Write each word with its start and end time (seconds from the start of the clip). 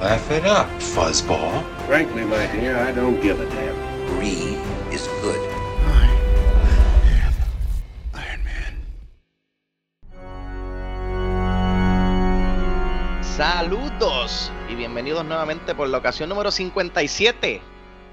Laugh 0.00 0.30
it 0.30 0.44
up, 0.46 0.68
fuzzball. 0.78 1.64
Frankly, 1.88 2.24
my 2.24 2.46
dear, 2.52 2.76
I 2.78 2.92
don't 2.92 3.20
give 3.20 3.40
a 3.40 3.46
damn. 3.50 3.74
Brie 4.14 4.54
is 4.94 5.08
good. 5.20 5.40
Iron 8.14 8.44
Man. 8.44 8.78
Saludos 13.22 14.52
y 14.70 14.76
bienvenidos 14.76 15.24
nuevamente 15.24 15.74
por 15.74 15.88
la 15.88 15.98
ocasión 15.98 16.28
número 16.28 16.52
57 16.52 17.60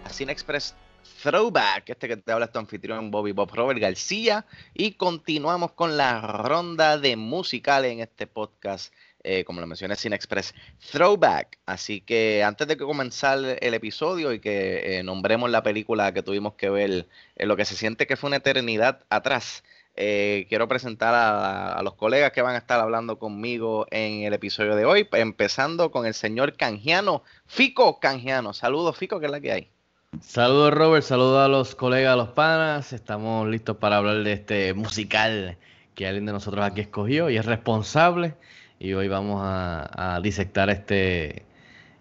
a 0.05 0.09
Cine 0.09 0.31
Express 0.31 0.73
Throwback. 1.21 1.91
Este 1.91 2.07
que 2.07 2.17
te 2.17 2.31
habla 2.31 2.45
es 2.45 2.51
tu 2.51 2.57
anfitrión 2.57 3.11
Bobby 3.11 3.31
Bob 3.31 3.53
Robert 3.53 3.79
García 3.79 4.47
y 4.73 4.93
continuamos 4.93 5.73
con 5.73 5.97
la 5.97 6.19
ronda 6.19 6.97
de 6.97 7.15
musicales 7.15 7.91
en 7.91 7.99
este 7.99 8.25
podcast. 8.25 8.91
Eh, 9.25 9.43
como 9.43 9.59
lo 9.59 9.67
mencioné, 9.67 9.95
Cine 9.95 10.15
Express 10.15 10.53
Throwback. 10.91 11.57
Así 11.65 12.01
que 12.01 12.43
antes 12.43 12.67
de 12.67 12.77
que 12.77 12.83
comenzar 12.83 13.39
el 13.59 13.73
episodio 13.73 14.31
y 14.31 14.39
que 14.39 14.99
eh, 14.99 15.03
nombremos 15.03 15.49
la 15.49 15.63
película 15.63 16.13
que 16.13 16.21
tuvimos 16.21 16.53
que 16.53 16.69
ver, 16.69 17.07
en 17.35 17.47
lo 17.47 17.57
que 17.57 17.65
se 17.65 17.75
siente 17.75 18.05
que 18.05 18.17
fue 18.17 18.27
una 18.27 18.37
eternidad 18.37 18.99
atrás, 19.09 19.63
eh, 19.95 20.45
quiero 20.47 20.67
presentar 20.67 21.15
a, 21.15 21.73
a 21.73 21.81
los 21.81 21.95
colegas 21.95 22.33
que 22.33 22.41
van 22.41 22.55
a 22.55 22.59
estar 22.59 22.79
hablando 22.79 23.17
conmigo 23.17 23.87
en 23.89 24.23
el 24.23 24.33
episodio 24.33 24.75
de 24.75 24.85
hoy, 24.85 25.07
empezando 25.13 25.89
con 25.89 26.05
el 26.05 26.13
señor 26.13 26.53
Canjiano, 26.55 27.23
Fico 27.47 27.99
Canjiano. 27.99 28.53
Saludos, 28.53 28.95
Fico, 28.95 29.19
que 29.19 29.25
es 29.25 29.31
la 29.31 29.41
que 29.41 29.51
hay. 29.51 29.69
Saludos 30.21 30.73
Robert, 30.73 31.03
saludos 31.03 31.43
a 31.43 31.47
los 31.47 31.75
colegas, 31.75 32.13
a 32.13 32.15
los 32.15 32.29
panas. 32.29 32.93
Estamos 32.93 33.47
listos 33.47 33.77
para 33.77 33.97
hablar 33.97 34.23
de 34.23 34.33
este 34.33 34.73
musical 34.73 35.57
que 35.95 36.07
alguien 36.07 36.25
de 36.25 36.33
nosotros 36.33 36.63
aquí 36.63 36.81
escogió 36.81 37.29
y 37.29 37.37
es 37.37 37.45
responsable. 37.45 38.35
Y 38.79 38.93
hoy 38.93 39.07
vamos 39.07 39.41
a, 39.43 40.15
a 40.15 40.19
disectar 40.21 40.69
este, 40.69 41.45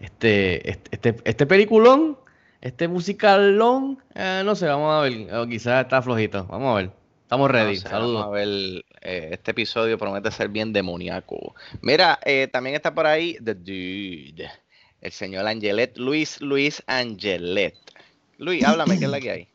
este, 0.01 0.71
este, 0.71 0.89
este, 0.91 1.17
este 1.25 1.47
peliculón, 1.47 2.19
este 2.61 2.89
musicalón. 2.89 4.03
Eh, 4.15 4.43
no 4.45 4.55
sé, 4.55 4.67
vamos 4.67 4.93
a 4.93 5.01
ver. 5.03 5.35
O 5.35 5.47
quizás 5.47 5.85
está 5.85 6.03
flojito. 6.03 6.45
Vamos 6.47 6.73
a 6.73 6.77
ver. 6.83 6.91
Estamos 7.23 7.51
ready. 7.51 7.77
No 7.77 7.81
sé, 7.81 7.89
saludos. 7.89 8.15
Vamos 8.21 8.27
a 8.27 8.31
ver, 8.39 8.49
eh, 9.03 9.29
este 9.33 9.51
episodio 9.53 9.99
promete 9.99 10.31
ser 10.31 10.49
bien 10.49 10.73
demoníaco. 10.73 11.55
Mira, 11.81 12.19
eh, 12.25 12.49
también 12.53 12.77
está 12.77 12.95
por 12.95 13.07
ahí 13.07 13.37
The 13.43 13.55
Dude, 13.55 14.51
el 15.01 15.13
señor 15.13 15.47
Angelet, 15.47 15.97
Luis 15.97 16.41
Luis 16.41 16.83
Angelet. 16.87 17.75
Luis, 18.39 18.65
háblame, 18.65 18.99
¿qué 18.99 19.05
es 19.07 19.11
la 19.11 19.21
que 19.21 19.31
hay? 19.31 19.49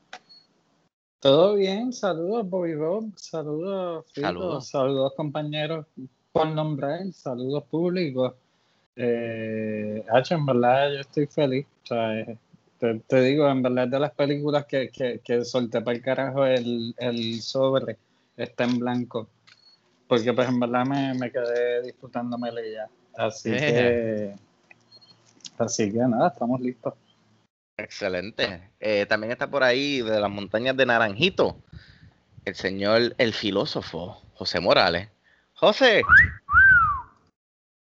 Todo 1.19 1.55
bien, 1.55 1.91
saludos 1.91 2.49
Bobby 2.49 2.75
Bob, 2.75 3.11
saludos 3.17 4.05
Fico, 4.13 4.27
Saludos. 4.27 4.67
saludos, 4.69 5.13
compañeros 5.17 5.85
por 6.39 6.47
nombrar, 6.47 7.11
saludos 7.11 7.65
públicos. 7.65 8.33
Eh, 8.95 10.05
Hacho, 10.09 10.35
en 10.35 10.45
verdad 10.45 10.89
yo 10.93 10.99
estoy 11.01 11.27
feliz, 11.27 11.65
o 11.83 11.87
sea, 11.87 12.17
eh, 12.17 12.37
te, 12.77 12.97
te 12.99 13.21
digo, 13.23 13.49
en 13.49 13.61
verdad 13.61 13.89
de 13.89 13.99
las 13.99 14.11
películas 14.11 14.65
que, 14.65 14.87
que, 14.87 15.19
que 15.19 15.43
solté 15.43 15.81
para 15.81 15.97
el 15.97 16.01
carajo 16.01 16.45
el, 16.45 16.95
el 16.97 17.41
sobre 17.41 17.97
está 18.37 18.63
en 18.63 18.79
blanco, 18.79 19.27
porque 20.07 20.31
pues 20.31 20.47
en 20.47 20.61
verdad 20.61 20.85
me, 20.85 21.13
me 21.15 21.29
quedé 21.29 21.81
disfrutándomela 21.81 22.65
y 22.65 22.71
ya, 22.71 22.87
así 23.17 23.51
que, 23.51 24.33
así 25.57 25.91
que 25.91 25.97
nada, 25.97 26.29
estamos 26.29 26.61
listos. 26.61 26.93
Excelente. 27.77 28.71
Eh, 28.79 29.05
también 29.09 29.33
está 29.33 29.49
por 29.49 29.63
ahí 29.63 30.01
de 30.01 30.21
las 30.21 30.29
montañas 30.29 30.77
de 30.77 30.85
Naranjito, 30.85 31.57
el 32.45 32.55
señor, 32.55 33.13
el 33.17 33.33
filósofo, 33.33 34.21
José 34.35 34.61
Morales. 34.61 35.09
José. 35.59 36.03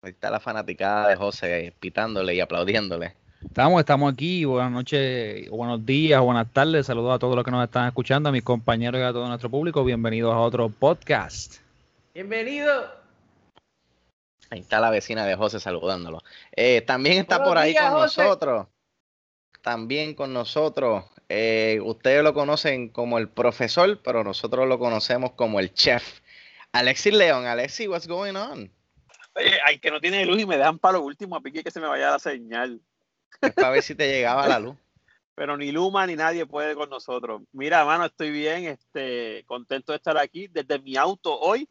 Ahí 0.02 0.12
está 0.12 0.32
la 0.32 0.40
fanaticada 0.40 1.10
de 1.10 1.16
José 1.16 1.74
pitándole 1.80 2.34
y 2.34 2.40
aplaudiéndole. 2.40 3.16
Estamos, 3.46 3.80
estamos 3.80 4.12
aquí. 4.12 4.44
Buenas 4.44 4.72
noches, 4.72 5.48
buenos 5.50 5.86
días, 5.86 6.20
buenas 6.22 6.52
tardes. 6.52 6.88
Saludos 6.88 7.16
a 7.16 7.20
todos 7.20 7.36
los 7.36 7.46
que 7.46 7.52
nos 7.52 7.64
están 7.64 7.88
escuchando, 7.88 8.30
a 8.30 8.32
mis 8.32 8.44
compañeros 8.44 9.00
y 9.00 9.04
a 9.04 9.14
todo 9.14 9.28
nuestro 9.28 9.52
público. 9.52 9.84
Bienvenidos 9.84 10.34
a 10.34 10.40
otro 10.40 10.70
podcast. 10.70 11.58
Bienvenido. 12.14 12.92
Ahí 14.50 14.62
está 14.62 14.80
la 14.80 14.90
vecina 14.90 15.26
de 15.26 15.36
José 15.36 15.60
saludándolo. 15.60 16.24
Eh, 16.56 16.82
también 16.82 17.20
está 17.20 17.38
Buenos 17.38 17.50
por 17.52 17.58
ahí 17.60 17.72
días, 17.72 17.92
con 17.92 18.02
José. 18.02 18.24
nosotros. 18.24 18.68
También 19.62 20.16
con 20.16 20.34
nosotros. 20.34 21.06
eh, 21.30 21.80
ustedes 21.84 22.24
lo 22.24 22.34
conocen 22.34 22.90
como 22.90 23.20
el 23.20 23.30
profesor, 23.30 24.00
pero 24.04 24.24
nosotros 24.24 24.68
lo 24.68 24.80
conocemos 24.80 25.34
como 25.34 25.60
el 25.60 25.72
chef. 25.74 26.22
Alexis 26.72 27.14
León. 27.14 27.46
Alexis, 27.46 27.88
what's 27.88 28.08
going 28.08 28.36
on? 28.36 28.72
Oye, 29.36 29.58
ay, 29.66 29.80
que 29.80 29.92
no 29.92 30.00
tiene 30.00 30.26
luz 30.26 30.40
y 30.42 30.46
me 30.46 30.58
dejan 30.58 30.80
para 30.80 30.98
lo 30.98 31.04
último 31.06 31.36
a 31.36 31.42
pique 31.42 31.64
que 31.64 31.72
se 31.72 31.80
me 31.80 31.88
vaya 31.88 32.12
la 32.12 32.20
señal. 32.20 32.82
Es 33.42 33.54
para 33.54 33.70
ver 33.70 33.84
si 33.84 33.96
te 33.96 34.08
llegaba 34.08 34.48
la 34.48 34.60
luz. 34.60 34.76
Pero 35.36 35.56
ni 35.56 35.72
Luma 35.72 36.06
ni 36.06 36.16
nadie 36.16 36.46
puede 36.46 36.76
con 36.76 36.90
nosotros. 36.90 37.42
Mira, 37.54 37.86
mano, 37.86 38.06
estoy 38.06 38.30
bien, 38.30 38.66
este, 38.66 39.46
contento 39.46 39.94
de 39.94 39.98
estar 39.98 40.18
aquí 40.18 40.48
desde 40.48 40.80
mi 40.80 40.98
auto 40.98 41.40
hoy, 41.40 41.70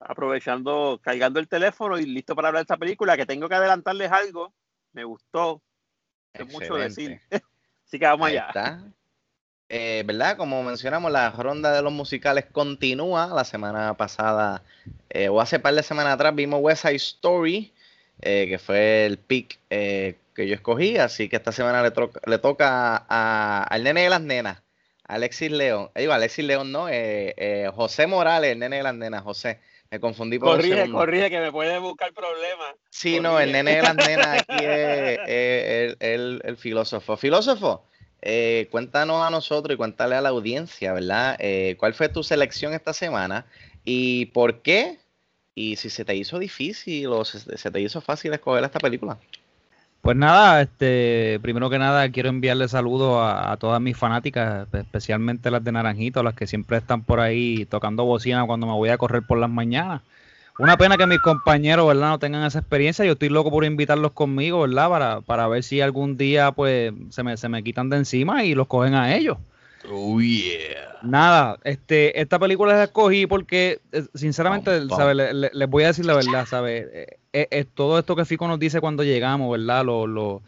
aprovechando, 0.00 0.98
cargando 1.02 1.38
el 1.38 1.46
teléfono 1.48 1.98
y 1.98 2.06
listo 2.06 2.34
para 2.34 2.48
hablar 2.48 2.60
de 2.60 2.64
esta 2.64 2.78
película, 2.78 3.16
que 3.16 3.26
tengo 3.26 3.48
que 3.50 3.54
adelantarles 3.54 4.10
algo. 4.10 4.54
Me 4.92 5.04
gustó. 5.04 5.60
Es 6.32 6.50
mucho 6.50 6.74
decir. 6.76 7.20
Así 7.86 7.98
que 7.98 8.06
vamos 8.06 8.28
Ahí 8.28 8.38
allá. 8.38 8.46
está. 8.48 8.84
Eh, 9.74 10.02
¿Verdad? 10.04 10.36
Como 10.36 10.62
mencionamos, 10.62 11.10
la 11.10 11.30
ronda 11.30 11.72
de 11.72 11.80
los 11.80 11.92
musicales 11.94 12.44
continúa. 12.52 13.28
La 13.28 13.42
semana 13.44 13.94
pasada, 13.96 14.62
eh, 15.08 15.30
o 15.30 15.40
hace 15.40 15.58
par 15.58 15.72
de 15.74 15.82
semanas 15.82 16.12
atrás, 16.12 16.34
vimos 16.34 16.60
West 16.60 16.82
Side 16.82 16.96
Story, 16.96 17.72
eh, 18.20 18.46
que 18.50 18.58
fue 18.58 19.06
el 19.06 19.16
pick 19.16 19.58
eh, 19.70 20.16
que 20.34 20.46
yo 20.46 20.54
escogí. 20.54 20.98
Así 20.98 21.30
que 21.30 21.36
esta 21.36 21.52
semana 21.52 21.82
le, 21.82 21.90
troca- 21.90 22.20
le 22.26 22.36
toca 22.38 23.06
a- 23.08 23.64
al 23.64 23.82
nene 23.82 24.02
de 24.02 24.10
las 24.10 24.20
nenas, 24.20 24.62
Alexis 25.08 25.50
León. 25.50 25.90
Eh, 25.94 26.00
digo, 26.00 26.12
Alexis 26.12 26.44
León 26.44 26.70
no, 26.70 26.90
eh, 26.90 27.32
eh, 27.38 27.70
José 27.74 28.06
Morales, 28.06 28.52
el 28.52 28.58
nene 28.58 28.76
de 28.76 28.82
las 28.82 28.94
nenas, 28.94 29.22
José. 29.22 29.58
Me 29.90 30.00
confundí 30.00 30.38
por 30.38 30.56
Corrige, 30.56 30.90
corrige, 30.90 31.30
que 31.30 31.40
me 31.40 31.50
puede 31.50 31.78
buscar 31.78 32.12
problemas. 32.12 32.74
Sí, 32.90 33.20
no, 33.20 33.40
el 33.40 33.52
nene 33.52 33.76
de 33.76 33.82
las 33.82 33.94
nenas 33.94 34.40
aquí 34.42 34.56
es, 34.64 35.18
es 35.26 35.26
el, 35.26 35.96
el- 36.00 36.40
el 36.44 36.56
filósofo. 36.58 37.16
Filósofo, 37.16 37.86
eh, 38.22 38.68
cuéntanos 38.70 39.26
a 39.26 39.30
nosotros 39.30 39.74
y 39.74 39.76
cuéntale 39.76 40.14
a 40.14 40.20
la 40.20 40.28
audiencia, 40.28 40.92
¿verdad? 40.92 41.36
Eh, 41.40 41.76
¿Cuál 41.78 41.92
fue 41.92 42.08
tu 42.08 42.22
selección 42.22 42.72
esta 42.72 42.92
semana 42.92 43.46
y 43.84 44.26
por 44.26 44.62
qué? 44.62 44.98
Y 45.54 45.76
si 45.76 45.90
se 45.90 46.04
te 46.04 46.14
hizo 46.14 46.38
difícil 46.38 47.08
o 47.08 47.24
se, 47.24 47.70
te 47.70 47.80
hizo 47.80 48.00
fácil 48.00 48.32
escoger 48.32 48.64
esta 48.64 48.78
película. 48.78 49.18
Pues 50.00 50.16
nada, 50.16 50.62
este, 50.62 51.38
primero 51.42 51.68
que 51.68 51.78
nada 51.78 52.10
quiero 52.10 52.28
enviarle 52.28 52.68
saludos 52.68 53.18
a, 53.18 53.52
a 53.52 53.56
todas 53.56 53.80
mis 53.80 53.96
fanáticas, 53.96 54.66
especialmente 54.72 55.50
las 55.50 55.62
de 55.62 55.72
Naranjito, 55.72 56.22
las 56.22 56.34
que 56.34 56.46
siempre 56.46 56.78
están 56.78 57.02
por 57.02 57.20
ahí 57.20 57.66
tocando 57.66 58.04
bocina 58.04 58.46
cuando 58.46 58.66
me 58.66 58.72
voy 58.72 58.88
a 58.88 58.98
correr 58.98 59.22
por 59.24 59.38
las 59.38 59.50
mañanas. 59.50 60.02
Una 60.62 60.76
pena 60.76 60.96
que 60.96 61.08
mis 61.08 61.18
compañeros, 61.18 61.88
¿verdad? 61.88 62.10
No 62.10 62.18
tengan 62.20 62.44
esa 62.44 62.60
experiencia. 62.60 63.04
Yo 63.04 63.14
estoy 63.14 63.30
loco 63.30 63.50
por 63.50 63.64
invitarlos 63.64 64.12
conmigo, 64.12 64.60
¿verdad? 64.60 64.88
Para, 64.88 65.20
para 65.20 65.48
ver 65.48 65.64
si 65.64 65.80
algún 65.80 66.16
día, 66.16 66.52
pues, 66.52 66.92
se 67.10 67.24
me, 67.24 67.36
se 67.36 67.48
me 67.48 67.64
quitan 67.64 67.90
de 67.90 67.96
encima 67.96 68.44
y 68.44 68.54
los 68.54 68.68
cogen 68.68 68.94
a 68.94 69.12
ellos. 69.16 69.38
Oh 69.90 70.20
yeah. 70.20 70.98
Nada, 71.02 71.58
este, 71.64 72.20
esta 72.20 72.38
película 72.38 72.74
la 72.76 72.84
escogí 72.84 73.26
porque, 73.26 73.80
eh, 73.90 74.04
sinceramente, 74.14 74.70
Pam, 74.70 74.86
pam. 74.88 74.98
¿sabe? 74.98 75.14
Le- 75.16 75.34
le- 75.34 75.50
les 75.52 75.68
voy 75.68 75.82
a 75.82 75.88
decir 75.88 76.06
la 76.06 76.14
verdad, 76.14 76.46
¿sabe? 76.46 77.08
Eh, 77.32 77.48
eh, 77.50 77.64
todo 77.64 77.98
esto 77.98 78.14
que 78.14 78.24
Fico 78.24 78.46
nos 78.46 78.60
dice 78.60 78.80
cuando 78.80 79.02
llegamos, 79.02 79.50
¿verdad? 79.50 79.84
Lo, 79.84 80.06
lo- 80.06 80.42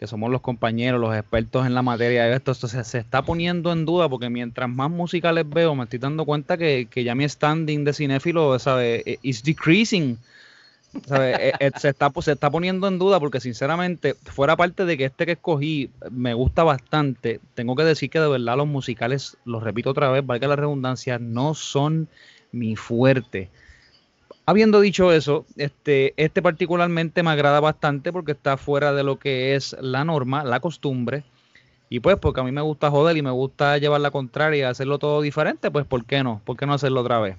que 0.00 0.06
somos 0.06 0.30
los 0.30 0.40
compañeros, 0.40 0.98
los 0.98 1.14
expertos 1.14 1.66
en 1.66 1.74
la 1.74 1.82
materia 1.82 2.24
de 2.24 2.34
esto, 2.34 2.52
esto 2.52 2.68
se, 2.68 2.98
está 2.98 3.20
poniendo 3.20 3.70
en 3.70 3.84
duda 3.84 4.08
porque 4.08 4.30
mientras 4.30 4.66
más 4.66 4.90
musicales 4.90 5.44
veo, 5.46 5.74
me 5.74 5.84
estoy 5.84 5.98
dando 5.98 6.24
cuenta 6.24 6.56
que, 6.56 6.88
que 6.90 7.04
ya 7.04 7.14
mi 7.14 7.28
standing 7.28 7.84
de 7.84 7.92
cinéfilo, 7.92 8.58
¿sabe? 8.58 9.02
Eh, 9.04 9.18
Is 9.20 9.42
decreasing. 9.42 10.16
¿sabe? 11.06 11.48
Eh, 11.48 11.52
eh, 11.60 11.70
se, 11.76 11.90
está, 11.90 12.10
se 12.22 12.32
está 12.32 12.50
poniendo 12.50 12.88
en 12.88 12.98
duda 12.98 13.20
porque 13.20 13.40
sinceramente, 13.40 14.14
fuera 14.14 14.56
parte 14.56 14.86
de 14.86 14.96
que 14.96 15.04
este 15.04 15.26
que 15.26 15.32
escogí 15.32 15.90
me 16.10 16.32
gusta 16.32 16.64
bastante, 16.64 17.38
tengo 17.52 17.76
que 17.76 17.84
decir 17.84 18.08
que 18.08 18.20
de 18.20 18.28
verdad 18.28 18.56
los 18.56 18.68
musicales, 18.68 19.36
lo 19.44 19.60
repito 19.60 19.90
otra 19.90 20.10
vez, 20.10 20.24
valga 20.24 20.48
la 20.48 20.56
redundancia, 20.56 21.18
no 21.18 21.52
son 21.52 22.08
mi 22.52 22.74
fuerte. 22.74 23.50
Habiendo 24.46 24.80
dicho 24.80 25.12
eso, 25.12 25.46
este, 25.56 26.14
este 26.16 26.42
particularmente 26.42 27.22
me 27.22 27.30
agrada 27.30 27.60
bastante 27.60 28.12
porque 28.12 28.32
está 28.32 28.56
fuera 28.56 28.92
de 28.92 29.04
lo 29.04 29.18
que 29.18 29.54
es 29.54 29.76
la 29.80 30.04
norma, 30.04 30.44
la 30.44 30.60
costumbre. 30.60 31.22
Y 31.88 32.00
pues 32.00 32.16
porque 32.16 32.40
a 32.40 32.44
mí 32.44 32.52
me 32.52 32.60
gusta 32.60 32.90
joder 32.90 33.16
y 33.16 33.22
me 33.22 33.30
gusta 33.30 33.78
llevar 33.78 34.00
la 34.00 34.10
contraria 34.10 34.58
y 34.60 34.62
hacerlo 34.62 34.98
todo 34.98 35.20
diferente, 35.22 35.70
pues 35.70 35.84
¿por 35.86 36.04
qué 36.04 36.22
no? 36.22 36.40
¿Por 36.44 36.56
qué 36.56 36.66
no 36.66 36.74
hacerlo 36.74 37.00
otra 37.00 37.18
vez? 37.20 37.36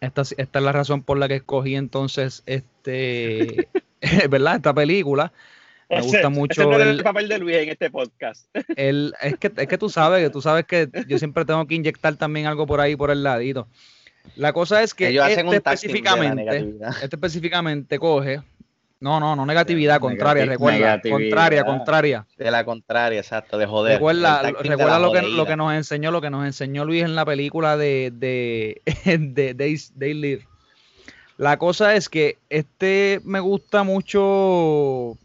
Esta, 0.00 0.22
esta 0.22 0.58
es 0.58 0.64
la 0.64 0.72
razón 0.72 1.02
por 1.02 1.18
la 1.18 1.26
que 1.28 1.36
escogí 1.36 1.74
entonces 1.74 2.42
este, 2.46 3.68
¿verdad? 4.30 4.56
Esta 4.56 4.74
película. 4.74 5.32
Me 5.88 6.00
gusta 6.00 6.18
ese 6.18 6.28
mucho 6.28 6.64
no 6.64 6.74
era 6.74 6.84
el, 6.90 6.98
el 6.98 7.04
papel 7.04 7.28
de 7.28 7.38
Luis 7.38 7.56
en 7.56 7.68
este 7.68 7.90
podcast. 7.90 8.48
el- 8.76 9.14
es 9.20 9.36
que 9.38 9.52
es 9.56 9.68
que 9.68 9.78
tú 9.78 9.88
sabes, 9.88 10.22
que 10.24 10.30
tú 10.30 10.42
sabes 10.42 10.66
que 10.66 10.88
yo 11.06 11.18
siempre 11.18 11.44
tengo 11.44 11.64
que 11.66 11.76
inyectar 11.76 12.16
también 12.16 12.46
algo 12.46 12.66
por 12.66 12.80
ahí 12.80 12.96
por 12.96 13.10
el 13.10 13.22
ladito. 13.22 13.68
La 14.34 14.52
cosa 14.52 14.82
es 14.82 14.92
que 14.94 15.08
Ellos 15.08 15.28
este 15.28 15.42
de 15.44 15.56
específicamente, 15.56 16.76
este 17.02 17.16
específicamente 17.16 17.98
coge, 17.98 18.42
no, 19.00 19.20
no, 19.20 19.36
no 19.36 19.46
negatividad, 19.46 20.00
contraria, 20.00 20.44
Negati- 20.44 20.48
recuerda, 20.48 20.78
negatividad. 20.78 21.18
contraria, 21.30 21.64
contraria. 21.64 22.26
De 22.36 22.50
la 22.50 22.64
contraria, 22.64 23.20
exacto, 23.20 23.56
de 23.58 23.66
joder. 23.66 23.94
Recuerda, 23.94 24.42
de 24.42 24.52
recuerda 24.52 24.98
lo 24.98 25.12
que, 25.12 25.22
lo 25.22 25.46
que 25.46 25.56
nos 25.56 25.72
enseñó, 25.74 26.10
lo 26.10 26.20
que 26.20 26.30
nos 26.30 26.44
enseñó 26.44 26.84
Luis 26.84 27.04
en 27.04 27.14
la 27.14 27.24
película 27.24 27.76
de, 27.76 28.12
de, 28.14 28.82
de 29.54 29.54
They 29.98 30.14
Live. 30.14 30.46
La 31.38 31.58
cosa 31.58 31.94
es 31.94 32.08
que 32.08 32.38
este 32.48 33.20
me 33.24 33.40
gusta 33.40 33.82
mucho, 33.82 35.18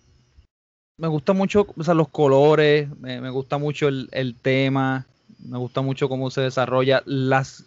me 0.97 1.07
gusta 1.07 1.31
mucho 1.33 1.68
o 1.75 1.83
sea, 1.83 1.94
los 1.94 2.09
colores, 2.09 2.89
me, 3.00 3.21
me 3.21 3.30
gusta 3.30 3.57
mucho 3.57 3.88
el, 3.88 4.09
el 4.12 4.36
tema, 4.36 5.06
me 5.39 5.57
gusta 5.57 5.80
mucho 5.81 6.09
cómo 6.09 6.30
se 6.30 6.42
desarrolla. 6.42 7.01
Las, 7.06 7.63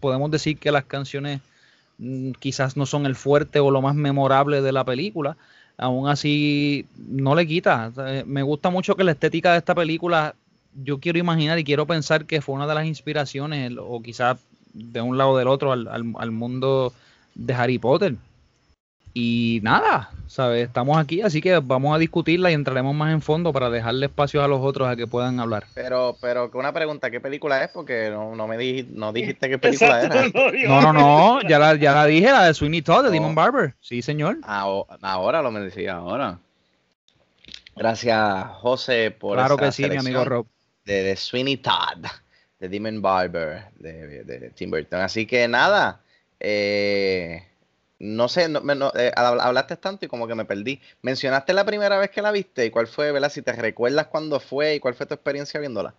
podemos 0.00 0.30
decir 0.30 0.58
que 0.58 0.72
las 0.72 0.84
canciones 0.84 1.40
mm, 1.98 2.32
quizás 2.32 2.76
no 2.76 2.86
son 2.86 3.06
el 3.06 3.16
fuerte 3.16 3.60
o 3.60 3.70
lo 3.70 3.82
más 3.82 3.94
memorable 3.94 4.62
de 4.62 4.72
la 4.72 4.84
película, 4.84 5.36
aún 5.76 6.08
así 6.08 6.86
no 6.96 7.34
le 7.34 7.46
quita. 7.46 7.90
Sea, 7.94 8.24
Me 8.26 8.42
gusta 8.42 8.70
mucho 8.70 8.96
que 8.96 9.04
la 9.04 9.12
estética 9.12 9.52
de 9.52 9.58
esta 9.58 9.74
película, 9.74 10.34
yo 10.84 10.98
quiero 11.00 11.18
imaginar 11.18 11.58
y 11.58 11.64
quiero 11.64 11.86
pensar 11.86 12.24
que 12.26 12.40
fue 12.40 12.54
una 12.54 12.66
de 12.66 12.74
las 12.74 12.86
inspiraciones, 12.86 13.72
o 13.78 14.02
quizás 14.02 14.38
de 14.74 15.00
un 15.00 15.18
lado 15.18 15.30
o 15.30 15.38
del 15.38 15.48
otro, 15.48 15.72
al, 15.72 15.88
al- 15.88 16.12
al 16.18 16.30
mundo 16.30 16.92
de 17.34 17.54
Harry 17.54 17.78
Potter. 17.78 18.16
Y 19.20 19.58
nada, 19.64 20.10
¿sabes? 20.28 20.68
Estamos 20.68 20.96
aquí, 20.96 21.22
así 21.22 21.40
que 21.40 21.58
vamos 21.58 21.92
a 21.92 21.98
discutirla 21.98 22.52
y 22.52 22.54
entraremos 22.54 22.94
más 22.94 23.12
en 23.12 23.20
fondo 23.20 23.52
para 23.52 23.68
dejarle 23.68 24.06
espacio 24.06 24.44
a 24.44 24.46
los 24.46 24.60
otros 24.60 24.86
a 24.88 24.94
que 24.94 25.08
puedan 25.08 25.40
hablar. 25.40 25.64
Pero, 25.74 26.16
pero 26.20 26.48
una 26.54 26.72
pregunta, 26.72 27.10
¿qué 27.10 27.20
película 27.20 27.64
es? 27.64 27.70
Porque 27.70 28.10
no, 28.10 28.36
no 28.36 28.46
me 28.46 28.56
dijiste, 28.56 28.92
no 28.94 29.12
dijiste 29.12 29.48
qué 29.48 29.58
película 29.58 30.04
Exacto, 30.04 30.38
era. 30.52 30.68
no 30.68 30.80
No, 30.80 30.92
no, 30.92 31.48
ya 31.48 31.58
la, 31.58 31.74
ya 31.74 31.94
la 31.94 32.06
dije, 32.06 32.30
la 32.30 32.44
de 32.44 32.54
Sweeney 32.54 32.80
Todd, 32.82 33.06
de 33.06 33.10
Demon 33.10 33.34
Barber. 33.34 33.74
Sí, 33.80 34.02
señor. 34.02 34.38
Aho- 34.42 34.86
Ahora 35.02 35.42
lo 35.42 35.50
me 35.50 35.58
decía, 35.58 35.94
ahora. 35.94 36.38
Gracias, 37.74 38.46
José, 38.60 39.10
por 39.10 39.36
Claro 39.36 39.54
esa 39.56 39.64
que 39.64 39.72
sí, 39.72 39.90
mi 39.90 39.96
amigo 39.96 40.24
Rob. 40.24 40.46
De, 40.84 41.02
de 41.02 41.16
Sweeney 41.16 41.56
Todd, 41.56 42.06
de 42.60 42.68
Demon 42.68 43.02
Barber, 43.02 43.64
de, 43.80 44.22
de 44.22 44.50
Tim 44.50 44.70
Burton. 44.70 45.00
Así 45.00 45.26
que 45.26 45.48
nada, 45.48 46.02
eh, 46.38 47.47
no 47.98 48.28
sé, 48.28 48.48
no, 48.48 48.60
me- 48.60 48.74
no, 48.74 48.92
eh, 48.94 49.12
hab- 49.16 49.40
hablaste 49.40 49.76
tanto 49.76 50.04
y 50.06 50.08
como 50.08 50.26
que 50.26 50.34
me 50.34 50.44
perdí. 50.44 50.80
¿Mencionaste 51.02 51.52
la 51.52 51.64
primera 51.64 51.98
vez 51.98 52.10
que 52.10 52.22
la 52.22 52.30
viste 52.32 52.66
y 52.66 52.70
cuál 52.70 52.86
fue, 52.86 53.12
verdad? 53.12 53.30
Si 53.30 53.42
te 53.42 53.52
recuerdas 53.52 54.06
cuándo 54.08 54.40
fue 54.40 54.76
y 54.76 54.80
cuál 54.80 54.94
fue 54.94 55.06
tu 55.06 55.14
experiencia 55.14 55.60
viéndola. 55.60 55.94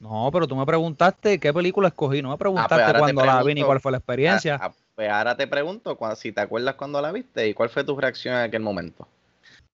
No, 0.00 0.30
pero 0.32 0.46
tú 0.46 0.54
me 0.54 0.64
preguntaste 0.64 1.40
qué 1.40 1.52
película 1.52 1.88
escogí, 1.88 2.22
no 2.22 2.30
me 2.30 2.36
preguntaste 2.36 2.74
pues 2.76 2.86
ahora 2.86 2.98
te 2.98 3.00
cuándo 3.00 3.24
la 3.26 3.42
vi 3.42 3.54
ni 3.54 3.64
cuál 3.64 3.80
fue 3.80 3.90
la 3.92 3.98
experiencia. 3.98 4.58
Ah, 4.60 4.66
ah, 4.66 4.72
pues 4.94 5.10
ahora 5.10 5.36
te 5.36 5.46
pregunto 5.48 5.98
si 6.16 6.30
te 6.32 6.40
acuerdas 6.40 6.76
cuándo 6.76 7.00
la 7.00 7.10
viste 7.10 7.48
y 7.48 7.54
cuál 7.54 7.68
fue 7.68 7.82
tu 7.82 7.96
reacción 7.96 8.34
en 8.36 8.42
aquel 8.42 8.62
momento. 8.62 9.08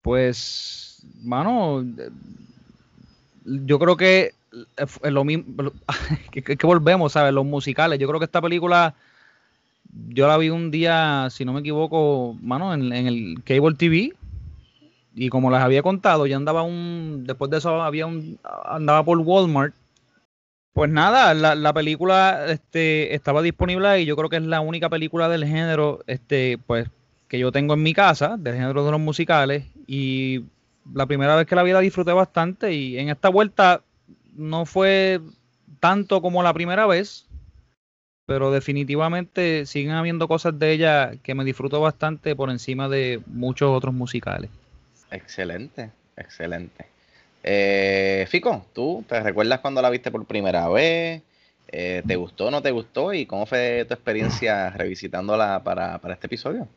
Pues, 0.00 1.03
mano, 1.23 1.85
yo 3.44 3.79
creo 3.79 3.97
que 3.97 4.21
eh, 4.23 4.32
es 5.03 5.12
lo 5.12 5.25
mismo, 5.25 5.73
que, 6.31 6.43
que- 6.43 6.56
que 6.56 6.67
volvemos, 6.67 7.12
¿sabes? 7.12 7.32
Los 7.32 7.44
musicales. 7.44 7.99
Yo 7.99 8.09
creo 8.09 8.19
que 8.21 8.26
esta 8.26 8.43
película, 8.43 8.94
yo 10.08 10.29
la 10.29 10.37
vi 10.38 10.50
un 10.50 10.70
día, 10.70 11.29
si 11.31 11.44
no 11.44 11.52
me 11.52 11.61
equivoco, 11.61 12.37
mano, 12.41 12.75
en, 12.75 12.93
el 12.93 13.43
Cable 13.44 13.76
TV. 13.76 14.12
Y 15.14 15.29
como 15.29 15.50
les 15.50 15.61
había 15.61 15.82
contado, 15.82 16.26
yo 16.26 16.37
andaba 16.37 16.62
un, 16.62 17.25
después 17.25 17.50
de 17.50 17.58
eso 17.58 17.82
había 17.82 18.06
un, 18.06 18.38
andaba 18.64 19.05
por 19.05 19.19
Walmart. 19.19 19.75
Pues 20.73 20.91
nada, 20.91 21.35
la, 21.35 21.55
la 21.55 21.73
película 21.73 22.46
este, 22.49 23.14
estaba 23.14 23.43
disponible 23.43 24.00
y 24.00 24.06
yo 24.06 24.17
creo 24.17 24.29
que 24.29 24.38
es 24.38 24.43
la 24.43 24.61
única 24.61 24.88
película 24.88 25.29
del 25.29 25.44
género, 25.44 26.00
este, 26.08 26.58
pues, 26.67 26.88
que 27.29 27.38
yo 27.38 27.52
tengo 27.52 27.75
en 27.75 27.82
mi 27.85 27.94
casa, 27.94 28.37
del 28.37 28.55
género 28.55 28.85
de 28.85 28.90
los 28.90 29.00
musicales. 29.00 29.64
Y 29.87 30.44
la 30.93 31.06
primera 31.06 31.37
vez 31.37 31.47
que 31.47 31.55
la 31.55 31.62
vi 31.62 31.73
la 31.73 31.81
disfruté 31.81 32.12
bastante 32.12 32.73
y 32.73 32.99
en 32.99 33.08
esta 33.08 33.29
vuelta 33.29 33.82
no 34.37 34.67
fue 34.67 35.20
tanto 35.81 36.20
como 36.20 36.43
la 36.43 36.52
primera 36.52 36.87
vez, 36.87 37.26
pero 38.26 38.50
definitivamente 38.50 39.67
siguen 39.67 39.93
habiendo 39.93 40.29
cosas 40.29 40.59
de 40.59 40.73
ella 40.73 41.12
que 41.23 41.35
me 41.35 41.44
disfruto 41.44 41.81
bastante 41.81 42.35
por 42.35 42.50
encima 42.50 42.88
de 42.88 43.21
muchos 43.26 43.71
otros 43.71 43.94
musicales. 43.94 44.50
Excelente, 45.11 45.91
excelente. 46.17 46.87
Eh, 47.43 48.26
Fico, 48.29 48.67
¿tú 48.73 49.05
te 49.06 49.21
recuerdas 49.21 49.61
cuando 49.61 49.82
la 49.82 49.91
viste 49.91 50.11
por 50.11 50.25
primera 50.25 50.69
vez? 50.69 51.23
Eh, 51.69 52.03
¿Te 52.06 52.17
gustó 52.17 52.47
o 52.47 52.50
no 52.50 52.62
te 52.62 52.71
gustó? 52.71 53.12
¿Y 53.12 53.26
cómo 53.26 53.47
fue 53.47 53.85
tu 53.87 53.94
experiencia 53.94 54.71
revisitándola 54.71 55.62
para, 55.62 55.99
para 55.99 56.15
este 56.15 56.26
episodio? 56.26 56.69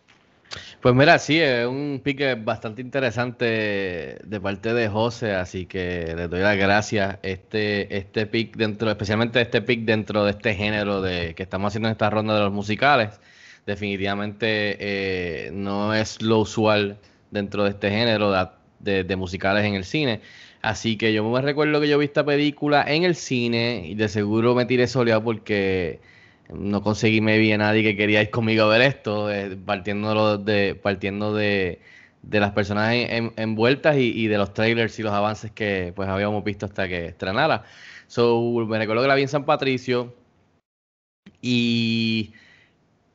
Pues 0.81 0.95
mira, 0.95 1.19
sí, 1.19 1.39
es 1.39 1.65
un 1.65 2.01
pique 2.03 2.35
bastante 2.35 2.81
interesante 2.81 3.45
de 4.23 4.39
parte 4.41 4.73
de 4.73 4.87
José, 4.87 5.33
así 5.33 5.65
que 5.65 6.13
le 6.15 6.27
doy 6.27 6.41
las 6.41 6.57
gracias. 6.57 7.17
Este, 7.23 7.97
este 7.97 8.25
pick 8.27 8.55
dentro, 8.55 8.89
especialmente 8.89 9.41
este 9.41 9.61
pick 9.61 9.81
dentro 9.81 10.23
de 10.23 10.31
este 10.31 10.55
género 10.55 11.01
de 11.01 11.35
que 11.35 11.43
estamos 11.43 11.69
haciendo 11.69 11.89
en 11.89 11.93
esta 11.93 12.09
ronda 12.09 12.35
de 12.35 12.41
los 12.41 12.53
musicales, 12.53 13.19
definitivamente 13.65 14.77
eh, 14.79 15.51
no 15.51 15.93
es 15.93 16.21
lo 16.21 16.39
usual 16.39 16.97
dentro 17.31 17.63
de 17.63 17.71
este 17.71 17.89
género 17.89 18.31
de, 18.79 19.15
musicales 19.15 19.65
en 19.65 19.75
el 19.75 19.83
cine. 19.83 20.21
Así 20.61 20.97
que 20.97 21.13
yo 21.13 21.29
me 21.29 21.41
recuerdo 21.41 21.81
que 21.81 21.87
yo 21.87 21.97
vi 21.97 22.05
esta 22.05 22.25
película 22.25 22.83
en 22.87 23.03
el 23.03 23.15
cine 23.15 23.83
y 23.85 23.95
de 23.95 24.09
seguro 24.09 24.55
me 24.55 24.65
tiré 24.65 24.87
soleado 24.87 25.23
porque 25.23 25.99
no 26.53 26.81
conseguí 26.81 27.21
maybe 27.21 27.53
a 27.53 27.57
nadie 27.57 27.83
que 27.83 27.95
quería 27.97 28.21
ir 28.21 28.29
conmigo 28.31 28.67
ver 28.67 28.81
esto, 28.81 29.31
eh, 29.31 29.57
partiendo 29.65 30.37
de, 30.37 30.75
partiendo 30.75 31.33
de, 31.35 31.81
de 32.21 32.39
las 32.39 32.51
personas 32.51 32.93
en- 32.93 33.11
en- 33.11 33.33
envueltas 33.37 33.97
y, 33.97 34.11
y 34.15 34.27
de 34.27 34.37
los 34.37 34.53
trailers 34.53 34.97
y 34.99 35.03
los 35.03 35.13
avances 35.13 35.51
que 35.51 35.93
pues 35.95 36.09
habíamos 36.09 36.43
visto 36.43 36.65
hasta 36.65 36.87
que 36.87 37.07
estrenara. 37.07 37.63
So, 38.07 38.41
me 38.67 38.77
recuerdo 38.77 39.01
que 39.03 39.07
la 39.09 39.15
vi 39.15 39.23
en 39.23 39.27
San 39.29 39.45
Patricio 39.45 40.13
y, 41.41 42.33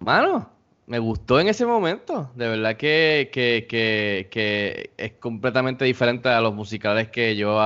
mano, 0.00 0.50
me 0.86 0.98
gustó 0.98 1.40
en 1.40 1.48
ese 1.48 1.66
momento. 1.66 2.30
De 2.34 2.48
verdad 2.48 2.76
que, 2.76 3.30
que, 3.32 3.66
que, 3.68 4.90
es 4.96 5.12
completamente 5.14 5.84
diferente 5.84 6.28
a 6.28 6.40
los 6.40 6.54
musicales 6.54 7.08
que 7.10 7.36
yo 7.36 7.58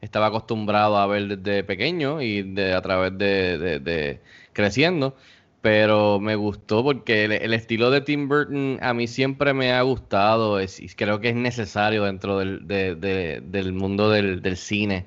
estaba 0.00 0.26
acostumbrado 0.26 0.96
a 0.98 1.06
ver 1.06 1.38
desde 1.38 1.64
pequeño 1.64 2.22
y 2.22 2.42
de, 2.42 2.72
a 2.74 2.82
través 2.82 3.16
de 3.18 4.20
creciendo. 4.52 5.16
Pero 5.60 6.20
me 6.20 6.36
gustó 6.36 6.82
porque 6.82 7.24
el, 7.24 7.52
estilo 7.52 7.90
de 7.90 8.00
Tim 8.00 8.28
Burton 8.28 8.78
a 8.80 8.94
mí 8.94 9.06
siempre 9.06 9.52
me 9.52 9.72
ha 9.72 9.82
gustado. 9.82 10.60
Y 10.62 10.66
creo 10.96 11.20
que 11.20 11.30
es 11.30 11.36
necesario 11.36 12.04
dentro 12.04 12.38
del, 12.38 12.66
de- 12.66 12.94
de- 12.94 13.42
del 13.44 13.72
mundo 13.74 14.10
del, 14.10 14.40
del 14.42 14.56
cine. 14.56 15.06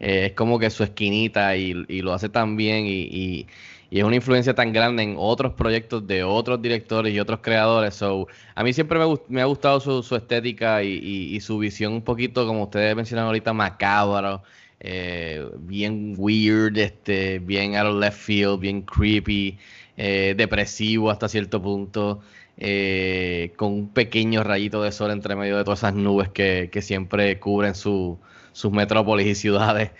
Eh, 0.00 0.26
es 0.26 0.32
como 0.32 0.58
que 0.58 0.70
su 0.70 0.82
esquinita 0.82 1.56
y, 1.56 1.74
lo 2.02 2.12
hace 2.14 2.28
tan 2.28 2.56
bien 2.56 2.86
y, 2.86 3.46
es 3.90 4.04
una 4.04 4.16
influencia 4.16 4.54
tan 4.54 4.72
grande 4.72 5.02
en 5.02 5.16
otros 5.18 5.54
proyectos 5.54 6.06
de 6.06 6.22
otros 6.24 6.62
directores 6.62 7.12
y 7.12 7.20
otros 7.20 7.40
creadores. 7.42 7.94
So, 7.96 8.28
a 8.54 8.62
mí 8.64 8.72
siempre 8.72 8.98
me, 8.98 9.14
me 9.28 9.40
ha 9.42 9.44
gustado 9.46 9.80
su, 9.80 10.02
su 10.02 10.16
estética 10.16 10.82
y, 10.84 11.40
su 11.40 11.58
visión 11.58 11.92
un 11.94 12.02
poquito, 12.02 12.46
como 12.46 12.64
ustedes 12.64 12.94
mencionaron 12.96 13.28
ahorita, 13.28 13.52
macabro, 13.52 14.42
eh, 14.80 15.44
bien 15.58 16.14
weird, 16.18 16.76
este, 16.78 17.38
bien 17.40 17.76
out 17.76 17.86
of 17.88 18.00
left 18.00 18.18
field, 18.18 18.60
bien 18.60 18.82
creepy, 18.82 19.58
eh, 19.96 20.34
depresivo 20.36 21.10
hasta 21.10 21.28
cierto 21.28 21.60
punto. 21.62 22.20
eh, 22.62 23.52
con 23.56 23.72
un 23.72 23.88
pequeño 23.88 24.44
rayito 24.44 24.82
de 24.82 24.92
sol 24.92 25.10
entre 25.12 25.34
medio 25.34 25.56
de 25.56 25.64
todas 25.64 25.80
esas 25.80 25.94
nubes 25.94 26.28
que, 26.28 26.68
que 26.70 26.82
siempre 26.82 27.38
cubren 27.40 27.74
su- 27.74 28.18
sus 28.52 28.70
metrópolis 28.72 29.26
y 29.26 29.34
ciudades 29.34 29.92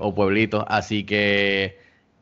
o 0.00 0.14
pueblitos. 0.14 0.64
Así 0.68 1.04
que, 1.04 1.78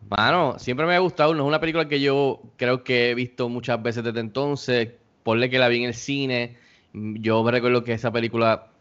mano, 0.09 0.59
siempre 0.59 0.87
me 0.87 0.95
ha 0.95 0.99
gustado. 1.01 1.35
No 1.35 1.43
es 1.45 1.49
una 1.49 1.61
película 1.61 1.89
que 1.89 2.01
yo 2.01 2.43
creo 2.57 2.85
que 2.85 3.11
he 3.11 3.15
visto 3.15 3.49
muchas 3.49 3.83
veces 3.83 4.03
desde 4.05 4.21
entonces. 4.21 4.91
Ponle 5.23 5.51
que 5.51 5.59
la 5.59 5.69
vi 5.69 5.79
en 5.79 5.85
el 5.89 5.95
cine. 5.95 6.57
Yo 6.93 7.43
me 7.45 7.51
recuerdo 7.53 7.85
que 7.85 7.93
esa 7.93 8.11
película 8.13 8.72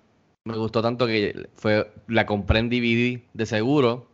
me 0.46 0.58
gustó 0.58 0.82
tanto 0.82 1.08
que 1.08 1.50
fue 1.56 1.92
la 2.08 2.26
compré 2.26 2.60
en 2.60 2.70
DVD 2.70 3.22
de 3.34 3.46
seguro. 3.46 4.08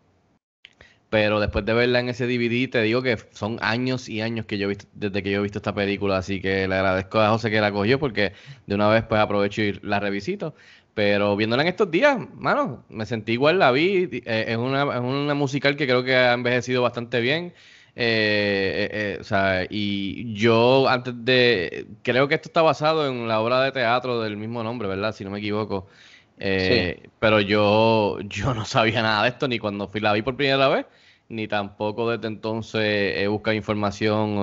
pero 1.10 1.40
después 1.40 1.66
de 1.66 1.74
verla 1.74 2.00
en 2.02 2.10
ese 2.10 2.28
DVD, 2.28 2.70
te 2.70 2.82
digo 2.82 3.02
que 3.02 3.18
son 3.32 3.58
años 3.62 4.10
y 4.10 4.22
años 4.22 4.46
que 4.46 4.58
yo 4.58 4.66
he 4.66 4.70
visto, 4.70 4.88
desde 4.94 5.24
que 5.24 5.32
yo 5.32 5.40
he 5.40 5.42
visto 5.42 5.60
esta 5.60 5.74
película, 5.74 6.18
así 6.18 6.42
que 6.42 6.68
le 6.68 6.76
agradezco 6.76 7.20
a 7.20 7.30
José 7.30 7.50
que 7.50 7.62
la 7.62 7.72
cogió 7.72 7.98
porque 8.00 8.34
de 8.66 8.76
una 8.76 8.90
vez 8.90 9.04
pues 9.06 9.22
aprovecho 9.22 9.62
y 9.62 9.80
la 9.84 10.00
revisito. 10.00 10.54
Pero 10.94 11.36
viéndola 11.36 11.62
en 11.62 11.70
estos 11.70 11.92
días, 11.92 12.18
mano, 12.34 12.84
me 12.90 13.06
sentí 13.06 13.34
igual, 13.34 13.60
la 13.60 13.72
vi, 13.72 14.10
eh, 14.26 14.46
es, 14.48 14.58
una, 14.58 14.82
es 14.96 15.00
una 15.00 15.34
musical 15.36 15.76
que 15.78 15.86
creo 15.86 16.04
que 16.04 16.16
ha 16.16 16.34
envejecido 16.34 16.82
bastante 16.82 17.22
bien. 17.22 17.54
Eh, 17.96 18.90
eh, 18.92 19.18
o 19.20 19.24
sea, 19.24 19.66
y 19.70 20.34
yo 20.36 20.88
antes 20.88 21.14
de, 21.26 21.88
creo 22.04 22.28
que 22.28 22.36
esto 22.36 22.50
está 22.50 22.62
basado 22.62 23.08
en 23.08 23.28
la 23.28 23.40
obra 23.42 23.62
de 23.62 23.72
teatro 23.72 24.22
del 24.22 24.38
mismo 24.38 24.64
nombre, 24.64 24.88
¿verdad? 24.88 25.14
Si 25.14 25.24
no 25.24 25.32
me 25.32 25.40
equivoco. 25.40 25.88
Pero 26.38 27.42
yo, 27.42 28.20
yo 28.22 28.54
no 28.54 28.66
sabía 28.66 29.02
nada 29.02 29.24
de 29.24 29.30
esto 29.30 29.48
ni 29.48 29.60
cuando 29.60 29.88
fui 29.88 30.02
la 30.02 30.14
vi 30.14 30.22
por 30.22 30.36
primera 30.36 30.68
vez 30.68 30.86
ni 31.30 31.48
tampoco 31.48 32.10
desde 32.10 32.28
entonces 32.28 33.18
he 33.18 33.28
buscado 33.28 33.56
información 33.56 34.38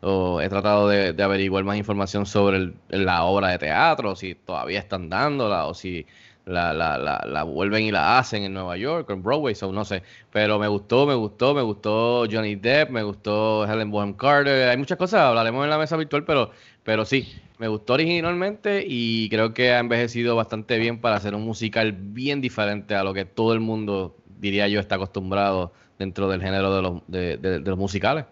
o 0.00 0.40
he, 0.40 0.48
tratado 0.48 0.88
de, 0.88 1.22
averiguar 1.22 1.64
más 1.64 1.76
información 1.76 2.26
sobre 2.26 2.72
la 2.88 3.24
obra 3.24 3.48
de 3.48 3.58
teatro, 3.58 4.16
si 4.16 4.34
todavía 4.34 4.78
están 4.78 5.08
dándola, 5.10 5.66
o 5.66 5.74
si 5.74 6.06
la, 6.44 6.72
la, 6.72 6.96
la, 6.98 7.42
vuelven 7.42 7.84
y 7.84 7.90
la 7.90 8.18
hacen 8.18 8.44
en 8.44 8.54
Nueva 8.54 8.76
York 8.76 9.10
en 9.10 9.22
Broadway, 9.22 9.54
o 9.60 9.72
no 9.72 9.84
sé. 9.84 10.02
Pero 10.32 10.58
me 10.58 10.68
gustó, 10.68 11.06
me 11.06 11.14
gustó, 11.14 11.54
me 11.54 11.62
gustó 11.62 12.26
Johnny 12.30 12.54
Depp, 12.54 12.90
me 12.90 13.02
gustó 13.02 13.64
Helen 13.66 13.90
Bonham 13.90 14.14
Carter, 14.14 14.68
hay 14.68 14.76
muchas 14.76 14.98
cosas, 14.98 15.20
hablaremos 15.22 15.64
en 15.64 15.70
la 15.70 15.78
mesa 15.78 15.96
virtual, 15.96 16.24
pero, 16.24 16.50
pero 16.84 17.04
sí, 17.04 17.34
me 17.58 17.68
gustó 17.68 17.94
originalmente 17.94 18.84
y 18.86 19.28
creo 19.28 19.54
que 19.54 19.72
ha 19.72 19.78
envejecido 19.78 20.36
bastante 20.36 20.78
bien 20.78 21.00
para 21.00 21.16
hacer 21.16 21.34
un 21.34 21.42
musical 21.42 21.92
bien 21.92 22.40
diferente 22.40 22.94
a 22.94 23.04
lo 23.04 23.14
que 23.14 23.24
todo 23.24 23.52
el 23.52 23.60
mundo, 23.60 24.16
diría 24.38 24.68
yo, 24.68 24.80
está 24.80 24.96
acostumbrado 24.96 25.72
dentro 25.98 26.28
del 26.28 26.42
género 26.42 26.74
de 26.74 26.82
los, 26.82 27.02
de, 27.06 27.60
los 27.60 27.78
musicales. 27.78 28.26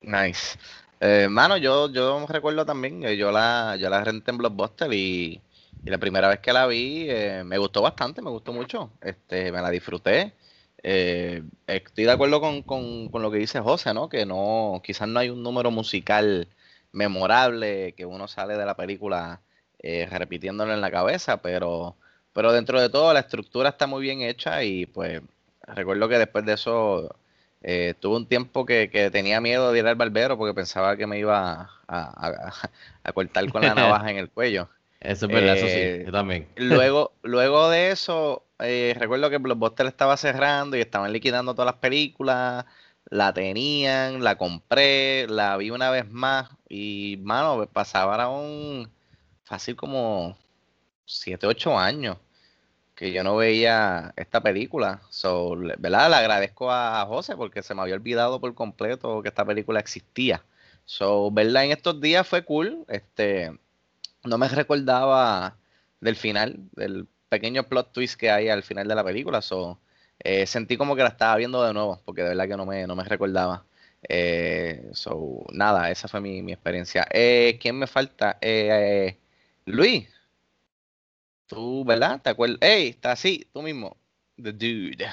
Nice. 0.00 0.58
Eh, 1.00 1.28
mano, 1.30 1.56
yo, 1.56 1.92
yo 1.92 2.26
recuerdo 2.26 2.66
también, 2.66 3.02
yo 3.02 3.30
la, 3.30 3.76
yo 3.78 3.88
la 3.88 4.02
renté 4.02 4.32
en 4.32 4.38
Blockbuster 4.38 4.92
y, 4.92 5.40
y 5.84 5.90
la 5.90 5.98
primera 5.98 6.28
vez 6.28 6.40
que 6.40 6.52
la 6.52 6.66
vi 6.66 7.06
eh, 7.08 7.42
me 7.44 7.58
gustó 7.58 7.82
bastante, 7.82 8.20
me 8.20 8.30
gustó 8.30 8.52
mucho, 8.52 8.90
este, 9.00 9.52
me 9.52 9.62
la 9.62 9.70
disfruté. 9.70 10.34
Eh, 10.82 11.42
estoy 11.66 12.04
de 12.04 12.12
acuerdo 12.12 12.40
con, 12.40 12.62
con, 12.62 13.08
con, 13.08 13.22
lo 13.22 13.30
que 13.30 13.38
dice 13.38 13.60
José, 13.60 13.94
¿no? 13.94 14.08
Que 14.08 14.26
no, 14.26 14.80
quizás 14.84 15.08
no 15.08 15.18
hay 15.20 15.30
un 15.30 15.42
número 15.42 15.70
musical 15.70 16.48
memorable 16.92 17.94
que 17.94 18.06
uno 18.06 18.28
sale 18.28 18.56
de 18.56 18.66
la 18.66 18.76
película 18.76 19.40
repitiéndolo 19.80 20.74
en 20.74 20.80
la 20.80 20.90
cabeza, 20.90 21.40
pero, 21.40 21.96
pero 22.32 22.52
dentro 22.52 22.80
de 22.80 22.88
todo 22.88 23.12
la 23.12 23.20
estructura 23.20 23.68
está 23.68 23.86
muy 23.86 24.02
bien 24.02 24.22
hecha 24.22 24.64
y 24.64 24.86
pues 24.86 25.22
recuerdo 25.62 26.08
que 26.08 26.18
después 26.18 26.44
de 26.44 26.54
eso 26.54 27.14
eh, 27.62 27.94
tuve 27.98 28.16
un 28.16 28.26
tiempo 28.26 28.64
que, 28.64 28.88
tenía 29.12 29.40
miedo 29.40 29.72
de 29.72 29.80
ir 29.80 29.86
al 29.86 29.96
barbero 29.96 30.38
porque 30.38 30.54
pensaba 30.54 30.96
que 30.96 31.06
me 31.06 31.18
iba 31.18 31.70
a, 31.88 33.12
cortar 33.14 33.50
con 33.50 33.62
la 33.62 33.74
navaja 33.74 34.10
en 34.10 34.18
el 34.18 34.30
cuello. 34.30 34.68
Eso 35.00 35.26
es 35.26 35.32
verdad, 35.32 35.56
eso 35.56 35.68
sí, 35.68 35.74
eh, 35.76 36.02
yo 36.06 36.10
también. 36.10 36.48
Luego, 36.56 37.12
luego 37.22 37.70
de 37.70 37.92
eso, 37.92 38.42
eh, 38.58 38.96
recuerdo 38.98 39.30
que 39.30 39.36
Blockbuster 39.36 39.86
estaba 39.86 40.16
cerrando 40.16 40.76
y 40.76 40.80
estaban 40.80 41.12
liquidando 41.12 41.54
todas 41.54 41.66
las 41.66 41.80
películas, 41.80 42.64
la 43.10 43.32
tenían, 43.32 44.22
la 44.22 44.36
compré, 44.38 45.26
la 45.28 45.56
vi 45.56 45.70
una 45.70 45.90
vez 45.90 46.08
más 46.10 46.50
y, 46.68 47.18
mano, 47.22 47.66
pasaba 47.66 48.28
un 48.28 48.90
fácil 49.44 49.76
como 49.76 50.36
7, 51.06 51.46
8 51.46 51.78
años 51.78 52.18
que 52.98 53.12
yo 53.12 53.22
no 53.22 53.36
veía 53.36 54.12
esta 54.16 54.42
película. 54.42 55.00
So, 55.10 55.56
¿verdad? 55.56 56.10
Le 56.10 56.16
agradezco 56.16 56.72
a 56.72 57.06
José 57.06 57.36
porque 57.36 57.62
se 57.62 57.74
me 57.74 57.82
había 57.82 57.94
olvidado 57.94 58.40
por 58.40 58.54
completo 58.54 59.22
que 59.22 59.28
esta 59.28 59.44
película 59.44 59.78
existía. 59.80 60.44
So, 60.84 61.30
verla 61.30 61.64
en 61.64 61.70
estos 61.70 62.00
días 62.00 62.26
fue 62.26 62.44
cool. 62.44 62.84
Este, 62.88 63.56
no 64.24 64.38
me 64.38 64.48
recordaba 64.48 65.56
del 66.00 66.16
final, 66.16 66.56
del 66.72 67.06
pequeño 67.28 67.64
plot 67.64 67.92
twist 67.92 68.18
que 68.18 68.30
hay 68.30 68.48
al 68.48 68.64
final 68.64 68.88
de 68.88 68.94
la 68.96 69.04
película. 69.04 69.42
So, 69.42 69.78
eh, 70.20 70.46
sentí 70.46 70.76
como 70.76 70.96
que 70.96 71.02
la 71.02 71.08
estaba 71.08 71.36
viendo 71.36 71.62
de 71.62 71.72
nuevo, 71.72 72.00
porque 72.04 72.22
de 72.22 72.30
verdad 72.30 72.48
que 72.48 72.56
no 72.56 72.66
me, 72.66 72.86
no 72.86 72.96
me 72.96 73.04
recordaba. 73.04 73.64
Eh, 74.08 74.90
so, 74.92 75.44
nada, 75.52 75.90
esa 75.90 76.08
fue 76.08 76.20
mi, 76.20 76.52
experiencia. 76.52 77.06
Eh, 77.12 77.58
¿Quién 77.60 77.78
me 77.78 77.86
falta? 77.86 78.38
Luis, 79.66 80.08
Tú, 81.48 81.82
¿verdad? 81.82 82.20
¿Te 82.20 82.28
acuerdas? 82.30 82.58
¡Ey! 82.60 82.88
Está 82.88 83.12
así, 83.12 83.48
tú 83.54 83.62
mismo. 83.62 83.96
The 84.36 84.52
Dude. 84.52 85.06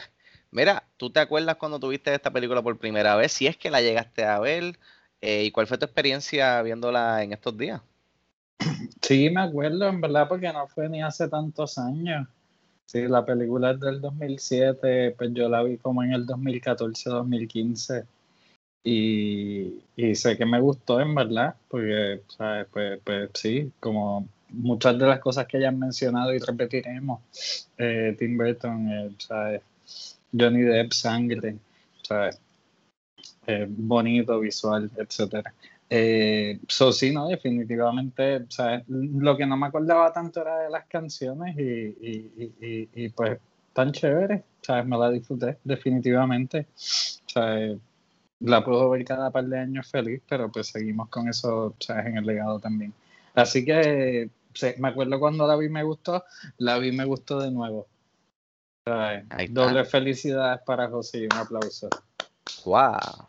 Mira, 0.52 0.84
¿tú 0.98 1.10
te 1.10 1.22
acuerdas 1.22 1.56
cuando 1.56 1.80
tuviste 1.80 2.14
esta 2.14 2.30
película 2.30 2.62
por 2.62 2.78
primera 2.78 3.16
vez? 3.16 3.32
Si 3.32 3.48
es 3.48 3.56
que 3.56 3.72
la 3.72 3.82
llegaste 3.82 4.26
a 4.26 4.38
ver. 4.40 4.78
Eh, 5.22 5.46
¿Y 5.46 5.52
cuál 5.52 5.66
fue 5.66 5.78
tu 5.78 5.86
experiencia 5.86 6.62
viéndola 6.62 7.24
en 7.24 7.32
estos 7.32 7.58
días? 7.58 7.82
Sí, 9.02 9.30
me 9.30 9.42
acuerdo, 9.42 9.88
en 9.88 10.02
verdad, 10.02 10.28
porque 10.28 10.52
no 10.52 10.68
fue 10.68 10.90
ni 10.90 11.02
hace 11.02 11.30
tantos 11.30 11.78
años. 11.78 12.28
Sí, 12.88 13.08
la 13.08 13.26
película 13.26 13.72
es 13.72 13.80
del 13.80 14.00
2007, 14.00 15.12
pues 15.18 15.32
yo 15.34 15.50
la 15.50 15.64
vi 15.64 15.78
como 15.78 16.04
en 16.04 16.14
el 16.14 16.26
2014-2015. 16.26 18.06
Y, 18.84 19.84
y 19.96 20.16
sé 20.16 20.38
que 20.38 20.46
me 20.46 20.60
gustó, 20.62 21.00
en 21.02 21.16
verdad, 21.16 21.56
porque, 21.70 22.22
¿sabes? 22.28 22.68
Pues, 22.72 23.00
pues 23.04 23.32
sí, 23.34 23.72
como 23.80 24.28
muchas 24.50 24.98
de 25.00 25.08
las 25.08 25.20
cosas 25.20 25.48
que 25.48 25.58
hayan 25.58 25.80
mencionado 25.80 26.34
y 26.34 26.40
repetiremos, 26.40 27.22
eh, 27.78 28.16
Tim 28.18 28.38
Burton, 28.38 28.88
eh, 28.90 29.62
Johnny 30.38 30.62
Depp, 30.62 30.94
sangre, 30.94 31.58
eh, 33.48 33.66
bonito, 33.70 34.40
visual, 34.40 34.90
etcétera. 34.98 35.54
Eh, 35.90 36.60
so, 36.68 36.92
sí, 36.92 37.12
no, 37.14 37.28
definitivamente, 37.28 38.46
lo 38.88 39.38
que 39.38 39.46
no 39.46 39.56
me 39.56 39.68
acordaba 39.68 40.12
tanto 40.12 40.42
era 40.42 40.60
de 40.60 40.70
las 40.70 40.86
canciones 40.88 41.56
y, 41.58 41.62
y, 41.62 42.56
y, 42.60 42.90
y 43.06 43.10
pues 43.10 43.40
tan 43.74 43.92
chévere, 43.92 44.44
¿sabes? 44.62 44.86
me 44.86 44.98
la 44.98 45.12
disfruté 45.12 45.60
definitivamente. 45.64 46.68
La 48.40 48.64
puedo 48.64 48.90
ver 48.90 49.06
cada 49.06 49.32
par 49.32 49.46
de 49.46 49.60
años 49.60 49.88
feliz, 49.88 50.22
pero 50.28 50.52
pues 50.52 50.68
seguimos 50.68 51.10
con 51.10 51.28
eso 51.28 51.76
¿sabes? 51.80 52.08
en 52.08 52.18
el 52.18 52.26
legado 52.26 52.60
también. 52.60 52.94
Así 53.34 53.66
que 53.66 54.30
me 54.78 54.88
acuerdo 54.88 55.20
cuando 55.20 55.46
la 55.46 55.58
vi 55.58 55.68
me 55.70 55.84
gustó, 55.84 56.24
la 56.58 56.78
vi 56.78 56.92
me 56.92 57.06
gustó 57.06 57.40
de 57.42 57.52
nuevo. 57.52 57.88
doble 59.50 59.84
felicidades 59.84 60.62
para 60.66 60.90
José 60.90 61.20
y 61.20 61.26
un 61.26 61.34
aplauso. 61.34 61.90
¡Wow! 62.64 63.28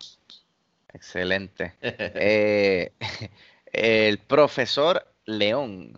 Excelente. 0.97 1.75
Eh, 1.83 2.91
el 3.73 4.19
profesor 4.19 5.07
León. 5.27 5.93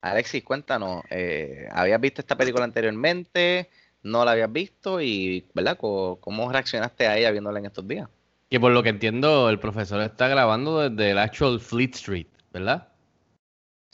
Alexis, 0.00 0.42
cuéntanos, 0.42 1.02
eh, 1.10 1.68
¿habías 1.70 2.00
visto 2.00 2.20
esta 2.20 2.36
película 2.36 2.64
anteriormente? 2.64 3.70
¿No 4.02 4.24
la 4.24 4.32
habías 4.32 4.52
visto? 4.52 5.00
¿Y 5.00 5.46
verdad 5.54 5.78
cómo 5.78 6.50
reaccionaste 6.50 7.06
a 7.06 7.16
ella 7.16 7.30
viéndola 7.30 7.58
en 7.58 7.66
estos 7.66 7.86
días? 7.86 8.08
Que 8.50 8.60
por 8.60 8.72
lo 8.72 8.82
que 8.82 8.90
entiendo, 8.90 9.48
el 9.48 9.58
profesor 9.58 10.00
está 10.02 10.28
grabando 10.28 10.88
desde 10.88 11.10
el 11.10 11.18
actual 11.18 11.60
Fleet 11.60 11.94
Street, 11.94 12.26
¿verdad? 12.52 12.88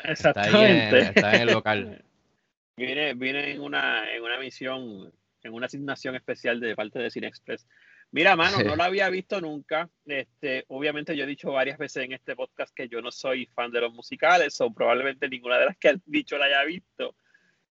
Exactamente. 0.03 1.01
Está 1.01 1.35
en, 1.35 1.43
el 1.43 1.55
local. 1.55 2.05
Viene, 2.77 3.13
viene 3.13 3.51
en 3.51 3.61
una, 3.61 4.11
en 4.11 4.23
una 4.23 4.39
misión, 4.39 5.13
en 5.43 5.53
una 5.53 5.67
asignación 5.67 6.15
especial 6.15 6.61
de 6.61 6.75
parte 6.75 6.99
de 6.99 7.11
Cine 7.11 7.27
Express. 7.27 7.67
Mira, 8.13 8.35
mano, 8.35 8.63
no 8.65 8.75
la 8.75 8.87
había 8.87 9.09
visto 9.09 9.41
nunca. 9.41 9.89
Este, 10.05 10.65
obviamente 10.69 11.17
yo 11.17 11.25
he 11.25 11.29
dicho 11.29 11.53
varias 11.53 11.79
veces 11.79 12.05
en 12.05 12.13
este 12.13 12.35
podcast 12.35 12.75
que 12.75 12.89
yo 12.89 13.01
no 13.01 13.13
soy 13.13 13.47
fan 13.47 13.71
de 13.71 13.81
los 13.81 13.93
musicales, 13.93 14.61
o 14.61 14.73
probablemente 14.73 15.29
ninguna 15.29 15.59
de 15.59 15.67
las 15.67 15.77
que 15.77 15.91
han 15.91 16.03
dicho 16.07 16.37
la 16.37 16.47
haya 16.47 16.65
visto. 16.65 17.15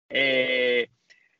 Eh, 0.07 0.89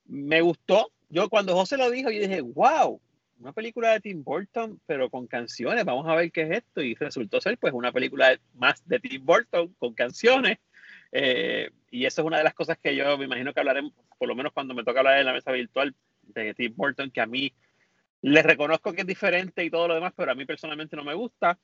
me 0.06 0.41
gustó. 0.41 0.91
Yo 1.08 1.29
cuando 1.29 1.56
José 1.56 1.77
lo 1.77 1.89
dijo, 1.89 2.12
yo 2.12 2.20
dije, 2.20 2.41
wow, 2.41 3.00
una 3.39 3.53
película 3.53 3.94
de 3.94 4.01
Tim 4.01 4.22
Burton, 4.22 4.82
pero 4.86 5.10
con 5.10 5.27
canciones, 5.27 5.86
vamos 5.86 6.06
a 6.06 6.15
ver 6.15 6.29
qué 6.32 6.41
es 6.41 6.51
esto. 6.51 6.82
Y 6.82 6.94
resultó 6.96 7.39
ser 7.39 7.58
pues 7.58 7.74
una 7.74 7.94
película 7.94 8.38
más 8.56 8.86
de 8.86 9.00
Tim 9.00 9.25
Burton 9.25 9.74
con 9.79 9.94
canciones. 9.94 10.58
Eh, 11.13 11.70
y 11.89 12.06
eso 12.06 12.22
es 12.22 12.27
una 12.27 12.39
de 12.39 12.44
las 12.44 12.53
cosas 12.53 12.77
que 12.77 12.94
yo 12.96 13.18
me 13.18 13.25
imagino 13.25 13.53
que 13.53 13.62
hablaremos, 13.62 13.94
por 14.18 14.27
lo 14.27 14.36
menos 14.36 14.51
cuando 14.51 14.74
me 14.74 14.84
toca 14.84 15.00
hablar 15.00 15.20
en 15.20 15.25
la 15.25 15.34
mesa 15.34 15.53
virtual 15.53 15.96
de 16.24 16.53
Tim 16.53 16.74
Burton, 16.75 17.10
que 17.12 17.22
a 17.22 17.25
mí 17.25 17.53
les 18.22 18.44
reconozco 18.44 18.94
que 18.94 19.02
es 19.02 19.08
diferente 19.08 19.64
y 19.64 19.70
todo 19.70 19.88
lo 19.88 19.96
demás, 19.96 20.14
pero 20.16 20.32
a 20.32 20.36
mí 20.36 20.46
personalmente 20.46 20.96
no 20.96 21.04
me 21.04 21.14
gusta. 21.14 21.58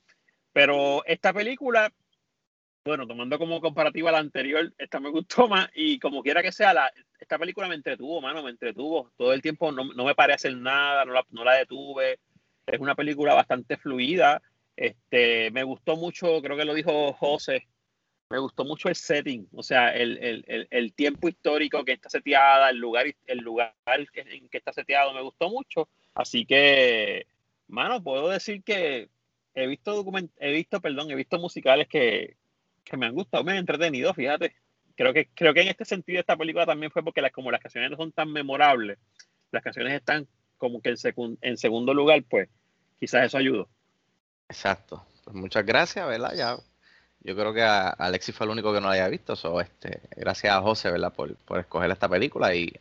Pero 0.54 1.04
esta 1.06 1.34
película, 1.34 1.92
bueno, 2.86 3.06
tomando 3.06 3.38
como 3.38 3.60
comparativa 3.60 4.12
la 4.12 4.20
anterior, 4.20 4.74
esta 4.78 5.00
me 5.00 5.10
gustó 5.10 5.48
más 5.48 5.70
y 5.76 6.00
como 6.00 6.24
quiera 6.24 6.42
que 6.42 6.52
sea, 6.52 6.74
la, 6.74 6.92
esta 7.20 7.38
película 7.38 7.68
me 7.68 7.76
entretuvo, 7.76 8.22
mano, 8.22 8.44
me 8.44 8.52
entretuvo. 8.52 9.12
Todo 9.18 9.34
el 9.34 9.42
tiempo 9.42 9.72
no, 9.72 9.86
no 9.94 10.06
me 10.06 10.16
paré 10.16 10.34
a 10.34 10.36
hacer 10.36 10.56
nada, 10.56 11.04
no 11.06 11.14
la, 11.14 11.26
no 11.32 11.44
la 11.44 11.54
detuve. 11.56 12.20
Es 12.66 12.80
una 12.80 12.96
película 12.96 13.34
bastante 13.34 13.78
fluida. 13.78 14.42
Este, 14.76 15.52
me 15.52 15.64
gustó 15.64 15.96
mucho, 15.96 16.42
creo 16.42 16.58
que 16.58 16.66
lo 16.66 16.74
dijo 16.74 17.14
José, 17.14 17.68
me 18.30 18.40
gustó 18.40 18.66
mucho 18.66 18.90
el 18.90 18.96
setting, 18.96 19.48
o 19.54 19.64
sea, 19.64 19.90
el, 19.96 20.18
el, 20.18 20.44
el, 20.48 20.68
el 20.70 20.94
tiempo 20.94 21.30
histórico 21.30 21.86
que 21.86 21.94
está 21.94 22.10
seteada, 22.10 22.70
el 22.70 22.78
lugar, 22.78 23.06
el 23.28 23.38
lugar 23.38 23.74
en 23.86 24.50
que 24.50 24.58
está 24.58 24.74
seteado, 24.74 25.14
me 25.14 25.22
gustó 25.22 25.50
mucho. 25.50 25.88
Así 26.16 26.46
que, 26.46 27.28
mano, 27.68 28.02
puedo 28.02 28.30
decir 28.30 28.64
que 28.64 29.10
he 29.54 29.68
visto 29.68 29.96
document 29.96 30.32
he 30.38 30.52
visto, 30.52 30.82
perdón, 30.82 31.12
he 31.12 31.16
visto 31.16 31.38
musicales 31.38 31.88
que, 31.88 32.36
que 32.84 32.98
me 32.98 33.06
han 33.06 33.14
gustado, 33.14 33.44
me 33.44 33.52
han 33.52 33.60
entretenido, 33.60 34.14
fíjate. 34.14 34.56
Creo 34.96 35.14
que, 35.14 35.28
creo 35.36 35.54
que 35.54 35.62
en 35.62 35.68
este 35.68 35.84
sentido 35.84 36.20
esta 36.20 36.38
película 36.38 36.66
también 36.66 36.92
fue 36.92 37.04
porque 37.04 37.22
las, 37.22 37.32
como 37.32 37.52
las 37.52 37.60
canciones 37.60 37.92
no 37.92 37.98
son 37.98 38.14
tan 38.14 38.32
memorables, 38.32 38.98
las 39.52 39.62
canciones 39.62 39.94
están 39.94 40.26
como 40.58 40.82
que 40.82 40.90
en, 40.90 41.38
en 41.42 41.58
segundo 41.58 41.94
lugar, 41.94 42.24
pues 42.30 42.50
quizás 42.98 43.26
eso 43.26 43.38
ayudó. 43.38 43.68
Exacto. 44.48 45.06
Pues 45.26 45.36
muchas 45.36 45.66
gracias, 45.66 46.08
¿verdad? 46.08 46.34
Ya, 46.36 46.56
yo 47.22 47.36
creo 47.36 47.54
que 47.54 47.64
a 47.64 47.90
Alexis 47.90 48.34
fue 48.34 48.46
el 48.46 48.52
único 48.52 48.74
que 48.74 48.80
no 48.80 48.88
la 48.88 48.94
haya 48.94 49.10
visto. 49.10 49.36
So, 49.36 49.60
este, 49.60 50.00
gracias 50.16 50.54
a 50.54 50.62
José, 50.62 50.92
¿verdad? 50.92 51.14
Por, 51.14 51.36
por 51.38 51.60
escoger 51.60 51.92
esta 51.92 52.08
película 52.08 52.56
y 52.56 52.72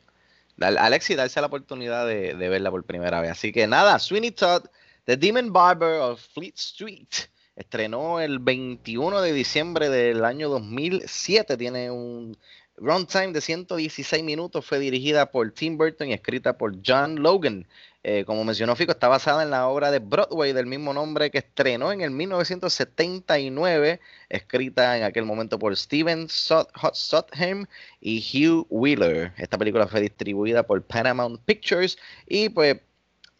dar, 0.56 0.76
Alexis 0.78 1.16
darse 1.16 1.40
la 1.40 1.46
oportunidad 1.46 2.06
de, 2.06 2.34
de 2.34 2.48
verla 2.48 2.70
por 2.70 2.84
primera 2.84 3.20
vez. 3.20 3.30
Así 3.32 3.52
que 3.52 3.66
nada, 3.66 3.98
Sweeney 3.98 4.30
Todd, 4.30 4.64
The 5.04 5.16
Demon 5.16 5.52
Barber 5.52 6.00
of 6.00 6.20
Fleet 6.32 6.54
Street. 6.56 7.08
Estrenó 7.56 8.20
el 8.20 8.40
21 8.40 9.20
de 9.20 9.32
diciembre 9.32 9.88
del 9.88 10.24
año 10.24 10.48
2007. 10.48 11.56
Tiene 11.56 11.90
un 11.90 12.36
runtime 12.76 13.32
de 13.32 13.40
116 13.40 14.22
minutos. 14.22 14.64
Fue 14.64 14.78
dirigida 14.78 15.30
por 15.30 15.50
Tim 15.52 15.76
Burton 15.76 16.08
y 16.08 16.12
escrita 16.12 16.56
por 16.56 16.74
John 16.84 17.22
Logan. 17.22 17.66
Eh, 18.06 18.24
como 18.26 18.44
mencionó 18.44 18.76
Fico, 18.76 18.92
está 18.92 19.08
basada 19.08 19.42
en 19.42 19.50
la 19.50 19.66
obra 19.66 19.90
de 19.90 19.98
Broadway 19.98 20.52
del 20.52 20.66
mismo 20.66 20.92
nombre 20.92 21.30
que 21.30 21.38
estrenó 21.38 21.90
en 21.90 22.02
el 22.02 22.10
1979, 22.10 23.98
escrita 24.28 24.98
en 24.98 25.04
aquel 25.04 25.24
momento 25.24 25.58
por 25.58 25.74
Steven 25.74 26.28
Sotham 26.28 27.66
y 28.02 28.18
Hugh 28.20 28.66
Wheeler. 28.68 29.32
Esta 29.38 29.56
película 29.56 29.86
fue 29.86 30.02
distribuida 30.02 30.66
por 30.66 30.82
Paramount 30.82 31.40
Pictures 31.46 31.96
y 32.26 32.50
pues 32.50 32.76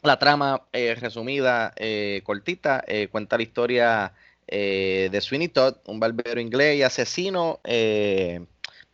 la 0.02 0.18
trama 0.18 0.62
eh, 0.72 0.94
resumida, 0.94 1.74
eh, 1.76 2.22
cortita, 2.24 2.82
cuenta 3.10 3.36
la 3.36 3.42
historia 3.42 4.14
de 4.46 5.20
Sweeney 5.20 5.48
Todd, 5.48 5.76
un 5.86 6.00
barbero 6.00 6.40
inglés 6.40 6.76
y 6.78 6.82
asesino, 6.82 7.60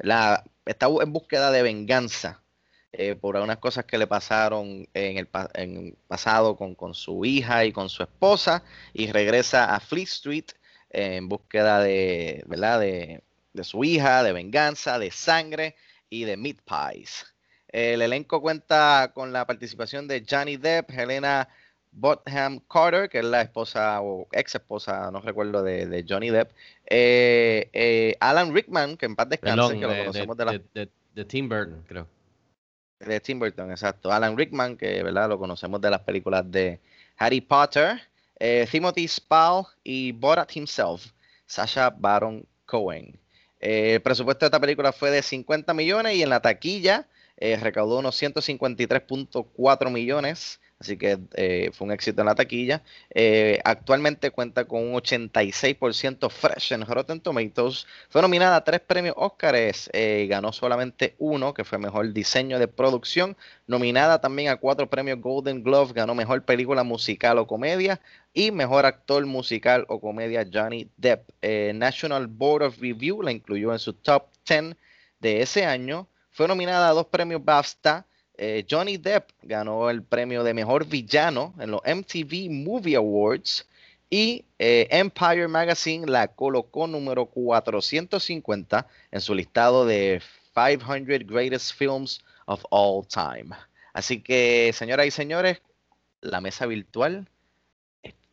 la, 0.00 0.45
está 0.66 0.87
en 0.87 1.12
búsqueda 1.12 1.50
de 1.50 1.62
venganza 1.62 2.42
eh, 2.92 3.14
por 3.14 3.37
algunas 3.37 3.59
cosas 3.59 3.85
que 3.85 3.99
le 3.99 4.07
pasaron 4.07 4.88
en 4.95 5.16
el, 5.16 5.97
pasado 6.09 6.57
con, 6.57 6.75
con, 6.75 6.95
su 6.95 7.25
hija 7.25 7.64
y 7.64 7.73
con 7.73 7.88
su 7.88 8.02
esposa 8.02 8.64
y 8.92 9.12
regresa 9.12 9.75
a 9.75 9.80
Fleet 9.80 10.09
Street 10.09 10.47
en 10.90 11.28
búsqueda 11.28 11.80
de, 11.80 12.42
¿verdad? 12.47 12.80
De, 12.80 13.23
de, 13.52 13.64
su 13.64 13.85
hija, 13.85 14.25
de 14.25 14.33
venganza, 14.33 14.99
de 14.99 15.11
sangre 15.12 15.76
y 16.09 16.25
de 16.25 16.37
meat 16.37 16.59
pies. 16.64 17.26
El 17.69 18.02
elenco 18.02 18.40
cuenta 18.40 19.12
con 19.14 19.33
la 19.33 19.47
participación 19.47 20.09
de 20.09 20.26
Johnny 20.28 20.57
Depp, 20.57 20.90
Helena 20.90 21.49
Botham 21.92 22.61
Carter, 22.68 23.09
que 23.09 23.18
es 23.18 23.25
la 23.25 23.42
esposa 23.42 24.00
o 24.00 24.28
ex 24.32 24.54
esposa, 24.54 25.11
no 25.11 25.20
recuerdo, 25.20 25.62
de, 25.62 25.87
de 25.87 26.04
Johnny 26.09 26.30
Depp, 26.30 26.52
eh, 26.87 27.68
eh, 27.73 28.16
Alan 28.20 28.54
Rickman, 28.54 28.97
que 28.97 29.06
en 29.06 29.16
paz 29.16 29.28
descanse, 29.28 29.75
que 29.75 29.87
lo 29.87 29.97
conocemos 29.97 30.37
de, 30.37 30.44
la... 30.44 30.61
de 31.14 31.25
Tim 31.25 31.49
Burton, 31.49 31.85
creo. 31.87 32.06
De 33.00 33.20
Tim 33.20 33.38
Burton, 33.38 33.70
exacto. 33.70 34.12
Alan 34.12 34.37
Rickman, 34.37 34.76
que 34.76 35.02
¿verdad? 35.02 35.28
lo 35.28 35.38
conocemos 35.38 35.80
de 35.80 35.90
las 35.90 36.00
películas 36.00 36.50
de 36.50 36.78
Harry 37.16 37.40
Potter. 37.40 38.00
Eh, 38.38 38.66
Timothy 38.70 39.06
Spall 39.09 39.66
y 39.82 40.12
Borat 40.12 40.54
himself, 40.56 41.06
Sasha 41.47 41.90
Baron 41.90 42.47
Cohen. 42.66 43.18
El 43.59 44.00
presupuesto 44.00 44.44
de 44.44 44.49
esta 44.49 44.61
película 44.61 44.92
fue 44.92 45.11
de 45.11 45.23
50 45.23 45.75
millones 45.75 46.14
y 46.14 46.23
en 46.23 46.30
la 46.30 46.40
taquilla 46.40 47.06
recaudó 47.37 47.99
unos 47.99 48.20
153.4 48.23 49.90
millones 49.90 50.61
así 50.80 50.96
que 50.96 51.18
eh, 51.34 51.70
fue 51.75 51.87
un 51.87 51.92
éxito 51.92 52.22
en 52.22 52.26
la 52.26 52.34
taquilla. 52.34 52.82
Eh, 53.10 53.60
actualmente 53.64 54.30
cuenta 54.30 54.64
con 54.64 54.82
un 54.82 54.94
86% 54.94 56.30
fresh 56.30 56.72
en 56.72 56.87
Rotten 56.87 57.20
Tomatoes. 57.20 57.87
Fue 58.08 58.22
nominada 58.22 58.56
a 58.56 58.64
tres 58.64 58.80
premios 58.80 59.14
Oscars, 59.18 59.90
eh, 59.92 60.26
ganó 60.28 60.52
solamente 60.52 61.14
uno, 61.18 61.52
que 61.52 61.64
fue 61.64 61.78
mejor 61.78 62.12
diseño 62.12 62.58
de 62.58 62.66
producción. 62.66 63.37
Nominada 63.66 64.20
también 64.20 64.49
a 64.49 64.56
cuatro 64.56 64.88
premios 64.88 65.21
Golden 65.21 65.62
Glove, 65.62 65.93
ganó 65.93 66.14
mejor 66.14 66.43
película 66.45 66.82
musical 66.82 67.38
o 67.38 67.47
comedia 67.47 68.00
y 68.32 68.50
mejor 68.50 68.86
actor 68.86 69.25
musical 69.26 69.84
o 69.88 70.00
comedia 70.00 70.49
Johnny 70.50 70.88
Depp. 70.97 71.30
National 71.75 72.26
Board 72.26 72.62
of 72.62 72.78
Review 72.80 73.23
la 73.23 73.32
incluyó 73.32 73.73
en 73.73 73.78
su 73.78 73.93
top 73.93 74.25
10 74.49 74.76
de 75.21 75.43
ese 75.43 75.66
año. 75.66 76.08
Fue 76.30 76.49
nominada 76.49 76.88
a 76.88 76.93
dos 76.93 77.06
premios 77.06 77.45
BAFTA 77.45 78.06
eh, 78.42 78.64
Johnny 78.68 78.96
Depp 78.96 79.32
ganó 79.42 79.90
el 79.90 80.02
premio 80.02 80.42
de 80.42 80.54
mejor 80.54 80.86
villano 80.86 81.52
en 81.60 81.72
los 81.72 81.82
MTV 81.84 82.48
Movie 82.50 82.96
Awards 82.96 83.68
y 84.08 84.46
eh, 84.58 84.88
Empire 84.90 85.46
Magazine 85.46 86.06
la 86.06 86.28
colocó 86.28 86.86
número 86.86 87.26
450 87.26 88.86
en 89.10 89.20
su 89.20 89.34
listado 89.34 89.84
de 89.84 90.22
500 90.54 91.28
Greatest 91.30 91.74
Films 91.74 92.24
of 92.46 92.64
All 92.70 93.06
Time. 93.06 93.54
Así 93.92 94.22
que, 94.22 94.72
señoras 94.72 95.06
y 95.06 95.10
señores, 95.10 95.60
la 96.22 96.40
mesa 96.40 96.64
virtual 96.64 97.28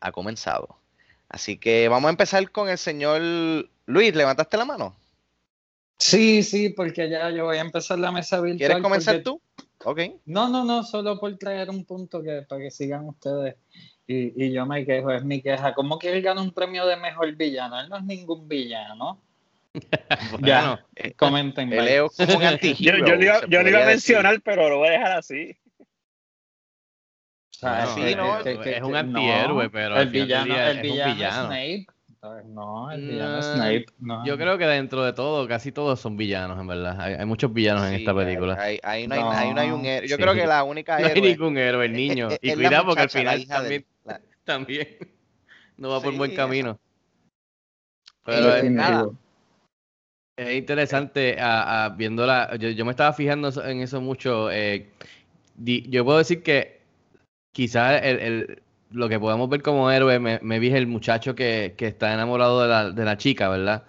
ha 0.00 0.10
comenzado. 0.10 0.78
Así 1.28 1.58
que 1.58 1.86
vamos 1.88 2.08
a 2.08 2.12
empezar 2.12 2.50
con 2.50 2.70
el 2.70 2.78
señor 2.78 3.20
Luis. 3.84 4.14
¿Levantaste 4.14 4.56
la 4.56 4.64
mano? 4.64 4.96
Sí, 5.98 6.42
sí, 6.42 6.70
porque 6.70 7.10
ya 7.10 7.28
yo 7.28 7.44
voy 7.44 7.58
a 7.58 7.60
empezar 7.60 7.98
la 7.98 8.10
mesa 8.10 8.40
virtual. 8.40 8.56
¿Quieres 8.56 8.82
comenzar 8.82 9.22
tú? 9.22 9.42
Ok. 9.84 10.00
No, 10.26 10.48
no, 10.48 10.64
no, 10.64 10.82
solo 10.82 11.18
por 11.18 11.36
traer 11.36 11.70
un 11.70 11.84
punto 11.84 12.22
que 12.22 12.42
para 12.42 12.62
que 12.62 12.70
sigan 12.70 13.06
ustedes. 13.06 13.56
Y, 14.06 14.44
y 14.44 14.52
yo 14.52 14.66
me 14.66 14.84
quejo, 14.84 15.12
es 15.12 15.22
mi 15.22 15.42
queja. 15.42 15.74
¿Cómo 15.74 15.98
que 15.98 16.12
él 16.12 16.22
gana 16.22 16.40
un 16.40 16.52
premio 16.52 16.86
de 16.86 16.96
mejor 16.96 17.30
villano? 17.34 17.78
Él 17.78 17.88
no 17.88 17.98
es 17.98 18.04
ningún 18.04 18.48
villano. 18.48 19.20
ya, 20.40 20.84
eh, 20.96 21.12
comenten. 21.12 21.70
yo, 21.70 22.08
yo, 22.78 22.92
lo 22.96 23.22
iba, 23.22 23.46
yo 23.46 23.60
iba 23.60 23.82
a 23.82 23.86
mencionar, 23.86 24.40
pero 24.42 24.68
lo 24.68 24.78
voy 24.78 24.88
a 24.88 24.92
dejar 24.92 25.12
así. 25.12 25.56
O 25.78 27.60
sea, 27.60 27.86
sí, 27.88 28.14
no, 28.14 28.42
que, 28.42 28.58
que, 28.60 28.76
es 28.76 28.82
un 28.82 28.94
antihéroe, 28.94 29.68
pero 29.68 30.00
el 30.00 30.08
villano, 30.10 30.54
el 30.56 30.80
villano, 30.80 31.10
es 31.10 31.16
villano. 31.16 31.46
Snape. 31.48 31.86
No, 32.46 32.90
el 32.90 33.08
villano 33.08 33.42
Snape. 33.42 33.86
No. 34.00 34.26
Yo 34.26 34.36
creo 34.36 34.58
que 34.58 34.66
dentro 34.66 35.04
de 35.04 35.12
todo, 35.12 35.46
casi 35.46 35.70
todos 35.70 36.00
son 36.00 36.16
villanos, 36.16 36.58
en 36.58 36.66
verdad. 36.66 37.00
Hay, 37.00 37.14
hay 37.14 37.26
muchos 37.26 37.52
villanos 37.52 37.86
en 37.86 37.94
esta 37.94 38.14
película. 38.14 38.56
Hay, 38.60 38.80
hay, 38.82 39.06
no, 39.06 39.14
hay, 39.14 39.20
no, 39.20 39.30
hay, 39.30 39.54
no 39.54 39.60
hay 39.60 39.70
un 39.70 39.84
héroe. 39.84 40.08
Yo 40.08 40.16
creo 40.16 40.34
que 40.34 40.46
la 40.46 40.64
única 40.64 40.98
héroe. 40.98 41.08
No 41.14 41.24
hay 41.24 41.32
ningún 41.32 41.58
héroe, 41.58 41.86
el 41.86 41.92
niño. 41.92 42.28
y 42.40 42.54
cuidado 42.54 42.86
porque 42.86 43.02
al 43.02 43.10
final 43.10 43.46
también, 43.46 43.86
la... 44.04 44.20
también 44.44 44.88
no 45.76 45.90
va 45.90 46.00
por 46.00 46.14
buen 46.16 46.34
camino. 46.34 46.78
Pero 48.24 48.56
es, 48.56 48.70
nada. 48.70 49.10
Es 50.36 50.56
interesante 50.56 51.40
a, 51.40 51.84
a 51.84 51.88
viéndola. 51.90 52.56
Yo, 52.56 52.68
yo, 52.70 52.84
me 52.84 52.90
estaba 52.90 53.12
fijando 53.12 53.50
en 53.64 53.80
eso 53.80 54.00
mucho. 54.00 54.50
Eh, 54.50 54.90
di, 55.54 55.88
yo 55.88 56.04
puedo 56.04 56.18
decir 56.18 56.42
que 56.42 56.80
quizás 57.52 58.02
el, 58.02 58.18
el 58.18 58.62
lo 58.90 59.08
que 59.08 59.18
podemos 59.20 59.48
ver 59.48 59.62
como 59.62 59.90
héroe, 59.90 60.18
me, 60.18 60.40
me 60.42 60.58
vi 60.58 60.70
el 60.72 60.86
muchacho 60.86 61.34
que, 61.34 61.74
que, 61.76 61.86
está 61.88 62.14
enamorado 62.14 62.62
de 62.62 62.68
la, 62.68 62.90
de 62.90 63.04
la 63.04 63.16
chica, 63.16 63.48
¿verdad? 63.48 63.84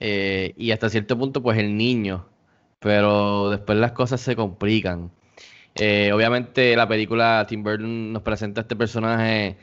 Eh, 0.00 0.54
y 0.56 0.72
hasta 0.72 0.90
cierto 0.90 1.18
punto, 1.18 1.42
pues 1.42 1.58
el 1.58 1.76
niño. 1.76 2.26
Pero 2.80 3.50
después 3.50 3.78
las 3.78 3.92
cosas 3.92 4.20
se 4.20 4.36
complican. 4.36 5.10
Eh, 5.74 6.12
obviamente 6.12 6.76
la 6.76 6.88
película 6.88 7.46
Tim 7.48 7.62
Burton 7.62 8.12
nos 8.12 8.22
presenta 8.22 8.60
a 8.60 8.62
este 8.62 8.76
personaje 8.76 9.56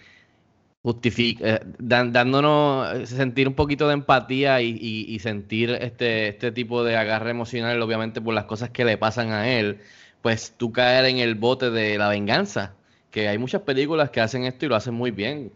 justifica, 0.84 1.56
eh, 1.56 1.60
dándonos 1.80 3.10
sentir 3.10 3.48
un 3.48 3.56
poquito 3.56 3.88
de 3.88 3.96
empatía 3.96 4.62
y, 4.62 4.70
y, 4.70 5.14
y, 5.14 5.20
sentir 5.20 5.72
este, 5.72 6.30
este 6.30 6.52
tipo 6.52 6.84
de 6.84 6.96
agarre 6.98 7.32
emocional, 7.32 7.82
obviamente 7.82 8.22
por 8.22 8.34
las 8.34 8.46
cosas 8.46 8.70
que 8.70 8.86
le 8.86 8.98
pasan 8.98 9.32
a 9.32 9.50
él, 9.50 9.80
pues 10.22 10.54
tú 10.58 10.72
caer 10.72 11.06
en 11.06 11.18
el 11.20 11.36
bote 11.36 11.72
de 11.72 11.98
la 11.98 12.10
venganza 12.10 12.76
que 13.12 13.28
hay 13.28 13.38
muchas 13.38 13.62
películas 13.62 14.10
que 14.10 14.22
hacen 14.22 14.44
esto 14.44 14.66
y 14.66 14.70
lo 14.70 14.76
hacen 14.76 14.94
muy 14.94 15.12
bien, 15.12 15.52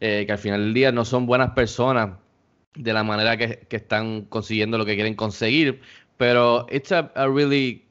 eh, 0.00 0.24
que 0.26 0.32
al 0.32 0.38
final 0.38 0.62
del 0.64 0.74
día 0.74 0.92
no 0.92 1.04
son 1.04 1.26
buenas 1.26 1.52
personas 1.52 2.18
de 2.74 2.92
la 2.92 3.02
manera 3.02 3.36
que, 3.36 3.60
que 3.68 3.76
están 3.76 4.22
consiguiendo 4.22 4.78
lo 4.78 4.84
que 4.84 4.94
quieren 4.94 5.14
conseguir, 5.14 5.80
pero 6.16 6.66
it's 6.70 6.92
a, 6.92 7.10
a, 7.14 7.26
really 7.28 7.84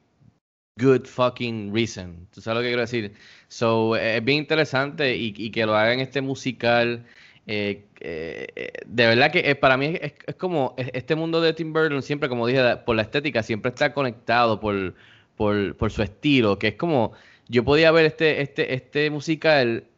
good 0.78 1.04
fucking 1.06 1.72
reason. 1.74 2.26
¿Tú 2.32 2.40
sabes 2.40 2.56
lo 2.58 2.62
que 2.62 2.68
quiero 2.68 2.82
decir? 2.82 3.12
So, 3.48 3.96
es 3.96 4.24
bien 4.24 4.38
interesante 4.38 5.16
y, 5.16 5.34
y 5.36 5.50
que 5.50 5.66
lo 5.66 5.74
hagan 5.76 6.00
este 6.00 6.20
musical. 6.20 7.04
Eh, 7.48 7.84
eh, 8.00 8.72
de 8.86 9.06
verdad 9.06 9.30
que 9.30 9.54
para 9.54 9.76
mí 9.76 9.96
es, 10.00 10.14
es, 10.26 10.34
como 10.36 10.74
este 10.76 11.14
mundo 11.14 11.40
de 11.40 11.52
Tim 11.52 11.72
Burton 11.72 12.02
siempre, 12.02 12.28
como 12.28 12.46
dije, 12.46 12.76
por 12.78 12.96
la 12.96 13.02
estética, 13.02 13.42
siempre 13.42 13.70
está 13.70 13.92
conectado 13.94 14.60
por, 14.60 14.94
por, 15.36 15.76
por 15.76 15.90
su 15.90 16.02
estilo, 16.02 16.58
que 16.58 16.68
es 16.68 16.74
como 16.74 17.12
yo 17.48 17.64
podía 17.64 17.90
ver 17.92 18.06
este, 18.06 18.42
este, 18.42 18.74
este 18.74 19.10
musical 19.10 19.88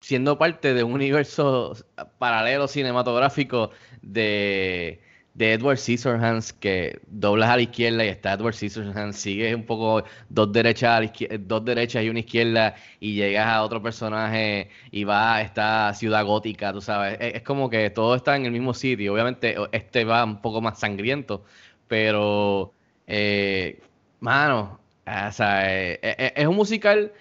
siendo 0.00 0.38
parte 0.38 0.74
de 0.74 0.82
un 0.82 0.92
universo 0.94 1.76
paralelo 2.18 2.68
cinematográfico 2.68 3.70
de, 4.02 5.00
de 5.34 5.52
Edward 5.52 5.78
Scissorhands 5.78 6.52
que 6.54 7.00
doblas 7.06 7.50
a 7.50 7.56
la 7.56 7.62
izquierda 7.62 8.04
y 8.04 8.08
está 8.08 8.32
Edward 8.32 8.54
Scissorhands, 8.54 9.16
sigues 9.16 9.54
un 9.54 9.64
poco 9.64 10.04
dos 10.28 10.52
derechas, 10.52 10.90
a 10.90 11.00
la 11.00 11.12
dos 11.38 11.64
derechas 11.64 12.02
y 12.04 12.08
una 12.08 12.20
izquierda 12.20 12.74
y 12.98 13.14
llegas 13.14 13.46
a 13.46 13.62
otro 13.62 13.82
personaje 13.82 14.70
y 14.90 15.04
va 15.04 15.36
a 15.36 15.42
esta 15.42 15.92
ciudad 15.94 16.24
gótica, 16.24 16.72
tú 16.72 16.80
sabes. 16.80 17.18
Es, 17.20 17.42
como 17.42 17.68
que 17.70 17.90
todo 17.90 18.14
está 18.14 18.36
en 18.36 18.46
el 18.46 18.52
mismo 18.52 18.74
sitio. 18.74 19.12
Obviamente 19.12 19.56
este 19.72 20.04
va 20.04 20.24
un 20.24 20.40
poco 20.40 20.60
más 20.60 20.78
sangriento, 20.80 21.44
pero, 21.88 22.72
eh, 23.06 23.80
mano, 24.20 24.79
o 25.28 25.32
sea, 25.32 25.72
eh, 25.74 25.98
eh, 26.02 26.14
eh, 26.18 26.32
es 26.36 26.46
un 26.46 26.56
musical 26.56 27.12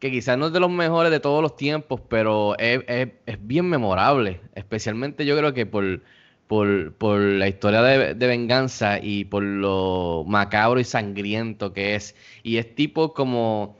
que 0.00 0.10
quizás 0.10 0.36
no 0.38 0.46
es 0.48 0.52
de 0.52 0.60
los 0.60 0.70
mejores 0.70 1.10
de 1.12 1.20
todos 1.20 1.42
los 1.42 1.56
tiempos, 1.56 2.00
pero 2.08 2.58
es, 2.58 2.82
es- 2.88 3.08
es 3.26 3.46
bien 3.46 3.66
memorable. 3.68 4.40
Especialmente 4.54 5.24
yo 5.26 5.36
creo 5.36 5.54
que 5.54 5.66
por, 5.66 6.02
por, 6.48 6.94
por 6.94 7.20
la 7.20 7.48
historia 7.48 7.82
de, 7.82 8.14
de 8.14 8.26
venganza 8.26 8.98
y 9.02 9.24
por 9.26 9.42
lo 9.44 10.24
macabro 10.26 10.80
y 10.80 10.84
sangriento 10.84 11.72
que 11.72 11.94
es. 11.96 12.16
Y 12.42 12.58
es 12.58 12.74
tipo 12.74 13.14
como, 13.14 13.76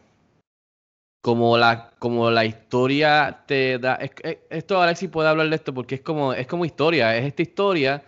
como 1.20 1.57
la, 1.59 1.90
como 1.98 2.31
la 2.31 2.44
historia 2.44 3.44
te 3.46 3.79
da. 3.79 3.94
es- 3.96 4.11
es- 4.22 4.38
esto 4.51 4.81
Alexis 4.83 5.09
puede 5.11 5.29
hablar 5.29 5.48
de 5.48 5.57
esto 5.57 5.72
porque 5.75 5.96
es 5.96 6.01
como, 6.03 6.33
es 6.35 6.46
como 6.46 6.64
historia. 6.64 7.16
Es 7.16 7.25
esta 7.27 7.42
historia 7.42 8.03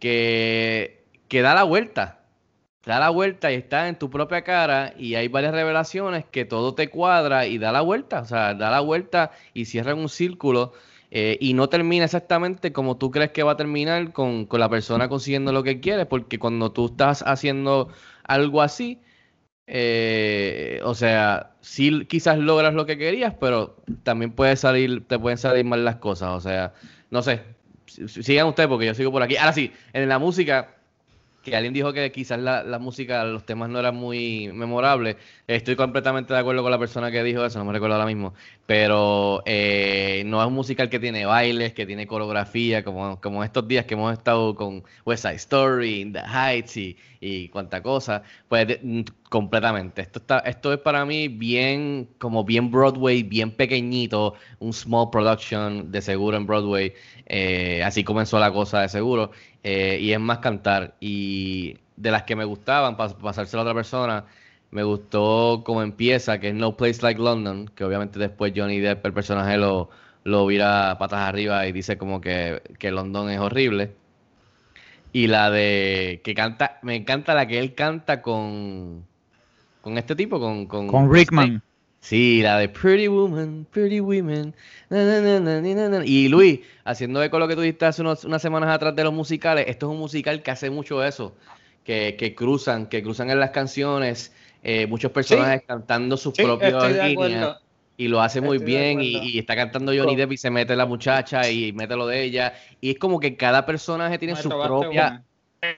que, 0.00 1.04
que 1.28 1.42
da 1.42 1.54
la 1.54 1.64
vuelta 1.64 2.21
da 2.84 2.98
la 2.98 3.10
vuelta 3.10 3.52
y 3.52 3.56
está 3.56 3.88
en 3.88 3.98
tu 3.98 4.10
propia 4.10 4.42
cara 4.42 4.94
y 4.98 5.14
hay 5.14 5.28
varias 5.28 5.54
revelaciones 5.54 6.24
que 6.24 6.44
todo 6.44 6.74
te 6.74 6.88
cuadra 6.88 7.46
y 7.46 7.58
da 7.58 7.72
la 7.72 7.80
vuelta, 7.80 8.20
o 8.20 8.24
sea, 8.24 8.54
da 8.54 8.70
la 8.70 8.80
vuelta 8.80 9.30
y 9.54 9.66
cierra 9.66 9.92
en 9.92 9.98
un 9.98 10.08
círculo 10.08 10.72
eh, 11.10 11.36
y 11.40 11.54
no 11.54 11.68
termina 11.68 12.04
exactamente 12.06 12.72
como 12.72 12.96
tú 12.96 13.10
crees 13.10 13.30
que 13.32 13.42
va 13.42 13.52
a 13.52 13.56
terminar 13.56 14.12
con, 14.12 14.46
con 14.46 14.60
la 14.60 14.68
persona 14.68 15.08
consiguiendo 15.08 15.52
lo 15.52 15.62
que 15.62 15.80
quiere, 15.80 16.06
porque 16.06 16.38
cuando 16.38 16.72
tú 16.72 16.86
estás 16.86 17.22
haciendo 17.26 17.88
algo 18.24 18.62
así, 18.62 19.00
eh, 19.66 20.80
o 20.84 20.94
sea, 20.94 21.54
sí 21.60 22.04
quizás 22.06 22.38
logras 22.38 22.74
lo 22.74 22.86
que 22.86 22.98
querías, 22.98 23.34
pero 23.38 23.76
también 24.02 24.32
puede 24.32 24.56
salir, 24.56 25.06
te 25.06 25.18
pueden 25.18 25.38
salir 25.38 25.64
mal 25.64 25.84
las 25.84 25.96
cosas, 25.96 26.30
o 26.30 26.40
sea, 26.40 26.74
no 27.10 27.22
sé, 27.22 27.42
sigan 27.86 28.48
ustedes 28.48 28.68
porque 28.68 28.86
yo 28.86 28.94
sigo 28.94 29.12
por 29.12 29.22
aquí. 29.22 29.36
Ahora 29.36 29.52
sí, 29.52 29.72
en 29.92 30.08
la 30.08 30.18
música 30.18 30.81
que 31.42 31.54
alguien 31.56 31.74
dijo 31.74 31.92
que 31.92 32.10
quizás 32.12 32.38
la, 32.38 32.62
la 32.62 32.78
música, 32.78 33.24
los 33.24 33.44
temas 33.44 33.68
no 33.68 33.78
eran 33.78 33.94
muy 33.96 34.50
memorables. 34.52 35.16
Estoy 35.46 35.76
completamente 35.76 36.32
de 36.32 36.38
acuerdo 36.40 36.62
con 36.62 36.70
la 36.70 36.78
persona 36.78 37.10
que 37.10 37.22
dijo 37.22 37.44
eso, 37.44 37.58
no 37.58 37.64
me 37.64 37.72
recuerdo 37.72 37.96
ahora 37.96 38.06
mismo. 38.06 38.32
Pero 38.66 39.42
eh, 39.44 40.22
no 40.26 40.40
es 40.40 40.46
un 40.46 40.54
musical 40.54 40.88
que 40.88 40.98
tiene 41.00 41.26
bailes, 41.26 41.72
que 41.74 41.84
tiene 41.86 42.06
coreografía, 42.06 42.84
como, 42.84 43.20
como 43.20 43.42
estos 43.44 43.66
días 43.68 43.84
que 43.86 43.94
hemos 43.94 44.12
estado 44.12 44.54
con 44.54 44.84
West 45.04 45.22
Side 45.24 45.34
Story, 45.36 46.10
The 46.12 46.20
Heights 46.20 46.76
y, 46.76 46.96
y 47.20 47.48
cuanta 47.48 47.82
cosa. 47.82 48.22
Pues 48.48 48.68
de- 48.68 48.80
mm, 48.82 49.02
completamente. 49.28 50.02
Esto, 50.02 50.20
está, 50.20 50.38
esto 50.40 50.72
es 50.72 50.78
para 50.78 51.04
mí 51.04 51.28
bien, 51.28 52.08
como 52.18 52.44
bien 52.44 52.70
Broadway, 52.70 53.22
bien 53.22 53.50
pequeñito, 53.56 54.34
un 54.58 54.72
small 54.72 55.10
production 55.10 55.90
de 55.90 56.00
seguro 56.02 56.36
en 56.36 56.46
Broadway. 56.46 56.92
Eh, 57.26 57.82
así 57.84 58.04
comenzó 58.04 58.38
la 58.38 58.52
cosa 58.52 58.80
de 58.82 58.88
seguro. 58.88 59.30
Eh, 59.64 59.98
y 60.00 60.12
es 60.12 60.20
más 60.20 60.38
cantar. 60.38 60.94
Y 61.00 61.76
de 61.96 62.10
las 62.10 62.24
que 62.24 62.36
me 62.36 62.44
gustaban, 62.44 62.96
para 62.96 63.14
pasárselo 63.14 63.60
a 63.60 63.62
otra 63.62 63.74
persona, 63.74 64.24
me 64.70 64.82
gustó 64.82 65.62
cómo 65.64 65.82
empieza, 65.82 66.40
que 66.40 66.48
es 66.48 66.54
No 66.54 66.76
Place 66.76 67.02
Like 67.02 67.20
London, 67.20 67.70
que 67.74 67.84
obviamente 67.84 68.18
después 68.18 68.52
Johnny 68.56 68.80
Depp, 68.80 69.04
el 69.06 69.12
personaje, 69.12 69.56
lo, 69.56 69.90
lo 70.24 70.46
vira 70.46 70.96
patas 70.98 71.20
arriba 71.20 71.66
y 71.66 71.72
dice 71.72 71.98
como 71.98 72.20
que, 72.20 72.62
que 72.78 72.90
London 72.90 73.30
es 73.30 73.38
horrible. 73.38 73.92
Y 75.12 75.26
la 75.26 75.50
de 75.50 76.22
que 76.24 76.34
canta, 76.34 76.78
me 76.82 76.96
encanta 76.96 77.34
la 77.34 77.46
que 77.46 77.58
él 77.58 77.74
canta 77.74 78.22
con, 78.22 79.04
con 79.82 79.98
este 79.98 80.16
tipo, 80.16 80.40
con, 80.40 80.66
con, 80.66 80.88
Con 80.88 81.12
Rickman. 81.12 81.62
Sí, 82.02 82.42
la 82.42 82.58
de 82.58 82.68
Pretty 82.68 83.06
Woman, 83.06 83.64
Pretty 83.70 84.00
Women. 84.00 84.54
na, 84.90 85.20
na, 85.20 85.88
na. 85.88 86.04
Y 86.04 86.28
Luis, 86.28 86.58
haciendo 86.84 87.22
eco 87.22 87.36
a 87.36 87.40
lo 87.40 87.46
que 87.48 87.54
tú 87.54 87.60
dijiste 87.60 87.86
hace 87.86 88.02
unos- 88.02 88.24
unas 88.24 88.42
semanas 88.42 88.70
atrás 88.70 88.94
de 88.96 89.04
los 89.04 89.12
musicales, 89.12 89.66
esto 89.68 89.86
es 89.86 89.92
un 89.92 89.98
musical 89.98 90.42
que 90.42 90.50
hace 90.50 90.68
mucho 90.68 91.04
eso, 91.04 91.36
que, 91.84 92.16
que 92.18 92.34
cruzan, 92.34 92.86
que 92.88 93.04
cruzan 93.04 93.30
en 93.30 93.38
las 93.38 93.50
canciones, 93.50 94.32
eh, 94.64 94.88
muchos 94.88 95.12
personajes 95.12 95.62
cantando 95.66 96.16
sus 96.16 96.34
Sí, 96.34 96.42
propias 96.42 96.92
líneas. 96.92 97.58
Y 97.96 98.08
lo 98.08 98.20
hace 98.20 98.40
muy 98.40 98.56
Estoy 98.56 98.66
bien 98.66 99.00
y, 99.00 99.38
está 99.38 99.54
cantando 99.54 99.92
Johnny 99.94 100.16
Depp 100.16 100.32
y 100.32 100.36
se 100.36 100.50
mete 100.50 100.74
la 100.74 100.86
muchacha 100.86 101.48
y 101.48 101.72
mete 101.72 101.94
lo 101.94 102.08
de 102.08 102.24
ella. 102.24 102.54
Y 102.80 102.90
es 102.90 102.98
como 102.98 103.20
que 103.20 103.36
cada 103.36 103.64
personaje 103.64 104.18
tiene 104.18 104.34
Me 104.34 104.42
su 104.42 104.48
propia, 104.48 105.22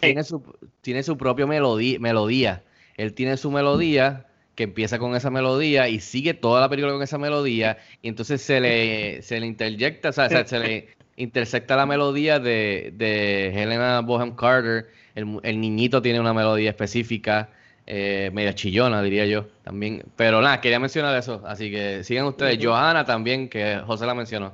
tiene 0.01 0.25
su, 0.25 0.43
tiene 0.81 1.03
su 1.03 1.19
propia 1.19 1.47
melodía, 1.47 1.99
melodía. 1.99 2.65
Él 2.97 3.13
tiene 3.13 3.37
su 3.37 3.51
melodía 3.51 4.27
que 4.55 4.65
empieza 4.65 4.99
con 4.99 5.17
esa 5.17 5.31
melodía 5.31 5.89
y 5.89 6.01
sigue 6.01 6.35
toda 6.35 6.61
la 6.61 6.69
película 6.69 6.93
con 6.93 7.03
esa 7.03 7.19
melodía 7.19 7.79
y 8.03 8.09
entonces 8.09 8.43
se 8.43 8.61
le, 8.61 9.23
se 9.23 9.41
le 9.41 9.47
interjecta, 9.47 10.11
o 10.11 10.13
sea, 10.13 10.47
se 10.47 10.59
le 10.59 10.89
intersecta 11.17 11.77
la 11.77 11.87
melodía 11.87 12.39
de, 12.39 12.93
de 12.97 13.49
Helena 13.49 14.01
Bonham 14.01 14.35
Carter. 14.37 14.87
El, 15.15 15.39
el 15.43 15.61
niñito 15.61 16.03
tiene 16.03 16.19
una 16.19 16.35
melodía 16.35 16.71
específica, 16.71 17.51
eh, 17.87 18.31
media 18.33 18.55
chillona, 18.55 19.03
diría 19.03 19.27
yo, 19.27 19.47
también. 19.63 20.05
Pero 20.17 20.41
nada, 20.41 20.61
quería 20.61 20.81
mencionar 20.81 21.17
eso, 21.17 21.43
así 21.47 21.71
que 21.71 22.03
sigan 22.03 22.27
ustedes. 22.27 22.59
Johanna 22.65 23.05
también, 23.05 23.49
que 23.49 23.81
José 23.87 24.07
la 24.07 24.15
mencionó. 24.15 24.53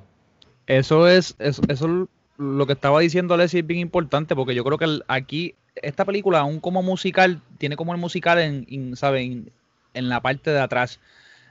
Eso 0.66 1.08
es, 1.08 1.34
eso, 1.38 1.62
eso 1.68 2.08
lo 2.36 2.66
que 2.66 2.72
estaba 2.72 3.00
diciendo 3.00 3.34
Alessi 3.34 3.58
es 3.58 3.66
bien 3.66 3.80
importante 3.80 4.34
porque 4.34 4.54
yo 4.54 4.64
creo 4.64 4.78
que 4.78 5.00
aquí 5.08 5.54
esta 5.76 6.04
película, 6.04 6.40
aún 6.40 6.60
como 6.60 6.82
musical, 6.82 7.40
tiene 7.58 7.76
como 7.76 7.92
el 7.92 7.98
musical 7.98 8.38
en, 8.38 8.66
en, 8.68 8.96
¿sabe? 8.96 9.44
En, 9.94 10.08
la 10.08 10.20
parte 10.20 10.50
de 10.50 10.60
atrás. 10.60 11.00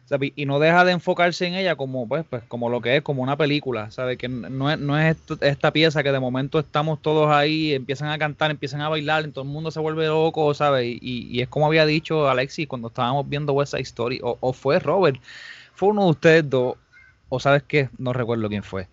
¿sabe? 0.06 0.34
Y 0.36 0.46
no 0.46 0.60
deja 0.60 0.86
de 0.86 0.92
enfocarse 0.92 1.46
en 1.46 1.54
ella 1.54 1.76
como 1.76 2.08
pues, 2.08 2.26
pues 2.28 2.44
como 2.48 2.70
lo 2.70 2.82
que 2.82 2.98
es, 2.98 3.04
como 3.04 3.22
una 3.22 3.38
película, 3.38 3.92
¿sabe? 3.92 4.18
Que 4.18 4.28
no 4.28 4.72
es, 4.72 4.80
no 4.80 4.98
es 4.98 5.18
esta 5.42 5.72
pieza 5.72 6.02
que 6.02 6.12
de 6.12 6.20
momento 6.20 6.58
estamos 6.60 7.02
todos 7.02 7.30
ahí, 7.30 7.74
empiezan 7.74 8.10
a 8.10 8.18
cantar, 8.18 8.50
empiezan 8.50 8.82
a 8.82 8.90
bailar, 8.90 9.28
todo 9.30 9.44
el 9.44 9.52
mundo 9.52 9.70
se 9.70 9.80
vuelve 9.80 10.08
loco, 10.08 10.54
¿sabe? 10.56 10.88
Y, 10.88 11.28
y 11.30 11.42
es 11.42 11.48
como 11.48 11.68
había 11.68 11.86
dicho 11.86 12.28
Alexis 12.28 12.68
cuando 12.68 12.88
estábamos 12.88 13.30
viendo 13.30 13.54
West 13.54 13.72
Side 13.72 13.84
Story, 13.84 14.20
o, 14.24 14.38
o 14.40 14.52
fue 14.54 14.80
Robert, 14.80 15.22
fue 15.76 15.90
uno 15.90 16.06
de 16.06 16.10
ustedes 16.10 16.50
dos, 16.50 16.76
o 17.30 17.40
sabes 17.40 17.64
qué, 17.64 17.90
no 18.00 18.12
recuerdo 18.12 18.50
quién 18.50 18.64
fue. 18.64 18.88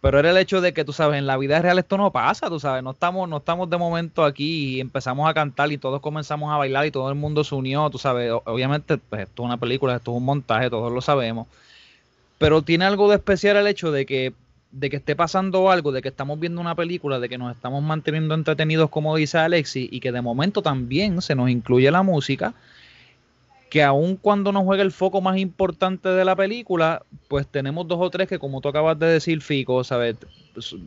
Pero 0.00 0.18
era 0.18 0.30
el 0.30 0.36
hecho 0.38 0.60
de 0.60 0.72
que, 0.72 0.84
tú 0.84 0.92
sabes, 0.92 1.18
en 1.18 1.26
la 1.26 1.36
vida 1.36 1.60
real 1.60 1.78
esto 1.78 1.98
no 1.98 2.10
pasa, 2.10 2.48
tú 2.48 2.58
sabes, 2.58 2.82
no 2.82 2.92
estamos, 2.92 3.28
no 3.28 3.38
estamos 3.38 3.68
de 3.68 3.76
momento 3.76 4.24
aquí 4.24 4.76
y 4.76 4.80
empezamos 4.80 5.28
a 5.28 5.34
cantar 5.34 5.70
y 5.72 5.78
todos 5.78 6.00
comenzamos 6.00 6.50
a 6.50 6.56
bailar 6.56 6.86
y 6.86 6.90
todo 6.90 7.10
el 7.10 7.16
mundo 7.16 7.44
se 7.44 7.54
unió, 7.54 7.88
tú 7.90 7.98
sabes, 7.98 8.32
obviamente 8.44 8.96
pues, 8.96 9.22
esto 9.22 9.42
es 9.42 9.46
una 9.46 9.58
película, 9.58 9.96
esto 9.96 10.12
es 10.12 10.16
un 10.16 10.24
montaje, 10.24 10.70
todos 10.70 10.90
lo 10.90 11.02
sabemos, 11.02 11.48
pero 12.38 12.62
tiene 12.62 12.86
algo 12.86 13.10
de 13.10 13.16
especial 13.16 13.58
el 13.58 13.66
hecho 13.66 13.92
de 13.92 14.06
que, 14.06 14.32
de 14.70 14.88
que 14.88 14.96
esté 14.96 15.14
pasando 15.14 15.70
algo, 15.70 15.92
de 15.92 16.00
que 16.00 16.08
estamos 16.08 16.40
viendo 16.40 16.62
una 16.62 16.74
película, 16.74 17.18
de 17.20 17.28
que 17.28 17.36
nos 17.36 17.54
estamos 17.54 17.82
manteniendo 17.82 18.34
entretenidos, 18.34 18.88
como 18.88 19.14
dice 19.16 19.36
Alexi, 19.36 19.90
y 19.92 20.00
que 20.00 20.12
de 20.12 20.22
momento 20.22 20.62
también 20.62 21.20
se 21.20 21.34
nos 21.34 21.50
incluye 21.50 21.90
la 21.90 22.02
música, 22.02 22.54
que 23.70 23.82
aun 23.84 24.16
cuando 24.16 24.52
no 24.52 24.64
juega 24.64 24.82
el 24.82 24.92
foco 24.92 25.22
más 25.22 25.38
importante 25.38 26.10
de 26.10 26.24
la 26.26 26.36
película, 26.36 27.04
pues 27.28 27.48
tenemos 27.48 27.88
dos 27.88 27.98
o 28.00 28.10
tres 28.10 28.28
que, 28.28 28.38
como 28.40 28.60
tú 28.60 28.68
acabas 28.68 28.98
de 28.98 29.06
decir, 29.06 29.42
Fico, 29.42 29.84
¿sabes? 29.84 30.16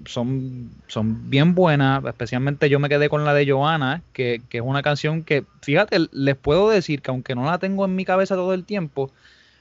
Son, 0.06 0.70
son 0.88 1.30
bien 1.30 1.56
buenas, 1.56 2.04
especialmente 2.06 2.70
yo 2.70 2.80
me 2.80 2.90
quedé 2.90 3.10
con 3.10 3.24
la 3.26 3.34
de 3.34 3.50
Joana, 3.50 4.04
que, 4.14 4.42
que 4.50 4.58
es 4.60 4.64
una 4.66 4.84
canción 4.84 5.24
que, 5.24 5.46
fíjate, 5.62 5.98
les 6.12 6.36
puedo 6.36 6.70
decir 6.70 7.02
que 7.02 7.12
aunque 7.12 7.36
no 7.36 7.46
la 7.46 7.60
tengo 7.60 7.86
en 7.86 7.96
mi 7.96 8.06
cabeza 8.06 8.36
todo 8.36 8.54
el 8.54 8.66
tiempo, 8.66 9.12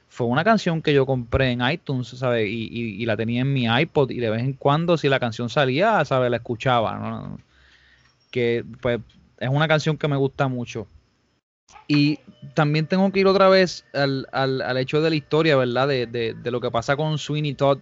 fue 0.09 0.27
una 0.27 0.45
canción 0.45 0.83
que 0.83 0.95
yo 0.95 1.07
compré 1.07 1.53
en 1.53 1.63
iTunes, 1.69 2.09
¿sabes? 2.09 2.49
Y, 2.51 2.69
y- 2.73 3.07
la 3.07 3.17
tenía 3.17 3.43
en 3.43 3.53
mi 3.53 3.65
iPod 3.67 4.11
y 4.11 4.19
de 4.19 4.31
vez 4.31 4.43
en 4.43 4.55
cuando 4.55 4.99
si 4.99 5.09
la 5.09 5.21
canción 5.21 5.49
salía, 5.51 6.05
¿sabes? 6.05 6.31
La 6.31 6.39
escuchaba. 6.39 7.39
Que 8.31 8.65
pues 8.81 9.01
es 9.39 9.49
una 9.49 9.69
canción 9.69 9.97
que 9.99 10.09
me 10.09 10.17
gusta 10.17 10.49
mucho. 10.49 10.87
Y 11.87 12.21
también 12.55 12.87
tengo 12.87 13.11
que 13.13 13.21
ir 13.21 13.27
otra 13.27 13.49
vez 13.49 13.85
al, 13.93 14.27
al- 14.33 14.63
al 14.63 14.77
hecho 14.79 15.01
de 15.03 15.11
la 15.11 15.17
historia, 15.17 15.57
¿verdad? 15.57 15.89
De, 15.89 16.07
de- 16.07 16.35
de 16.35 16.51
lo 16.51 16.61
que 16.61 16.71
pasa 16.71 16.97
con 16.97 17.19
Sweeney 17.19 17.55
Todd, 17.55 17.79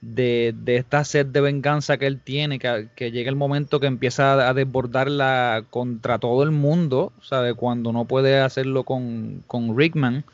de, 0.00 0.54
de 0.56 0.76
esta 0.76 1.04
sed 1.04 1.26
de 1.26 1.40
venganza 1.40 1.98
que 1.98 2.06
él 2.06 2.20
tiene, 2.22 2.58
que, 2.58 2.88
que 2.96 3.10
llega 3.12 3.30
el 3.30 3.36
momento 3.36 3.80
que 3.80 3.86
empieza 3.88 4.48
a 4.48 4.54
desbordarla 4.54 5.64
contra 5.70 6.18
todo 6.18 6.42
el 6.44 6.52
mundo, 6.52 7.12
¿sabe? 7.22 7.54
Cuando 7.54 7.92
no 7.92 8.06
puede 8.06 8.40
hacerlo 8.40 8.84
con, 8.84 9.44
con 9.46 9.76
Rickman, 9.76 10.24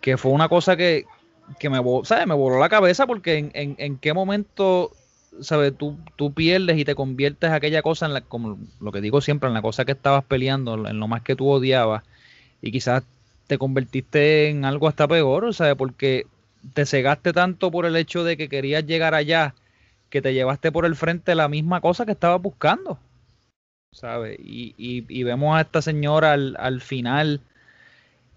que 0.00 0.16
fue 0.16 0.32
una 0.32 0.48
cosa 0.48 0.76
que, 0.76 1.06
que 1.58 1.70
me, 1.70 1.80
¿sabe? 2.04 2.26
me 2.26 2.34
voló 2.34 2.58
la 2.58 2.68
cabeza 2.68 3.06
porque 3.06 3.36
en, 3.38 3.50
en, 3.54 3.74
en 3.78 3.98
qué 3.98 4.12
momento 4.14 4.96
¿sabes? 5.40 5.76
Tú, 5.76 5.98
tú 6.16 6.34
pierdes 6.34 6.76
y 6.78 6.84
te 6.84 6.94
conviertes 6.94 7.50
aquella 7.50 7.82
cosa 7.82 8.06
en 8.06 8.12
la, 8.14 8.20
como 8.22 8.58
lo 8.80 8.92
que 8.92 9.00
digo 9.00 9.20
siempre, 9.22 9.48
en 9.48 9.54
la 9.54 9.62
cosa 9.62 9.84
que 9.84 9.92
estabas 9.92 10.24
peleando, 10.24 10.86
en 10.86 10.98
lo 11.00 11.08
más 11.08 11.22
que 11.22 11.36
tú 11.36 11.48
odiabas, 11.48 12.02
y 12.62 12.72
quizás 12.72 13.02
te 13.46 13.58
convertiste 13.58 14.48
en 14.48 14.64
algo 14.64 14.88
hasta 14.88 15.06
peor, 15.06 15.52
¿sabes? 15.52 15.74
Porque 15.74 16.26
te 16.74 16.86
cegaste 16.86 17.32
tanto 17.34 17.70
por 17.70 17.84
el 17.84 17.96
hecho 17.96 18.24
de 18.24 18.36
que 18.38 18.48
querías 18.48 18.86
llegar 18.86 19.14
allá, 19.14 19.54
que 20.08 20.22
te 20.22 20.32
llevaste 20.32 20.72
por 20.72 20.86
el 20.86 20.96
frente 20.96 21.34
la 21.34 21.48
misma 21.48 21.80
cosa 21.80 22.06
que 22.06 22.12
estabas 22.12 22.40
buscando. 22.40 22.98
¿sabes? 23.92 24.38
Y, 24.40 24.74
y, 24.78 25.04
y 25.08 25.22
vemos 25.22 25.56
a 25.56 25.60
esta 25.60 25.82
señora 25.82 26.32
al, 26.32 26.56
al 26.58 26.80
final 26.80 27.40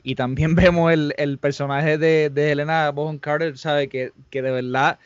y 0.03 0.15
también 0.15 0.55
vemos 0.55 0.91
el, 0.91 1.13
el 1.17 1.38
personaje 1.38 1.97
de, 1.97 2.29
de, 2.29 2.51
Helena 2.51 2.91
Bonham 2.91 3.17
Carter, 3.17 3.57
¿sabe? 3.57 3.88
Que, 3.88 4.11
que, 4.29 4.41
de 4.41 4.51
verdad, 4.51 4.99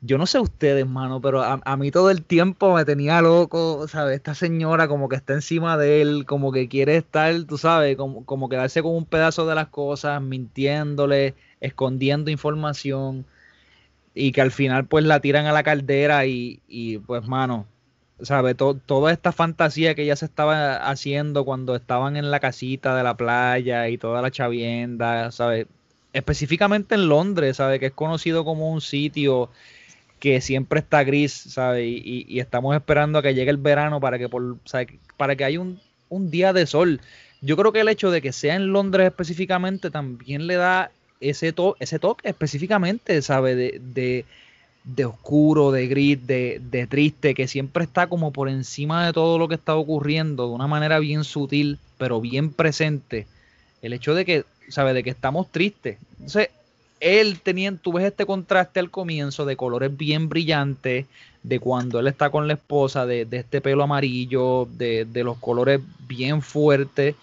yo 0.00 0.18
no 0.18 0.26
sé 0.26 0.38
ustedes, 0.38 0.86
mano, 0.86 1.20
pero 1.20 1.42
a, 1.42 1.60
a, 1.64 1.76
mí 1.76 1.90
todo 1.90 2.10
el 2.10 2.24
tiempo 2.24 2.74
me 2.74 2.84
tenía 2.84 3.20
loco, 3.20 3.88
¿sabes? 3.88 4.16
Esta 4.16 4.34
señora 4.34 4.86
como 4.88 5.08
que 5.08 5.16
está 5.16 5.34
encima 5.34 5.76
de 5.76 6.02
él, 6.02 6.24
como 6.26 6.52
que 6.52 6.68
quiere 6.68 6.96
estar, 6.96 7.34
tú 7.44 7.58
sabes, 7.58 7.96
como, 7.96 8.24
como 8.24 8.48
quedarse 8.48 8.82
con 8.82 8.94
un 8.94 9.06
pedazo 9.06 9.46
de 9.46 9.54
las 9.56 9.68
cosas, 9.68 10.22
mintiéndole, 10.22 11.34
escondiendo 11.60 12.30
información 12.30 13.26
y 14.14 14.32
que 14.32 14.40
al 14.40 14.50
final 14.52 14.86
pues 14.86 15.04
la 15.04 15.20
tiran 15.20 15.46
a 15.46 15.52
la 15.52 15.62
caldera 15.62 16.26
y, 16.26 16.60
y 16.68 16.98
pues, 16.98 17.26
mano, 17.26 17.66
¿sabe? 18.22 18.54
toda 18.54 19.12
esta 19.12 19.32
fantasía 19.32 19.94
que 19.94 20.02
ella 20.02 20.16
se 20.16 20.26
estaba 20.26 20.76
haciendo 20.76 21.44
cuando 21.44 21.76
estaban 21.76 22.16
en 22.16 22.30
la 22.30 22.40
casita 22.40 22.96
de 22.96 23.02
la 23.02 23.16
playa 23.16 23.88
y 23.88 23.98
toda 23.98 24.22
la 24.22 24.30
chavienda, 24.30 25.30
¿sabe? 25.32 25.66
Específicamente 26.12 26.94
en 26.94 27.08
Londres, 27.08 27.58
¿sabe? 27.58 27.78
Que 27.78 27.86
es 27.86 27.92
conocido 27.92 28.44
como 28.44 28.72
un 28.72 28.80
sitio 28.80 29.50
que 30.18 30.40
siempre 30.40 30.80
está 30.80 31.04
gris, 31.04 31.32
¿sabe? 31.32 31.86
Y, 31.86 32.26
y 32.28 32.40
estamos 32.40 32.74
esperando 32.74 33.18
a 33.18 33.22
que 33.22 33.34
llegue 33.34 33.50
el 33.50 33.56
verano 33.56 34.00
para 34.00 34.18
que, 34.18 34.28
por. 34.28 34.58
Para 35.16 35.36
que 35.36 35.44
haya 35.44 35.60
un, 35.60 36.30
día 36.30 36.52
de 36.52 36.66
sol. 36.66 37.00
Yo 37.40 37.56
creo 37.56 37.72
que 37.72 37.80
el 37.80 37.88
hecho 37.88 38.10
de 38.10 38.20
que 38.20 38.32
sea 38.32 38.56
en 38.56 38.72
Londres 38.72 39.06
específicamente 39.06 39.90
también 39.90 40.46
le 40.46 40.56
da 40.56 40.90
ese, 41.20 41.52
to 41.52 41.76
ese 41.78 41.98
toque 41.98 42.28
específicamente, 42.28 43.22
¿sabe? 43.22 43.54
De, 43.54 43.80
de, 43.80 44.24
de 44.84 45.04
oscuro, 45.04 45.70
de 45.70 45.86
gris, 45.86 46.26
de, 46.26 46.60
de, 46.70 46.86
triste, 46.86 47.34
que 47.34 47.46
siempre 47.46 47.84
está 47.84 48.08
como 48.08 48.32
por 48.32 48.48
encima 48.48 49.06
de 49.06 49.12
todo 49.12 49.38
lo 49.38 49.48
que 49.48 49.54
está 49.54 49.76
ocurriendo, 49.76 50.48
de 50.48 50.54
una 50.54 50.66
manera 50.66 50.98
bien 50.98 51.24
sutil, 51.24 51.78
pero 51.96 52.20
bien 52.20 52.52
presente. 52.52 53.26
El 53.82 53.92
hecho 53.92 54.14
de 54.14 54.24
que, 54.24 54.44
¿sabe? 54.68 54.94
De 54.94 55.04
que 55.04 55.10
estamos 55.10 55.52
tristes. 55.52 55.98
Entonces, 56.12 56.48
él 57.00 57.40
teniendo, 57.40 57.80
tú 57.80 57.92
ves 57.92 58.04
este 58.04 58.26
contraste 58.26 58.80
al 58.80 58.90
comienzo 58.90 59.44
de 59.44 59.56
colores 59.56 59.96
bien 59.96 60.28
brillantes, 60.28 61.06
de 61.42 61.60
cuando 61.60 62.00
él 62.00 62.06
está 62.08 62.30
con 62.30 62.46
la 62.46 62.54
esposa, 62.54 63.06
de, 63.06 63.24
de 63.24 63.38
este 63.38 63.60
pelo 63.60 63.84
amarillo, 63.84 64.68
de, 64.72 65.04
de 65.04 65.24
los 65.24 65.38
colores 65.38 65.80
bien 66.06 66.42
fuertes. 66.42 67.14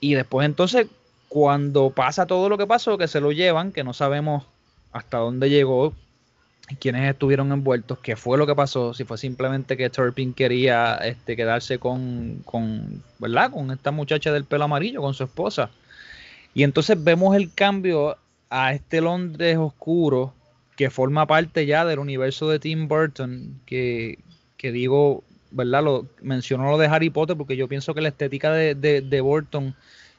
Y 0.00 0.14
después 0.14 0.44
entonces 0.44 0.86
cuando 1.28 1.90
pasa 1.90 2.26
todo 2.26 2.48
lo 2.48 2.56
que 2.56 2.66
pasó, 2.66 2.96
que 2.96 3.08
se 3.08 3.20
lo 3.20 3.32
llevan, 3.32 3.72
que 3.72 3.82
no 3.82 3.92
sabemos 3.92 4.44
hasta 4.92 5.18
dónde 5.18 5.50
llegó, 5.50 5.92
quiénes 6.78 7.10
estuvieron 7.10 7.50
envueltos, 7.50 7.98
qué 7.98 8.14
fue 8.14 8.38
lo 8.38 8.46
que 8.46 8.54
pasó, 8.54 8.94
si 8.94 9.02
fue 9.02 9.18
simplemente 9.18 9.76
que 9.76 9.90
Turpin 9.90 10.32
quería 10.32 10.94
este, 10.96 11.34
quedarse 11.34 11.78
con, 11.78 12.40
con, 12.44 13.02
¿verdad? 13.18 13.50
con 13.50 13.70
esta 13.72 13.90
muchacha 13.90 14.30
del 14.32 14.44
pelo 14.44 14.64
amarillo, 14.64 15.00
con 15.00 15.12
su 15.14 15.24
esposa. 15.24 15.70
Y 16.54 16.62
entonces 16.62 17.02
vemos 17.02 17.34
el 17.34 17.52
cambio 17.52 18.16
a 18.56 18.72
este 18.72 19.00
Londres 19.00 19.56
oscuro 19.58 20.32
que 20.76 20.88
forma 20.88 21.26
parte 21.26 21.66
ya 21.66 21.84
del 21.84 21.98
universo 21.98 22.48
de 22.48 22.60
Tim 22.60 22.86
Burton, 22.86 23.60
que, 23.66 24.20
que 24.56 24.70
digo, 24.70 25.24
¿verdad? 25.50 25.82
Lo, 25.82 26.06
mencionó 26.22 26.70
lo 26.70 26.78
de 26.78 26.86
Harry 26.86 27.10
Potter 27.10 27.36
porque 27.36 27.56
yo 27.56 27.66
pienso 27.66 27.94
que 27.94 28.00
la 28.00 28.10
estética 28.10 28.52
de, 28.52 28.76
de, 28.76 29.00
de 29.00 29.20
Burton 29.20 29.74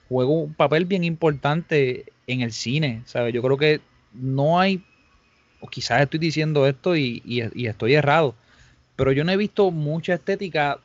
juega 0.10 0.32
un 0.32 0.54
papel 0.54 0.84
bien 0.84 1.06
importante 1.06 2.12
en 2.28 2.42
el 2.42 2.52
cine, 2.52 3.04
¿sabes? 3.06 3.34
Yo 3.34 3.42
creo 3.42 3.56
que 3.58 3.80
no 4.14 4.60
hay, 4.60 4.84
o 5.62 5.68
quizás 5.68 6.02
estoy 6.02 6.20
diciendo 6.20 6.68
esto 6.68 6.98
y, 6.98 7.22
y, 7.24 7.42
y, 7.54 7.68
estoy 7.68 7.94
errado, 7.94 8.36
pero 8.98 9.14
yo 9.14 9.24
no 9.24 9.32
he 9.32 9.38
visto 9.38 9.72
mucha 9.72 10.14
estética 10.14 10.80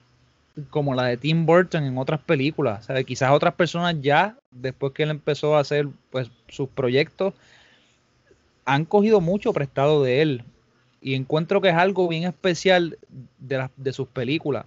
como 0.70 0.94
la 0.94 1.04
de 1.04 1.16
Tim 1.16 1.46
Burton 1.46 1.84
en 1.84 1.98
otras 1.98 2.20
películas, 2.20 2.84
¿sabes? 2.86 3.04
Quizás 3.04 3.30
otras 3.30 3.54
personas 3.54 3.96
ya, 4.00 4.36
después 4.50 4.92
que 4.92 5.04
él 5.04 5.10
empezó 5.10 5.56
a 5.56 5.60
hacer 5.60 5.88
pues, 6.10 6.30
sus 6.48 6.68
proyectos, 6.68 7.34
han 8.64 8.84
cogido 8.84 9.20
mucho 9.20 9.52
prestado 9.52 10.02
de 10.02 10.22
él. 10.22 10.44
Y 11.02 11.14
encuentro 11.14 11.60
que 11.60 11.70
es 11.70 11.74
algo 11.74 12.08
bien 12.08 12.24
especial 12.24 12.98
de, 13.38 13.56
la, 13.56 13.70
de 13.76 13.92
sus 13.92 14.06
películas. 14.08 14.66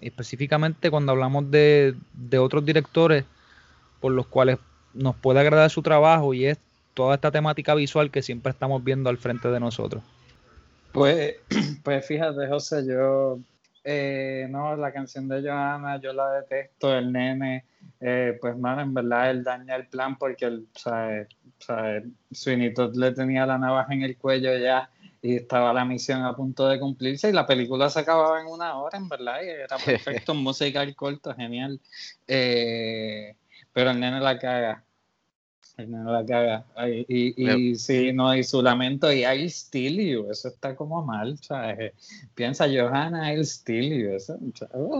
Específicamente 0.00 0.90
cuando 0.90 1.12
hablamos 1.12 1.50
de, 1.50 1.94
de 2.14 2.38
otros 2.38 2.64
directores 2.64 3.24
por 4.00 4.12
los 4.12 4.26
cuales 4.26 4.58
nos 4.94 5.14
puede 5.16 5.40
agradar 5.40 5.70
su 5.70 5.82
trabajo 5.82 6.34
y 6.34 6.46
es 6.46 6.58
toda 6.94 7.14
esta 7.14 7.30
temática 7.30 7.74
visual 7.74 8.10
que 8.10 8.22
siempre 8.22 8.50
estamos 8.50 8.82
viendo 8.82 9.08
al 9.08 9.18
frente 9.18 9.48
de 9.48 9.60
nosotros. 9.60 10.02
Pues, 10.92 11.36
pues 11.84 12.06
fíjate, 12.06 12.48
José, 12.48 12.84
yo 12.86 13.38
eh, 13.90 14.46
no, 14.50 14.76
la 14.76 14.92
canción 14.92 15.28
de 15.28 15.40
Johanna, 15.40 15.98
yo 15.98 16.12
la 16.12 16.30
detesto, 16.32 16.94
el 16.94 17.10
nene, 17.10 17.64
eh, 17.98 18.36
pues 18.38 18.54
mano, 18.58 18.82
en 18.82 18.92
verdad 18.92 19.30
él 19.30 19.42
daña 19.42 19.76
el 19.76 19.86
plan 19.86 20.18
porque 20.18 20.44
el, 20.44 20.68
sabe, 20.74 21.28
sabe, 21.58 22.04
Sweeney 22.30 22.74
le 22.94 23.12
tenía 23.12 23.46
la 23.46 23.56
navaja 23.56 23.94
en 23.94 24.02
el 24.02 24.18
cuello 24.18 24.54
ya 24.58 24.90
y 25.22 25.36
estaba 25.36 25.72
la 25.72 25.86
misión 25.86 26.22
a 26.22 26.36
punto 26.36 26.68
de 26.68 26.78
cumplirse 26.78 27.30
y 27.30 27.32
la 27.32 27.46
película 27.46 27.88
se 27.88 28.00
acababa 28.00 28.38
en 28.42 28.48
una 28.48 28.76
hora, 28.76 28.98
en 28.98 29.08
verdad, 29.08 29.40
y 29.42 29.48
era 29.48 29.78
perfecto, 29.84 30.34
música 30.34 30.84
corto, 30.94 31.34
genial. 31.34 31.80
Eh, 32.26 33.36
pero 33.72 33.92
el 33.92 34.00
nene 34.00 34.20
la 34.20 34.38
caga. 34.38 34.84
Nene 35.78 36.10
la 36.10 36.26
caga. 36.26 36.64
Y, 36.88 37.34
y, 37.36 37.50
y 37.50 37.74
sí, 37.76 38.12
no, 38.12 38.34
y 38.34 38.42
su 38.42 38.60
lamento, 38.60 39.12
y 39.12 39.24
I 39.24 39.48
still 39.48 39.96
you, 39.96 40.30
eso 40.30 40.48
está 40.48 40.74
como 40.74 41.04
mal, 41.04 41.38
¿sabes? 41.38 41.92
Piensa 42.34 42.66
Johanna, 42.66 43.32
I 43.32 43.40
still 43.44 43.90
you, 43.96 44.10
eso, 44.10 44.36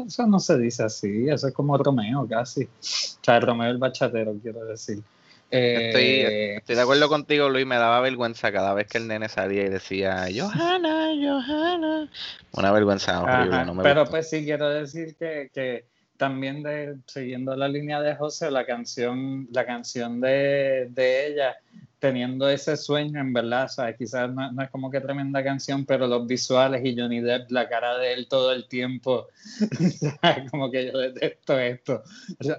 eso 0.06 0.26
no 0.26 0.38
se 0.38 0.56
dice 0.56 0.84
así, 0.84 1.28
eso 1.28 1.48
es 1.48 1.54
como 1.54 1.76
Romeo 1.76 2.26
casi. 2.28 2.64
O 2.64 2.68
sea, 2.80 3.40
Romeo 3.40 3.70
el 3.70 3.78
bachatero, 3.78 4.34
quiero 4.40 4.64
decir. 4.64 5.02
Estoy, 5.50 6.02
eh, 6.02 6.56
estoy, 6.56 6.76
de 6.76 6.82
acuerdo 6.82 7.08
contigo, 7.08 7.48
Luis. 7.48 7.66
Me 7.66 7.76
daba 7.76 8.00
vergüenza 8.00 8.52
cada 8.52 8.74
vez 8.74 8.86
que 8.86 8.98
el 8.98 9.08
nene 9.08 9.30
salía 9.30 9.64
y 9.64 9.70
decía 9.70 10.26
Johanna, 10.34 11.08
Johanna. 11.16 12.10
Una 12.52 12.70
vergüenza 12.70 13.22
horrible. 13.22 13.56
Ajá, 13.56 13.64
no 13.64 13.74
me 13.74 13.82
pero 13.82 14.02
gustó. 14.02 14.10
pues 14.10 14.28
sí, 14.28 14.44
quiero 14.44 14.68
decir 14.68 15.16
que, 15.16 15.50
que 15.54 15.86
también 16.18 16.62
de, 16.62 16.96
siguiendo 17.06 17.56
la 17.56 17.68
línea 17.68 18.00
de 18.02 18.14
José, 18.16 18.50
la 18.50 18.66
canción, 18.66 19.48
la 19.52 19.64
canción 19.64 20.20
de, 20.20 20.88
de 20.90 21.26
ella, 21.28 21.56
teniendo 22.00 22.48
ese 22.48 22.76
sueño, 22.76 23.20
en 23.20 23.32
verdad, 23.32 23.70
o 23.78 23.96
quizás 23.96 24.30
no, 24.30 24.52
no, 24.52 24.62
es 24.62 24.70
como 24.70 24.90
que 24.90 25.00
tremenda 25.00 25.42
canción, 25.42 25.86
pero 25.86 26.06
los 26.06 26.26
visuales 26.26 26.84
y 26.84 26.98
Johnny 26.98 27.20
Depp, 27.20 27.50
la 27.50 27.68
cara 27.68 27.96
de 27.98 28.12
él 28.12 28.28
todo 28.28 28.52
el 28.52 28.68
tiempo, 28.68 29.28
como 30.50 30.70
que 30.70 30.86
yo 30.86 30.98
detesto 30.98 31.58
esto. 31.58 32.02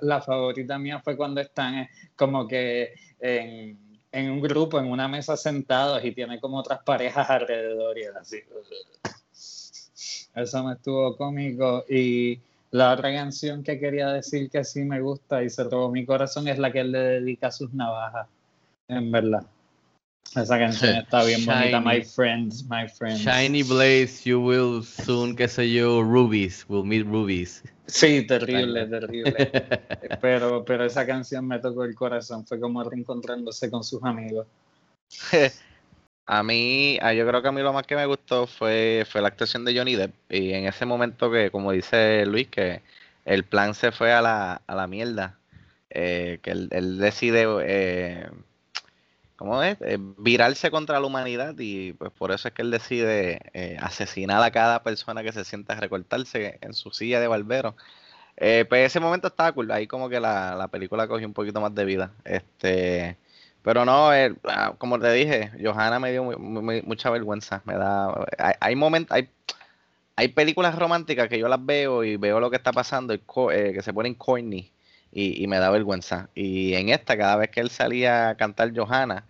La 0.02 0.22
favorita 0.22 0.80
mía 0.80 1.00
fue 1.00 1.18
cuando 1.18 1.42
están 1.42 1.88
como 2.16 2.48
que 2.48 2.94
en, 3.20 3.78
en 4.12 4.32
un 4.32 4.42
grupo, 4.42 4.80
en 4.80 4.86
una 4.86 5.08
mesa 5.10 5.36
sentados 5.36 6.04
y 6.04 6.14
tiene 6.14 6.40
como 6.40 6.60
otras 6.60 6.80
parejas 6.84 7.30
alrededor 7.30 7.98
y 7.98 8.04
así. 8.06 8.38
Eso 10.36 10.64
me 10.64 10.74
estuvo 10.74 11.18
cómico 11.18 11.84
y 11.90 12.40
la 12.72 12.94
otra 12.94 13.14
canción 13.14 13.64
que 13.64 13.80
quería 13.80 14.10
decir 14.10 14.50
que 14.50 14.64
sí 14.64 14.84
me 14.84 15.02
gusta 15.02 15.44
y 15.44 15.50
se 15.50 15.64
robó 15.64 15.92
mi 15.92 16.06
corazón 16.06 16.48
es 16.48 16.60
la 16.60 16.72
que 16.72 16.82
él 16.82 16.92
le 16.92 17.00
dedica 17.00 17.48
a 17.48 17.52
sus 17.52 17.74
navajas, 17.74 18.28
en 18.88 19.12
verdad. 19.12 19.46
Esa 20.36 20.60
canción 20.60 20.96
está 20.98 21.24
bien 21.24 21.44
bonita, 21.44 21.82
My 21.82 22.04
Friends, 22.04 22.64
My 22.70 22.88
Friends. 22.88 23.22
Shiny 23.22 23.64
Blaze, 23.64 24.24
you 24.30 24.40
will 24.40 24.84
soon, 24.84 25.36
qué 25.36 25.48
sé 25.48 25.72
yo, 25.72 26.04
Rubies, 26.04 26.66
will 26.70 26.84
meet 26.84 27.06
Rubies. 27.08 27.64
Sí, 27.88 28.28
terrible, 28.28 28.86
terrible. 28.86 29.34
pero, 30.22 30.64
pero 30.64 30.86
esa 30.86 31.08
canción 31.08 31.48
me 31.48 31.58
tocó 31.58 31.84
el 31.84 31.96
corazón, 31.96 32.46
fue 32.46 32.60
como 32.60 32.84
reencontrándose 32.84 33.72
con 33.72 33.84
sus 33.84 34.04
amigos. 34.04 34.46
A 36.32 36.44
mí, 36.44 37.00
yo 37.00 37.28
creo 37.28 37.42
que 37.42 37.48
a 37.48 37.52
mí 37.52 37.62
lo 37.64 37.74
más 37.74 37.88
que 37.88 37.96
me 37.96 38.06
gustó 38.06 38.46
fue, 38.46 39.04
fue 39.10 39.20
la 39.20 39.30
actuación 39.30 39.66
de 39.66 39.76
Johnny 39.76 39.96
Depp. 39.96 40.14
Y 40.30 40.54
en 40.54 40.68
ese 40.68 40.86
momento 40.86 41.32
que, 41.32 41.50
como 41.50 41.72
dice 41.72 42.24
Luis, 42.28 42.48
que 42.50 42.84
el 43.26 43.46
plan 43.46 43.74
se 43.74 43.92
fue 43.92 44.14
a 44.14 44.22
la, 44.22 44.62
a 44.68 44.76
la 44.76 44.86
mierda. 44.86 45.40
Eh, 45.90 46.40
que 46.44 46.52
él, 46.52 47.00
decide, 47.00 47.48
eh, 47.64 48.30
¿cómo 49.38 49.64
es? 49.64 49.78
Eh, 49.82 49.98
virarse 50.20 50.70
contra 50.70 51.00
la 51.00 51.08
humanidad 51.08 51.56
y 51.58 51.94
pues 51.94 52.12
por 52.12 52.32
eso 52.32 52.48
es 52.50 52.54
que 52.54 52.62
él 52.62 52.70
decide 52.70 53.40
eh, 53.54 53.78
asesinar 53.82 54.44
a 54.44 54.52
cada 54.52 54.84
persona 54.84 55.24
que 55.24 55.32
se 55.34 55.44
sienta 55.46 55.74
a 55.74 55.80
recortarse 55.80 56.60
en 56.62 56.76
su 56.76 56.92
silla 56.92 57.20
de 57.20 57.28
barbero. 57.28 57.76
Eh, 58.38 58.66
pues 58.70 58.86
ese 58.86 59.00
momento 59.00 59.28
estaba 59.30 59.52
cool. 59.54 59.72
Ahí 59.72 59.88
como 59.88 60.10
que 60.10 60.20
la, 60.20 60.56
la 60.56 60.68
película 60.68 61.08
cogió 61.08 61.28
un 61.28 61.34
poquito 61.34 61.60
más 61.60 61.74
de 61.74 61.86
vida. 61.86 62.12
Este... 62.24 63.18
Pero 63.64 63.86
no, 63.86 64.14
eh, 64.14 64.36
como 64.78 65.00
te 65.00 65.12
dije, 65.12 65.52
Johanna 65.62 66.00
me 66.00 66.12
dio 66.12 66.24
mucha 66.24 67.10
vergüenza. 67.10 67.62
Me 67.66 67.76
da, 67.76 68.26
hay, 68.38 68.54
hay 68.60 68.76
momentos, 68.76 69.16
hay, 69.16 69.30
hay 70.16 70.30
películas 70.30 70.76
románticas 70.78 71.30
que 71.30 71.40
yo 71.40 71.48
las 71.48 71.66
veo 71.66 72.04
y 72.04 72.18
veo 72.18 72.40
lo 72.40 72.50
que 72.50 72.58
está 72.58 72.72
pasando 72.72 73.14
y 73.14 73.22
eh, 73.52 73.72
que 73.74 73.82
se 73.82 73.94
ponen 73.94 74.16
corny 74.16 74.72
y, 75.12 75.44
y, 75.44 75.48
me 75.48 75.60
da 75.60 75.70
vergüenza. 75.70 76.30
Y 76.36 76.74
en 76.76 76.90
esta, 76.90 77.18
cada 77.18 77.36
vez 77.36 77.50
que 77.52 77.60
él 77.62 77.70
salía 77.70 78.30
a 78.30 78.36
cantar 78.36 78.72
Johanna, 78.76 79.26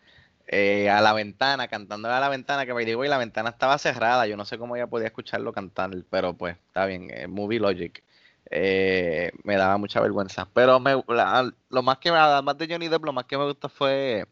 eh, 0.48 0.90
a 0.90 1.02
la 1.02 1.14
ventana, 1.14 1.68
cantándole 1.68 2.16
a 2.16 2.20
la 2.20 2.30
ventana, 2.30 2.66
que 2.66 2.74
me 2.74 2.86
digo, 2.86 3.06
y 3.06 3.08
la 3.08 3.18
ventana 3.18 3.50
estaba 3.50 3.78
cerrada, 3.78 4.28
yo 4.28 4.38
no 4.38 4.46
sé 4.46 4.58
cómo 4.58 4.76
ella 4.76 4.88
podía 4.88 5.08
escucharlo 5.08 5.54
cantar, 5.54 5.92
pero 6.10 6.34
pues 6.34 6.58
está 6.68 6.86
bien, 6.86 7.12
movie 7.30 7.60
logic. 7.60 8.04
Eh, 8.50 9.32
me 9.44 9.56
daba 9.58 9.78
mucha 9.78 10.02
vergüenza. 10.02 10.48
Pero 10.54 10.80
me, 10.80 10.96
la- 11.08 11.54
lo 11.70 11.84
más 11.84 11.98
que 12.00 12.12
me, 12.12 12.18
además 12.18 12.58
de 12.58 12.68
Johnny 12.70 12.88
Depp, 12.88 13.06
lo 13.06 13.14
más 13.14 13.26
que 13.26 13.38
me 13.38 13.46
gustó 13.46 13.70
fue 13.70 14.26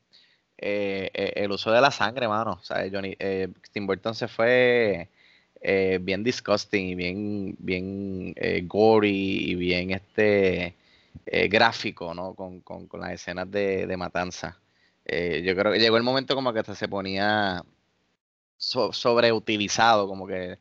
eh, 0.58 1.12
eh, 1.14 1.34
el 1.38 1.52
uso 1.52 1.72
de 1.72 1.82
la 1.82 1.92
sangre, 1.92 2.28
mano. 2.28 2.54
O 2.62 2.64
sea, 2.64 2.86
Johnny, 2.92 3.16
Tim 3.72 3.88
Burton 3.88 4.16
se 4.16 4.28
fue 4.28 5.10
bien 6.02 6.24
disgusting 6.24 6.88
y 6.90 6.96
bien, 6.96 7.56
bien 7.60 8.36
gory 8.68 9.52
y 9.52 9.56
bien 9.56 9.92
este 9.92 10.76
gráfico, 11.50 12.14
¿no? 12.14 12.34
Con, 12.36 12.62
con- 12.62 12.88
con 12.88 13.02
las 13.02 13.12
escenas 13.14 13.50
de, 13.52 13.88
matanza. 13.98 14.60
Yo 15.06 15.56
creo 15.56 15.72
que 15.74 15.80
llegó 15.80 15.98
el 15.98 16.04
momento 16.04 16.36
como 16.36 16.54
que 16.54 16.60
hasta 16.60 16.76
se 16.76 16.88
ponía 16.88 17.64
so- 18.58 18.92
sobreutilizado, 18.94 20.08
como 20.08 20.28
que 20.28 20.60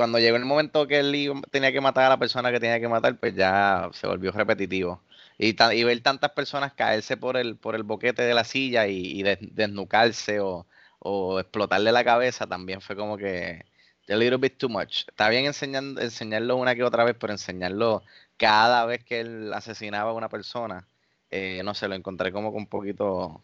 cuando 0.00 0.18
llegó 0.18 0.36
el 0.36 0.44
momento 0.44 0.86
que 0.86 0.98
él 1.00 1.32
tenía 1.50 1.72
que 1.72 1.80
matar 1.80 2.04
a 2.06 2.08
la 2.10 2.18
persona 2.18 2.50
que 2.52 2.60
tenía 2.60 2.80
que 2.80 2.88
matar, 2.88 3.18
pues 3.18 3.34
ya 3.34 3.88
se 3.92 4.06
volvió 4.06 4.32
repetitivo. 4.32 5.02
Y, 5.38 5.56
y 5.74 5.84
ver 5.84 6.02
tantas 6.02 6.32
personas 6.32 6.74
caerse 6.74 7.16
por 7.16 7.36
el, 7.36 7.56
por 7.58 7.74
el 7.74 7.82
boquete 7.84 8.22
de 8.22 8.34
la 8.34 8.44
silla 8.44 8.86
y, 8.88 9.18
y 9.20 9.22
des- 9.22 9.38
desnucarse 9.54 10.40
o, 10.40 10.66
o 10.98 11.40
explotarle 11.40 11.92
la 11.92 12.04
cabeza 12.04 12.46
también 12.46 12.80
fue 12.80 12.96
como 12.96 13.16
que 13.16 13.64
a 14.08 14.16
little 14.16 14.38
bit 14.38 14.58
too 14.58 14.68
much. 14.68 15.04
Está 15.08 15.28
bien 15.28 15.44
enseñando, 15.46 16.00
enseñarlo 16.00 16.56
una 16.56 16.74
que 16.74 16.82
otra 16.84 17.04
vez, 17.04 17.16
pero 17.18 17.32
enseñarlo 17.32 18.02
cada 18.36 18.84
vez 18.86 19.04
que 19.04 19.20
él 19.20 19.52
asesinaba 19.54 20.10
a 20.10 20.14
una 20.14 20.28
persona, 20.28 20.88
eh, 21.30 21.62
no 21.64 21.74
sé, 21.74 21.88
lo 21.88 21.94
encontré 21.94 22.32
como 22.32 22.50
que 22.52 22.58
un 22.58 22.66
poquito 22.66 23.42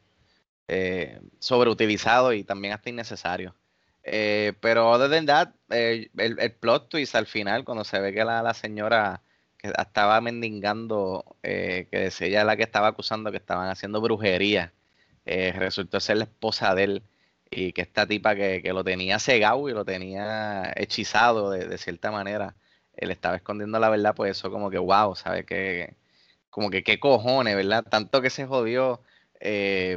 eh, 0.69 1.21
sobreutilizado 1.41 2.33
y 2.33 2.45
también 2.45 2.75
hasta 2.75 2.91
innecesario. 2.91 3.57
Eh, 4.09 4.53
pero 4.61 4.89
other 4.91 5.11
than 5.11 5.53
eh, 5.71 6.09
el, 6.17 6.53
plot 6.53 6.89
twist 6.89 7.17
al 7.17 7.27
final, 7.27 7.65
cuando 7.65 7.83
se 7.85 7.99
ve 8.01 8.13
que 8.15 8.25
la, 8.25 8.55
señora 8.55 9.23
que 9.59 9.73
estaba 9.77 10.21
mendigando, 10.21 11.37
eh, 11.43 11.89
que 11.91 12.07
es 12.07 12.21
ella 12.21 12.45
la 12.45 12.57
que 12.57 12.63
estaba 12.63 12.89
acusando 12.89 13.33
que 13.33 13.39
estaban 13.39 13.69
haciendo 13.69 14.01
brujería, 14.01 14.73
eh, 15.27 15.53
resultó 15.57 15.99
ser 15.99 16.19
la 16.19 16.25
esposa 16.25 16.75
de 16.77 16.85
él 16.85 17.03
y 17.51 17.73
que 17.73 17.83
esta 17.83 18.07
tipa 18.07 18.37
que, 18.37 18.63
que 18.63 18.73
lo 18.73 18.85
tenía 18.85 19.19
cegado 19.19 19.69
y 19.69 19.73
lo 19.73 19.85
tenía 19.85 20.73
hechizado 20.77 21.51
de, 21.51 21.79
cierta 21.79 22.13
manera, 22.13 22.55
él 22.97 23.11
estaba 23.11 23.37
escondiendo 23.37 23.81
la 23.81 23.89
verdad, 23.91 24.15
pues 24.15 24.39
eso 24.39 24.51
como 24.53 24.71
que 24.71 24.79
wow, 24.79 25.17
¿sabes? 25.17 25.45
Que, 25.47 25.95
como 26.51 26.71
que 26.71 26.85
qué 26.85 27.01
cojones, 27.01 27.57
¿verdad? 27.57 27.85
Tanto 27.85 28.23
que 28.23 28.31
se 28.31 28.47
jodió 28.47 29.01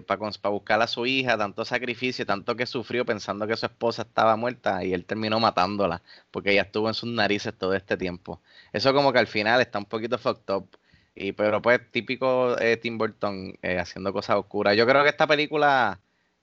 para 0.07 0.49
buscar 0.49 0.81
a 0.81 0.87
su 0.87 1.05
hija, 1.05 1.37
tanto 1.37 1.65
sacrificio, 1.65 2.25
tanto 2.25 2.55
que 2.55 2.65
sufrió 2.65 3.05
pensando 3.05 3.47
que 3.47 3.55
su 3.57 3.65
esposa 3.65 4.03
estaba 4.03 4.35
muerta 4.35 4.83
y 4.83 4.93
él 4.93 5.05
terminó 5.05 5.39
matándola 5.39 6.01
porque 6.31 6.51
ella 6.51 6.63
estuvo 6.63 6.87
en 6.87 6.93
sus 6.93 7.09
narices 7.09 7.57
todo 7.57 7.73
este 7.73 7.97
tiempo. 7.97 8.41
Eso 8.73 8.93
como 8.93 9.13
que 9.13 9.19
al 9.19 9.27
final 9.27 9.61
está 9.61 9.79
un 9.79 9.85
poquito 9.85 10.17
fucked 10.17 10.53
up. 10.53 10.69
Y, 11.15 11.33
pero 11.33 11.61
pues 11.61 11.81
típico 11.91 12.57
eh, 12.59 12.77
Tim 12.77 12.97
Burton 12.97 13.57
eh, 13.61 13.79
haciendo 13.79 14.13
cosas 14.13 14.37
oscuras. 14.37 14.77
Yo 14.77 14.85
creo 14.87 15.03
que 15.03 15.09
esta 15.09 15.27
película 15.27 15.99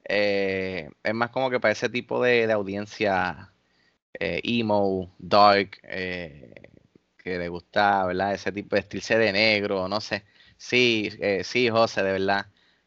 eh, 0.09 0.91
es 1.03 1.15
más 1.15 1.31
como 1.31 1.51
que 1.51 1.61
para 1.61 1.73
ese 1.73 1.89
tipo 1.89 2.23
de, 2.23 2.51
audiencia 2.53 3.53
eh, 4.21 4.41
emo, 4.45 5.15
dark, 5.19 5.79
eh, 5.85 6.53
que 7.19 7.39
le 7.39 7.49
gusta, 7.49 8.07
¿verdad? 8.07 8.35
Ese 8.35 8.53
tipo 8.53 8.77
de 8.77 8.83
vestirse 8.83 9.19
de 9.19 9.33
negro, 9.33 9.89
no 9.89 10.01
sé. 10.01 10.25
Sí, 10.57 11.11
eh, 11.21 11.43
sí, 11.45 11.69
José, 11.69 12.03
de 12.03 12.13
verdad. 12.13 12.47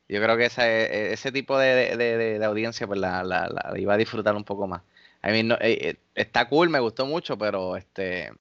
Yo 0.10 0.22
creo 0.22 0.36
que 0.38 0.46
esa, 0.46 0.68
eh, 0.68 1.14
ese 1.14 1.32
tipo 1.32 1.58
de, 1.58 1.96
de- 1.96 2.18
de- 2.18 2.40
de 2.40 2.46
audiencia 2.46 2.88
pues 2.88 3.00
la, 3.00 3.24
la- 3.24 3.48
la 3.48 3.80
iba 3.80 3.94
a 3.94 3.98
disfrutar 3.98 4.36
un 4.36 4.44
poco 4.44 4.68
más. 4.68 4.82
I 5.24 5.28
mean, 5.32 5.48
no, 5.50 5.56
eh, 5.62 5.90
eh, 5.90 5.96
está 6.16 6.48
cool, 6.50 6.70
me 6.70 6.80
gustó 6.80 7.06
mucho, 7.06 7.38
pero 7.38 7.78
este 7.78 8.32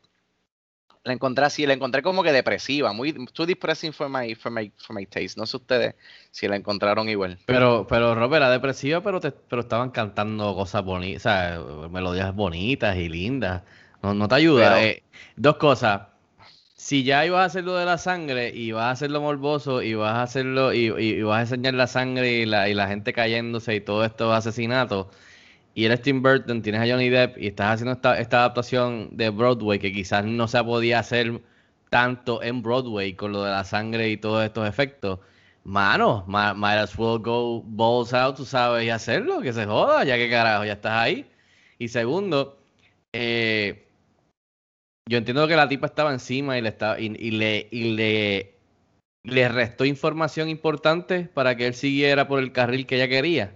la 1.04 1.12
encontré 1.14 1.44
así, 1.44 1.64
la 1.66 1.72
encontré 1.72 2.02
como 2.02 2.22
que 2.22 2.33
depresiva, 2.33 2.92
muy 2.92 3.12
too 3.33 3.46
depressing 3.46 3.92
for 3.92 4.09
my, 4.11 4.35
for 4.35 4.50
my, 4.52 4.70
for 4.76 4.94
my 4.94 5.07
taste. 5.07 5.38
No 5.38 5.46
sé 5.46 5.57
ustedes 5.57 5.94
si 6.31 6.46
la 6.48 6.57
encontraron 6.57 7.09
igual. 7.09 7.38
Pero, 7.46 7.87
pero 7.88 8.14
Robert, 8.14 8.42
era 8.42 8.50
depresiva, 8.50 9.00
pero, 9.02 9.18
te, 9.20 9.31
pero 9.31 9.61
estaban 9.62 9.90
cantando 9.90 10.54
cosas 10.54 10.85
bonitas, 10.85 11.20
o 11.24 11.81
sea, 11.81 11.88
melodías 11.88 12.35
bonitas 12.35 12.96
y 12.96 13.09
lindas. 13.09 13.62
No, 14.02 14.12
no 14.12 14.28
te 14.28 14.35
ayuda. 14.35 14.64
Pero- 14.74 14.76
eh, 14.87 15.02
dos 15.37 15.57
cosas. 15.57 16.02
Si 16.88 17.05
ya 17.05 17.27
ibas 17.27 17.40
a 17.42 17.44
hacer 17.44 17.64
lo 17.64 17.77
de 17.77 17.85
la 17.85 17.98
sangre 17.98 18.48
y 18.48 18.72
vas 18.72 18.85
a 18.85 18.90
hacerlo 18.92 19.20
morboso 19.20 19.83
y 19.83 19.92
vas 19.92 20.14
a 20.14 20.22
hacerlo 20.22 20.72
y, 20.72 21.20
vas 21.22 21.37
a 21.38 21.40
enseñar 21.42 21.74
la 21.74 21.87
sangre 21.87 22.38
y 22.38 22.46
la, 22.46 22.88
gente 22.88 23.12
cayéndose 23.12 23.74
y 23.74 23.81
todo 23.83 24.07
estos 24.07 24.33
asesinatos, 24.35 25.09
y 25.74 25.85
eres 25.87 26.03
Tim 26.03 26.22
Burton, 26.22 26.62
tienes 26.62 26.81
a 26.83 26.87
Johnny 26.92 27.11
Depp 27.11 27.38
y 27.38 27.48
estás 27.48 27.74
haciendo 27.74 27.92
esta, 27.92 28.38
adaptación 28.40 29.11
de 29.12 29.31
Broadway 29.31 29.79
que 29.79 29.92
quizás 29.92 30.24
no 30.24 30.48
se 30.48 30.64
podía 30.64 31.01
hacer 31.01 31.42
tanto 31.90 32.42
en 32.42 32.62
Broadway 32.62 33.14
con 33.14 33.33
lo 33.33 33.44
de 33.44 33.51
la 33.51 33.64
sangre 33.64 34.11
y 34.11 34.16
todos 34.16 34.44
estos 34.44 34.68
efectos. 34.68 35.20
Mano, 35.64 36.24
ma- 36.27 36.55
might 36.55 36.79
as 36.79 36.98
well 36.98 37.18
go 37.18 37.62
balls 37.66 38.14
out, 38.14 38.37
tú 38.37 38.46
sabes, 38.46 38.85
y 38.87 38.90
hacerlo, 38.90 39.40
que 39.42 39.53
se 39.53 39.66
joda, 39.66 40.05
ya 40.05 40.16
que 40.16 40.31
carajo, 40.31 40.64
ya 40.64 40.74
estás 40.74 40.92
ahí. 40.92 41.27
Y 41.79 41.88
segundo, 41.88 42.59
eh, 43.12 43.88
yo 45.08 45.18
entiendo 45.18 45.48
que 45.48 45.56
la 45.56 45.68
tipa 45.68 45.86
estaba 45.86 46.12
encima 46.12 46.58
y 46.58 46.62
le 46.62 46.68
estaba 46.68 47.00
y, 47.00 47.08
le 47.08 47.68
y 47.70 47.94
le 47.96 48.54
le 49.24 49.48
restó 49.48 49.84
información 49.84 50.48
importante 50.48 51.28
para 51.34 51.56
que 51.56 51.66
él 51.66 51.74
siguiera 51.74 52.28
por 52.28 52.40
el 52.40 52.52
carril 52.52 52.86
que 52.86 52.96
ella 52.96 53.08
quería. 53.08 53.54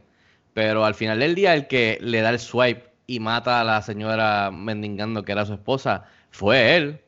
Pero 0.55 0.85
al 0.85 0.95
final 0.95 1.21
del 1.21 1.35
día, 1.35 1.55
el 1.55 1.67
que 1.67 1.99
le 2.01 2.21
da 2.21 2.31
el 2.31 2.39
swipe 2.39 2.91
y 3.07 3.21
mata 3.21 3.61
a 3.61 3.65
la 3.65 3.81
señora 3.83 4.51
mendigando 4.51 5.25
que 5.25 5.33
era 5.33 5.47
su 5.47 5.55
esposa, 5.55 6.05
fue 6.31 6.77
él. 6.77 7.01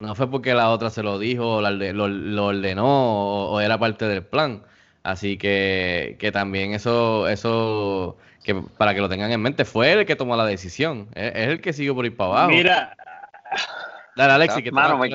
No 0.00 0.14
fue 0.14 0.30
porque 0.30 0.54
la 0.54 0.70
otra 0.70 0.90
se 0.90 1.02
lo 1.02 1.18
dijo, 1.18 1.60
lo, 1.60 2.08
lo 2.08 2.46
ordenó 2.46 2.86
o, 2.86 3.52
o 3.52 3.60
era 3.60 3.78
parte 3.78 4.06
del 4.06 4.24
plan. 4.24 4.62
Así 5.02 5.36
que, 5.36 6.16
que 6.18 6.32
también 6.32 6.72
eso, 6.74 7.28
eso, 7.28 8.16
que 8.42 8.54
para 8.54 8.94
que 8.94 9.00
lo 9.00 9.08
tengan 9.08 9.32
en 9.32 9.40
mente, 9.40 9.64
fue 9.64 9.92
él 9.92 10.00
el 10.00 10.06
que 10.06 10.16
tomó 10.16 10.36
la 10.36 10.46
decisión. 10.46 11.08
Es, 11.14 11.32
es 11.34 11.48
el 11.48 11.60
que 11.60 11.72
siguió 11.72 11.94
por 11.94 12.06
ir 12.06 12.16
para 12.16 12.30
abajo. 12.30 12.50
Mira, 12.50 12.96
Dale, 14.16 14.32
Alexi, 14.32 14.62
que 14.62 14.70
Mano, 14.70 14.96
me- 14.98 15.10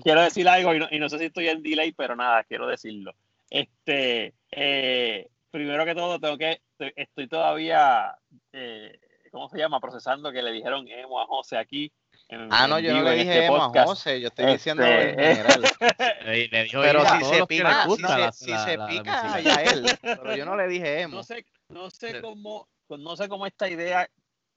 quiero, 0.00 0.22
decir 0.22 0.48
algo 0.48 0.74
y 0.74 0.78
no, 0.78 0.88
y 0.90 0.98
no 0.98 1.08
sé 1.08 1.18
si 1.18 1.26
estoy 1.26 1.48
en 1.48 1.62
delay, 1.62 1.92
pero 1.92 2.16
nada, 2.16 2.44
quiero 2.44 2.66
decirlo. 2.66 3.14
Este, 3.50 4.34
eh, 4.50 5.28
primero 5.50 5.84
que 5.84 5.94
todo, 5.94 6.18
tengo 6.18 6.38
que, 6.38 6.62
estoy 6.96 7.28
todavía, 7.28 8.16
eh, 8.52 8.98
¿cómo 9.30 9.48
se 9.50 9.58
llama? 9.58 9.80
Procesando 9.80 10.32
que 10.32 10.42
le 10.42 10.50
dijeron 10.52 10.88
emo 10.88 11.20
a 11.20 11.26
José 11.26 11.58
aquí. 11.58 11.92
en- 12.28 12.48
Ah, 12.50 12.66
no, 12.66 12.78
yo 12.80 12.92
no 12.92 13.02
le 13.02 13.12
dije 13.16 13.32
este 13.34 13.44
emo 13.46 13.62
a. 13.62 13.68
José, 13.84 14.20
yo 14.20 14.28
estoy 14.28 14.46
Este, 14.46 14.52
diciendo 14.56 14.82
en 14.84 15.14
general. 15.16 15.62
Le- 16.24 16.48
le 16.48 16.64
dijo 16.64 16.80
Pero 16.82 17.00
si 17.06 17.24
se 17.24 17.46
pica, 17.46 17.82
si 17.82 17.88
gusta 17.88 18.08
se, 18.08 18.18
la- 18.18 18.32
si 18.32 18.50
la- 18.50 18.64
se 18.64 18.76
la- 18.76 18.84
la 18.86 18.90
pica, 18.90 19.34
allá 19.34 19.62
él. 19.62 19.86
Pero 20.02 20.34
yo 20.36 20.44
no 20.44 20.56
le 20.56 20.66
dije 20.66 21.02
emo. 21.02 21.16
No 21.18 21.22
sé, 21.22 21.44
no 21.68 21.90
sé 21.90 22.20
cómo, 22.20 22.66
no 22.88 23.14
sé 23.16 23.28
cómo 23.28 23.46
esta 23.46 23.68
idea 23.68 24.08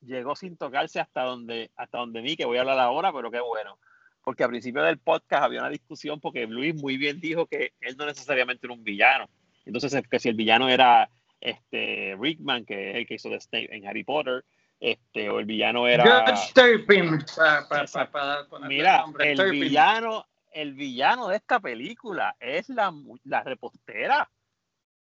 llegó 0.01 0.35
sin 0.35 0.57
tocarse 0.57 0.99
hasta 0.99 1.23
donde, 1.23 1.71
hasta 1.75 1.97
donde 1.97 2.21
mí, 2.21 2.35
que 2.35 2.45
voy 2.45 2.57
a 2.57 2.62
hablar 2.62 2.79
ahora, 2.79 3.12
pero 3.13 3.31
qué 3.31 3.39
bueno. 3.39 3.77
Porque 4.23 4.43
al 4.43 4.49
principio 4.49 4.83
del 4.83 4.99
podcast 4.99 5.43
había 5.43 5.62
una 5.62 5.69
discusión 5.69 6.19
porque 6.19 6.45
Luis 6.45 6.75
muy 6.75 6.97
bien 6.97 7.19
dijo 7.19 7.45
que 7.45 7.73
él 7.81 7.95
no 7.97 8.05
necesariamente 8.05 8.67
era 8.67 8.73
un 8.73 8.83
villano. 8.83 9.29
Entonces, 9.65 10.01
que 10.09 10.19
si 10.19 10.29
el 10.29 10.35
villano 10.35 10.69
era 10.69 11.09
este 11.41 12.17
Rickman, 12.19 12.65
que 12.65 12.91
es 12.91 12.95
el 12.97 13.07
que 13.07 13.15
hizo 13.15 13.29
de 13.29 13.39
Snape 13.39 13.75
en 13.75 13.88
Harry 13.88 14.03
Potter, 14.03 14.43
este, 14.79 15.29
o 15.29 15.39
el 15.39 15.45
villano 15.45 15.88
era. 15.88 16.03
Turpin, 16.53 17.25
Mira, 18.67 19.05
el 19.19 19.38
Turpin. 19.38 19.59
villano, 19.59 20.25
el 20.53 20.73
villano 20.73 21.27
de 21.27 21.38
esta 21.38 21.59
película 21.59 22.35
es 22.39 22.69
la, 22.69 22.93
la 23.25 23.43
repostera. 23.43 24.29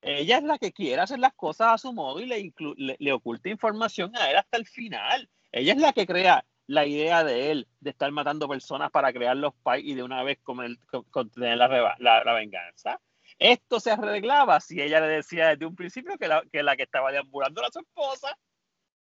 Ella 0.08 0.38
es 0.38 0.44
la 0.44 0.60
que 0.60 0.72
quiere 0.72 1.02
hacer 1.02 1.18
las 1.20 1.34
cosas 1.34 1.74
a 1.74 1.78
su 1.80 1.92
modo 1.92 2.20
y 2.20 2.28
le, 2.28 2.54
le, 3.00 3.12
oculta 3.12 3.50
información 3.50 4.16
a 4.16 4.30
él 4.30 4.38
hasta 4.38 4.58
el 4.58 4.66
final. 4.68 5.28
Ella 5.52 5.74
es 5.74 5.80
la 5.80 5.94
que 5.94 6.06
crea 6.06 6.46
la 6.68 6.86
idea 6.86 7.24
de 7.24 7.50
él 7.52 7.68
de 7.80 7.90
estar 7.90 8.12
matando 8.12 8.48
personas 8.48 8.92
para 8.92 9.12
crear 9.12 9.36
los 9.36 9.56
pais 9.64 9.84
y 9.84 9.96
de 9.96 10.04
una 10.04 10.22
vez 10.22 10.38
comer- 10.44 10.78
con- 10.86 11.06
contener 11.06 11.58
la, 11.58 11.96
la, 12.00 12.24
la 12.24 12.34
venganza. 12.34 13.02
Esto 13.40 13.80
se 13.80 13.92
arreglaba 13.92 14.60
si 14.60 14.80
ella 14.80 15.00
le 15.00 15.08
decía 15.08 15.50
desde 15.50 15.66
un 15.66 15.76
principio 15.76 16.18
que 16.20 16.28
la 16.28 16.44
que, 16.52 16.62
la 16.62 16.76
que 16.76 16.84
estaba 16.84 17.12
deambulando 17.12 17.62
era 17.62 17.72
su 17.72 17.80
esposa. 17.80 18.38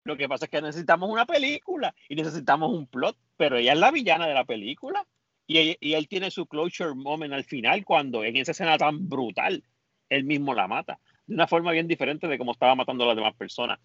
Lo 0.04 0.18
que 0.18 0.28
pasa 0.28 0.46
es 0.46 0.52
que 0.52 0.62
necesitamos 0.62 1.10
una 1.10 1.26
película 1.26 1.96
y 2.10 2.15
necesitamos 2.15 2.71
un 2.71 2.88
plot, 2.88 3.17
pero 3.38 3.56
ella 3.58 3.71
es 3.73 3.80
la 3.80 3.92
villana 3.92 4.28
de 4.28 4.34
la 4.34 4.44
película. 4.44 5.08
Y, 5.48 5.78
y 5.80 5.94
él 5.94 6.08
tiene 6.10 6.30
su 6.30 6.46
closure 6.46 6.94
moment 6.94 7.34
al 7.34 7.44
final, 7.44 7.84
cuando 7.86 8.23
en 8.23 8.36
esa 8.36 8.52
escena 8.52 8.78
tan 8.78 9.08
brutal, 9.10 9.63
él 10.10 10.24
mismo 10.24 10.54
la 10.54 10.68
mata. 10.68 11.00
De 11.26 11.36
una 11.36 11.48
forma 11.48 11.72
bien 11.72 11.88
diferente 11.88 12.28
de 12.28 12.38
cómo 12.38 12.52
estaba 12.52 12.76
matando 12.76 13.04
a 13.04 13.08
las 13.08 13.16
demás 13.16 13.36
personas. 13.36 13.80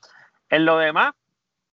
En 0.48 0.64
lo 0.64 0.78
demás, 0.78 1.12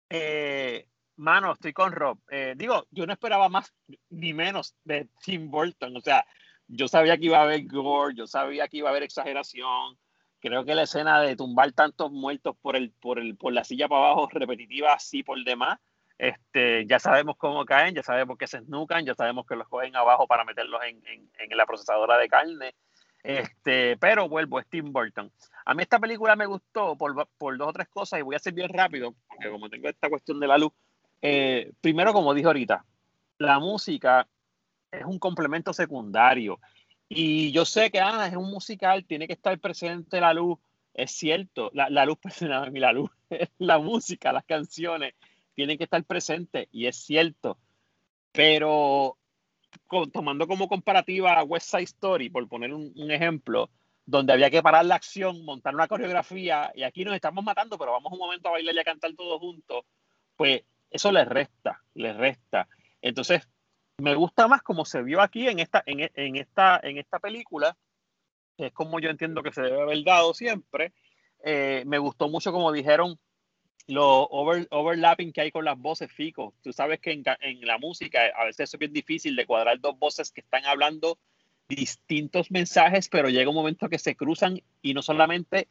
eh, 0.08 0.86
mano, 1.16 1.52
estoy 1.52 1.72
con 1.72 1.92
Rob. 1.92 2.18
Eh, 2.30 2.54
digo, 2.56 2.86
yo 2.90 3.06
no 3.06 3.12
esperaba 3.12 3.48
más 3.48 3.72
ni 4.08 4.34
menos 4.34 4.74
de 4.84 5.08
Tim 5.22 5.50
Burton. 5.50 5.96
O 5.96 6.00
sea, 6.00 6.26
yo 6.66 6.88
sabía 6.88 7.16
que 7.16 7.26
iba 7.26 7.38
a 7.38 7.42
haber 7.42 7.64
gore, 7.66 8.14
yo 8.16 8.26
sabía 8.26 8.68
que 8.68 8.78
iba 8.78 8.88
a 8.88 8.90
haber 8.90 9.04
exageración. 9.04 9.98
Creo 10.40 10.64
que 10.64 10.74
la 10.74 10.82
escena 10.82 11.20
de 11.20 11.36
tumbar 11.36 11.72
tantos 11.72 12.10
muertos 12.10 12.56
por, 12.62 12.74
el, 12.74 12.90
por, 12.92 13.18
el, 13.18 13.36
por 13.36 13.52
la 13.52 13.64
silla 13.64 13.88
para 13.88 14.06
abajo, 14.06 14.28
repetitiva 14.32 14.94
así 14.94 15.22
por 15.22 15.42
demás, 15.44 15.78
Este, 16.20 16.84
ya 16.86 16.98
sabemos 16.98 17.36
cómo 17.38 17.64
caen, 17.64 17.94
ya 17.94 18.02
sabemos 18.02 18.36
que 18.36 18.46
se 18.46 18.58
esnucan, 18.58 19.06
ya 19.06 19.14
sabemos 19.14 19.46
que 19.46 19.56
los 19.56 19.66
cogen 19.68 19.96
abajo 19.96 20.26
para 20.26 20.44
meterlos 20.44 20.82
en, 20.84 21.00
en, 21.06 21.30
en 21.38 21.56
la 21.56 21.64
procesadora 21.64 22.18
de 22.18 22.28
carne. 22.28 22.74
Este, 23.22 23.96
pero 23.98 24.28
vuelvo, 24.28 24.58
a 24.58 24.62
Tim 24.62 24.92
Burton. 24.92 25.30
A 25.64 25.74
mí 25.74 25.82
esta 25.82 25.98
película 25.98 26.36
me 26.36 26.46
gustó 26.46 26.96
por, 26.96 27.28
por, 27.38 27.58
dos 27.58 27.68
o 27.68 27.72
tres 27.72 27.88
cosas 27.88 28.20
y 28.20 28.22
voy 28.22 28.34
a 28.34 28.38
ser 28.38 28.54
bien 28.54 28.68
rápido, 28.68 29.14
porque 29.28 29.50
como 29.50 29.68
tengo 29.68 29.88
esta 29.88 30.08
cuestión 30.08 30.40
de 30.40 30.46
la 30.46 30.58
luz, 30.58 30.72
eh, 31.22 31.72
primero, 31.80 32.12
como 32.12 32.32
dije 32.32 32.46
ahorita, 32.46 32.84
la 33.38 33.58
música 33.58 34.26
es 34.90 35.04
un 35.04 35.18
complemento 35.18 35.72
secundario. 35.72 36.58
Y 37.08 37.52
yo 37.52 37.64
sé 37.64 37.90
que 37.90 38.00
ah, 38.00 38.26
es 38.26 38.36
un 38.36 38.50
musical, 38.50 39.04
tiene 39.04 39.26
que 39.26 39.34
estar 39.34 39.58
presente 39.58 40.20
la 40.20 40.32
luz. 40.32 40.58
Es 40.94 41.12
cierto, 41.12 41.70
la, 41.74 41.90
la 41.90 42.04
luz, 42.04 42.18
perdóname, 42.38 42.80
la 42.80 42.92
luz, 42.92 43.10
la 43.58 43.78
música, 43.78 44.32
las 44.32 44.44
canciones 44.44 45.14
tienen 45.54 45.76
que 45.76 45.84
estar 45.84 46.02
presentes 46.04 46.68
y 46.72 46.86
es 46.86 46.96
cierto. 46.96 47.58
Pero 48.32 49.18
tomando 50.12 50.46
como 50.46 50.68
comparativa 50.68 51.34
a 51.34 51.44
West 51.44 51.70
Side 51.70 51.84
Story, 51.84 52.30
por 52.30 52.46
poner 52.48 52.72
un, 52.72 53.10
ejemplo, 53.10 53.70
donde 54.06 54.32
había 54.32 54.50
que 54.50 54.62
parar 54.62 54.84
la 54.84 54.96
acción, 54.96 55.44
montar 55.44 55.74
una 55.74 55.88
coreografía, 55.88 56.72
y 56.74 56.82
aquí 56.82 57.04
nos 57.04 57.14
estamos 57.14 57.44
matando, 57.44 57.78
pero 57.78 57.92
vamos 57.92 58.12
un 58.12 58.18
momento 58.18 58.48
a 58.48 58.52
bailar 58.52 58.74
y 58.74 58.78
a 58.78 58.84
cantar 58.84 59.12
todos 59.14 59.40
juntos, 59.40 59.84
pues 60.36 60.62
eso 60.90 61.12
les 61.12 61.28
resta, 61.28 61.82
les 61.94 62.16
resta. 62.16 62.68
Entonces, 63.00 63.48
me 63.98 64.14
gusta 64.14 64.48
más 64.48 64.62
como 64.62 64.84
se 64.84 65.02
vio 65.02 65.20
aquí 65.20 65.48
en 65.48 65.58
esta, 65.58 65.82
en 65.86 66.36
esta, 66.36 66.80
en 66.82 66.98
esta 66.98 67.18
película, 67.18 67.76
que 68.56 68.66
es 68.66 68.72
como 68.72 69.00
yo 69.00 69.10
entiendo 69.10 69.42
que 69.42 69.52
se 69.52 69.62
debe 69.62 69.82
haber 69.82 70.04
dado 70.04 70.34
siempre. 70.34 70.92
Eh, 71.42 71.84
me 71.86 71.98
gustó 71.98 72.28
mucho 72.28 72.52
como 72.52 72.72
dijeron 72.72 73.18
lo 73.86 74.28
over, 74.28 74.66
overlapping 74.70 75.32
que 75.32 75.40
hay 75.40 75.50
con 75.50 75.64
las 75.64 75.78
voces, 75.78 76.12
Fico. 76.12 76.54
Tú 76.62 76.72
sabes 76.72 77.00
que 77.00 77.12
en, 77.12 77.24
en, 77.40 77.60
la 77.66 77.78
música 77.78 78.20
a 78.36 78.44
veces 78.44 78.72
es 78.72 78.78
bien 78.78 78.92
difícil 78.92 79.36
de 79.36 79.46
cuadrar 79.46 79.80
dos 79.80 79.98
voces 79.98 80.30
que 80.30 80.40
están 80.40 80.64
hablando 80.66 81.18
distintos 81.68 82.50
mensajes, 82.50 83.08
pero 83.08 83.28
llega 83.28 83.48
un 83.48 83.56
momento 83.56 83.88
que 83.88 83.98
se 83.98 84.16
cruzan 84.16 84.60
y 84.82 84.94
no 84.94 85.02
solamente 85.02 85.68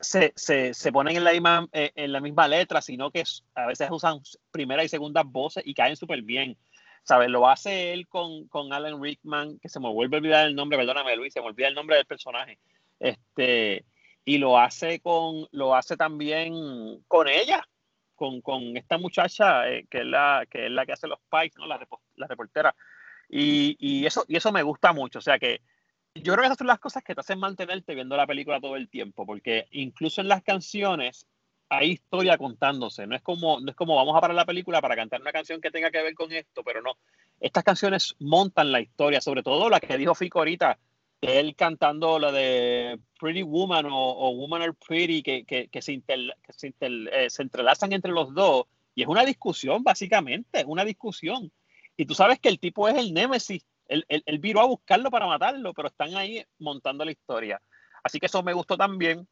se, 0.00 0.32
se, 0.36 0.74
se 0.74 0.92
ponen 0.92 1.16
en 1.16 1.24
la, 1.24 1.32
misma, 1.32 1.68
eh, 1.72 1.92
en 1.94 2.12
la 2.12 2.20
misma 2.20 2.48
letra, 2.48 2.82
sino 2.82 3.10
que 3.10 3.24
a 3.54 3.66
veces 3.66 3.88
usan 3.90 4.20
primera 4.50 4.84
y 4.84 4.88
segunda 4.88 5.22
voces 5.22 5.62
y 5.66 5.74
caen 5.74 5.96
súper 5.96 6.22
bien. 6.22 6.56
¿Sabes? 7.04 7.30
Lo 7.30 7.48
hace 7.48 7.94
él 7.94 8.06
con, 8.06 8.48
con 8.48 8.72
Alan 8.72 9.02
Rickman, 9.02 9.58
que 9.60 9.70
se 9.70 9.80
me 9.80 9.88
vuelve 9.88 10.16
a 10.16 10.20
olvidar 10.20 10.46
el 10.46 10.54
nombre, 10.54 10.76
perdóname 10.76 11.16
Luis, 11.16 11.32
se 11.32 11.40
me 11.40 11.46
olvida 11.46 11.68
el 11.68 11.74
nombre 11.74 11.96
del 11.96 12.04
personaje. 12.04 12.58
Este, 13.00 13.86
y 14.28 14.36
lo 14.36 14.58
hace 14.58 15.00
con 15.00 15.48
lo 15.52 15.74
hace 15.74 15.96
también 15.96 17.02
con 17.08 17.28
ella 17.28 17.66
con, 18.14 18.42
con 18.42 18.76
esta 18.76 18.98
muchacha 18.98 19.66
eh, 19.70 19.86
que 19.88 20.00
es 20.00 20.04
la 20.04 20.44
que 20.50 20.66
es 20.66 20.70
la 20.70 20.84
que 20.84 20.92
hace 20.92 21.08
los 21.08 21.18
pikes 21.30 21.54
no 21.56 21.66
la, 21.66 21.80
la 22.16 22.26
reportera. 22.26 22.76
Y, 23.30 23.76
y, 23.80 24.04
eso 24.04 24.26
y 24.28 24.36
eso 24.36 24.52
me 24.52 24.62
gusta 24.62 24.92
mucho. 24.92 25.20
O 25.20 25.22
sea 25.22 25.38
que 25.38 25.62
yo 26.14 26.34
creo 26.34 26.42
que 26.42 26.46
esas 26.46 26.58
son 26.58 26.66
las 26.66 26.78
cosas 26.78 27.02
que 27.02 27.14
te 27.14 27.22
hacen 27.22 27.38
mantenerte 27.38 27.94
viendo 27.94 28.18
la 28.18 28.26
película 28.26 28.60
todo 28.60 28.76
el 28.76 28.90
tiempo 28.90 29.24
porque 29.24 29.66
incluso 29.70 30.20
en 30.20 30.28
las 30.28 30.42
canciones 30.42 31.26
hay 31.70 31.92
historia 31.92 32.36
contándose. 32.36 33.06
No 33.06 33.16
es 33.16 33.22
como 33.22 33.60
no 33.60 33.70
es 33.70 33.76
como 33.76 33.96
vamos 33.96 34.14
a 34.14 34.20
parar 34.20 34.36
la 34.36 34.44
película 34.44 34.82
para 34.82 34.94
cantar 34.94 35.22
una 35.22 35.32
canción 35.32 35.62
que 35.62 35.70
tenga 35.70 35.90
que 35.90 36.02
ver 36.02 36.14
con 36.14 36.30
esto 36.32 36.62
pero 36.62 36.82
no. 36.82 36.98
Estas 37.40 37.64
canciones 37.64 38.14
montan 38.18 38.72
la 38.72 38.80
historia 38.82 39.22
sobre 39.22 39.42
todo 39.42 39.70
la 39.70 39.80
que 39.80 39.96
dijo 39.96 40.14
Fico 40.14 40.40
ahorita 40.40 40.78
él 41.20 41.56
cantando 41.56 42.18
lo 42.18 42.30
de 42.32 42.98
Pretty 43.18 43.42
Woman 43.42 43.86
o, 43.86 43.96
o 43.96 44.30
Woman 44.36 44.62
Are 44.62 44.72
Pretty, 44.72 45.22
que, 45.22 45.44
que, 45.44 45.82
se, 45.82 45.92
inter, 45.92 46.36
que 46.42 46.52
se, 46.52 46.68
inter, 46.68 46.92
eh, 47.12 47.30
se, 47.30 47.42
entrelazan 47.42 47.92
entre 47.92 48.12
los 48.12 48.32
dos. 48.34 48.66
Y 48.94 49.02
es 49.02 49.08
una 49.08 49.24
discusión, 49.24 49.82
básicamente, 49.82 50.64
una 50.66 50.84
discusión. 50.84 51.52
Y 51.96 52.06
tú 52.06 52.14
sabes 52.14 52.38
que 52.38 52.48
el 52.48 52.60
tipo 52.60 52.88
es 52.88 52.96
el 52.96 53.12
némesis. 53.12 53.64
Él, 53.86 54.04
él, 54.08 54.22
él 54.26 54.38
viró 54.38 54.60
a 54.60 54.66
buscarlo 54.66 55.10
para 55.10 55.26
matarlo, 55.26 55.72
pero 55.74 55.88
están 55.88 56.14
ahí 56.16 56.44
montando 56.58 57.04
la 57.04 57.12
historia. 57.12 57.60
Así 58.02 58.20
que 58.20 58.26
eso 58.26 58.42
me 58.42 58.52
gustó 58.52 58.76
también. 58.76 59.26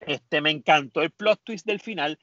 Este, 0.00 0.40
me 0.40 0.50
encantó 0.50 1.02
el 1.02 1.10
plot 1.10 1.40
twist 1.44 1.66
del 1.66 1.80
final. 1.80 2.18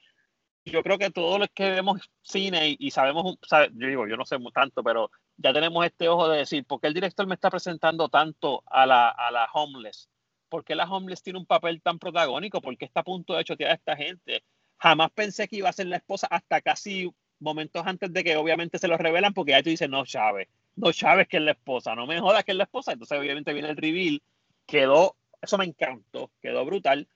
Yo 0.64 0.82
creo 0.82 0.98
que 0.98 1.10
todos 1.10 1.38
los 1.38 1.48
que 1.54 1.70
vemos 1.70 2.00
cine 2.22 2.76
y, 2.78 2.90
sabemos, 2.90 3.36
sabe, 3.42 3.70
yo 3.74 3.88
digo, 3.88 4.06
yo 4.06 4.16
no 4.16 4.24
sé 4.24 4.36
tanto, 4.52 4.82
pero 4.82 5.10
ya 5.38 5.52
tenemos 5.52 5.86
este 5.86 6.08
ojo 6.08 6.28
de 6.28 6.38
decir, 6.38 6.64
¿por 6.64 6.80
qué 6.80 6.88
el 6.88 6.94
director 6.94 7.26
me 7.26 7.34
está 7.34 7.48
presentando 7.48 8.08
tanto 8.08 8.62
a 8.66 8.84
la, 8.86 9.08
a 9.08 9.30
la 9.30 9.48
homeless? 9.54 10.10
¿Por 10.48 10.64
qué 10.64 10.74
la 10.74 10.84
homeless 10.90 11.22
tiene 11.22 11.38
un 11.38 11.46
papel 11.46 11.80
tan 11.80 11.98
protagónico? 11.98 12.60
¿Por 12.60 12.76
qué 12.76 12.84
está 12.84 13.00
a 13.00 13.04
punto 13.04 13.34
de 13.34 13.44
chotear 13.44 13.70
a 13.70 13.74
esta 13.74 13.96
gente? 13.96 14.42
Jamás 14.78 15.10
pensé 15.12 15.46
que 15.46 15.56
iba 15.56 15.68
a 15.68 15.72
ser 15.72 15.86
la 15.86 15.96
esposa 15.96 16.26
hasta 16.28 16.60
casi 16.60 17.10
momentos 17.38 17.86
antes 17.86 18.12
de 18.12 18.24
que 18.24 18.36
obviamente 18.36 18.78
se 18.78 18.88
lo 18.88 18.96
revelan, 18.96 19.32
porque 19.32 19.52
ya 19.52 19.62
tú 19.62 19.70
dices, 19.70 19.88
no, 19.88 20.04
Chávez, 20.04 20.48
no 20.74 20.92
Chávez 20.92 21.28
que 21.28 21.36
es 21.36 21.42
la 21.44 21.52
esposa, 21.52 21.94
no 21.94 22.06
me 22.06 22.20
jodas 22.20 22.44
que 22.44 22.50
es 22.52 22.58
la 22.58 22.64
esposa. 22.64 22.92
Entonces 22.92 23.16
obviamente 23.16 23.52
viene 23.52 23.68
el 23.70 23.76
reveal, 23.76 24.20
quedó, 24.66 25.14
eso 25.40 25.56
me 25.56 25.66
encantó, 25.66 26.32
quedó 26.42 26.64
brutal. 26.64 27.06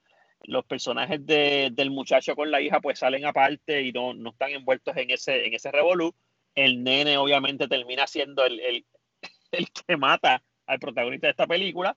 Los 0.44 0.64
personajes 0.64 1.24
de, 1.26 1.70
del 1.72 1.90
muchacho 1.90 2.36
con 2.36 2.52
la 2.52 2.60
hija 2.60 2.80
pues 2.80 3.00
salen 3.00 3.24
aparte 3.24 3.82
y 3.82 3.90
no, 3.90 4.14
no 4.14 4.30
están 4.30 4.50
envueltos 4.50 4.96
en 4.96 5.10
ese, 5.10 5.46
en 5.46 5.54
ese 5.54 5.72
revolú 5.72 6.14
el 6.54 6.82
nene 6.82 7.16
obviamente 7.16 7.68
termina 7.68 8.06
siendo 8.06 8.44
el, 8.44 8.60
el, 8.60 8.86
el, 9.52 9.68
que 9.70 9.96
mata 9.96 10.42
al 10.66 10.78
protagonista 10.78 11.26
de 11.26 11.32
esta 11.32 11.46
película. 11.46 11.96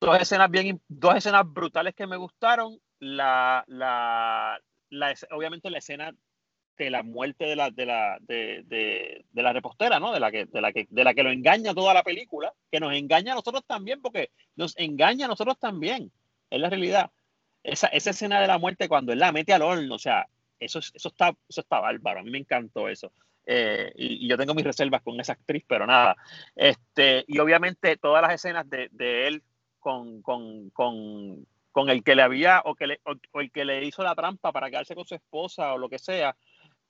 Dos 0.00 0.20
escenas, 0.20 0.50
bien, 0.50 0.80
dos 0.88 1.16
escenas 1.16 1.44
brutales 1.46 1.94
que 1.94 2.06
me 2.06 2.16
gustaron. 2.16 2.80
La, 2.98 3.64
la, 3.66 4.60
la, 4.90 5.14
obviamente 5.30 5.70
la 5.70 5.78
escena 5.78 6.14
de 6.76 6.90
la 6.90 7.02
muerte 7.02 7.44
de 7.44 7.56
la, 7.56 7.70
de 7.70 7.86
la, 7.86 8.18
de, 8.20 8.62
de, 8.66 9.24
de, 9.30 9.42
la 9.42 9.52
repostera, 9.52 10.00
¿no? 10.00 10.12
De 10.12 10.20
la, 10.20 10.30
que, 10.30 10.46
de, 10.46 10.60
la 10.60 10.72
que, 10.72 10.86
de 10.88 11.04
la 11.04 11.12
que 11.12 11.22
lo 11.22 11.30
engaña 11.30 11.74
toda 11.74 11.92
la 11.92 12.02
película, 12.02 12.54
que 12.70 12.80
nos 12.80 12.94
engaña 12.94 13.32
a 13.32 13.36
nosotros 13.36 13.64
también, 13.66 14.00
porque 14.00 14.30
nos 14.56 14.76
engaña 14.78 15.26
a 15.26 15.28
nosotros 15.28 15.58
también, 15.58 16.10
es 16.48 16.60
la 16.60 16.70
realidad. 16.70 17.10
Esa, 17.62 17.88
esa 17.88 18.10
escena 18.10 18.40
de 18.40 18.46
la 18.46 18.56
muerte 18.56 18.88
cuando 18.88 19.12
él 19.12 19.18
la 19.18 19.30
mete 19.30 19.52
al 19.52 19.60
horno, 19.60 19.94
o 19.94 19.98
sea, 19.98 20.26
eso, 20.58 20.78
eso, 20.78 21.08
está, 21.08 21.36
eso 21.48 21.60
está 21.60 21.80
bárbaro, 21.80 22.20
a 22.20 22.22
mí 22.22 22.30
me 22.30 22.38
encantó 22.38 22.88
eso. 22.88 23.12
Eh, 23.52 23.92
y, 23.96 24.26
y, 24.26 24.28
yo 24.28 24.36
tengo 24.36 24.54
mis 24.54 24.64
reservas 24.64 25.02
con 25.02 25.18
esa 25.18 25.32
actriz, 25.32 25.64
pero 25.66 25.84
nada. 25.84 26.14
Este, 26.54 27.24
y 27.26 27.40
obviamente 27.40 27.96
todas 27.96 28.22
las 28.22 28.32
escenas 28.32 28.70
de, 28.70 28.88
de 28.92 29.26
él 29.26 29.42
con, 29.80 30.22
con, 30.22 30.70
con, 30.70 31.44
con, 31.72 31.90
el 31.90 32.04
que 32.04 32.14
le 32.14 32.22
había 32.22 32.62
o, 32.64 32.76
que 32.76 32.86
le, 32.86 33.00
o, 33.04 33.14
o, 33.32 33.40
el 33.40 33.50
que 33.50 33.64
le 33.64 33.84
hizo 33.84 34.04
la 34.04 34.14
trampa 34.14 34.52
para 34.52 34.70
quedarse 34.70 34.94
con 34.94 35.04
su 35.04 35.16
esposa 35.16 35.72
o 35.72 35.78
lo 35.78 35.88
que 35.88 35.98
sea, 35.98 36.36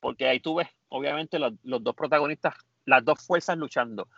porque 0.01 0.29
ahí 0.29 0.41
tú 0.41 0.57
ves, 0.57 0.69
obviamente, 0.89 1.39
los, 1.39 1.55
los 1.63 1.83
dos 1.83 1.95
protagonistas, 1.95 2.53
las 2.85 3.03
dos 3.07 3.25
fuerzas 3.27 3.57
luchando. 3.57 4.09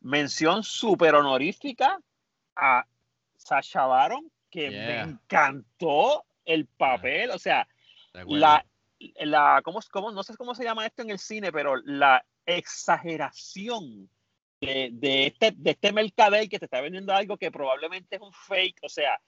Mención 0.00 0.62
súper 0.62 1.16
honorífica 1.16 1.98
a 2.54 2.86
Sasha 3.36 3.86
Baron, 3.86 4.30
que 4.50 4.70
yeah. 4.70 4.86
me 4.86 5.00
encantó 5.00 6.24
el 6.44 6.66
papel, 6.66 7.30
o 7.30 7.40
sea, 7.40 7.66
la, 8.28 8.64
la 9.20 9.60
¿cómo, 9.64 9.80
cómo, 9.90 10.10
no 10.12 10.22
sé 10.22 10.36
cómo 10.36 10.54
se 10.54 10.64
llama 10.64 10.86
esto 10.86 11.02
en 11.02 11.10
el 11.10 11.18
cine, 11.18 11.52
pero 11.52 11.76
la 11.76 12.24
exageración 12.46 14.10
de, 14.60 14.90
de, 14.92 15.26
este, 15.26 15.52
de 15.56 15.70
este 15.70 15.92
mercader 15.92 16.48
que 16.48 16.58
te 16.58 16.64
está 16.64 16.80
vendiendo 16.80 17.12
algo 17.12 17.36
que 17.36 17.50
probablemente 17.50 18.16
es 18.16 18.22
un 18.22 18.32
fake, 18.32 18.80
o 18.82 18.88
sea, 18.88 19.20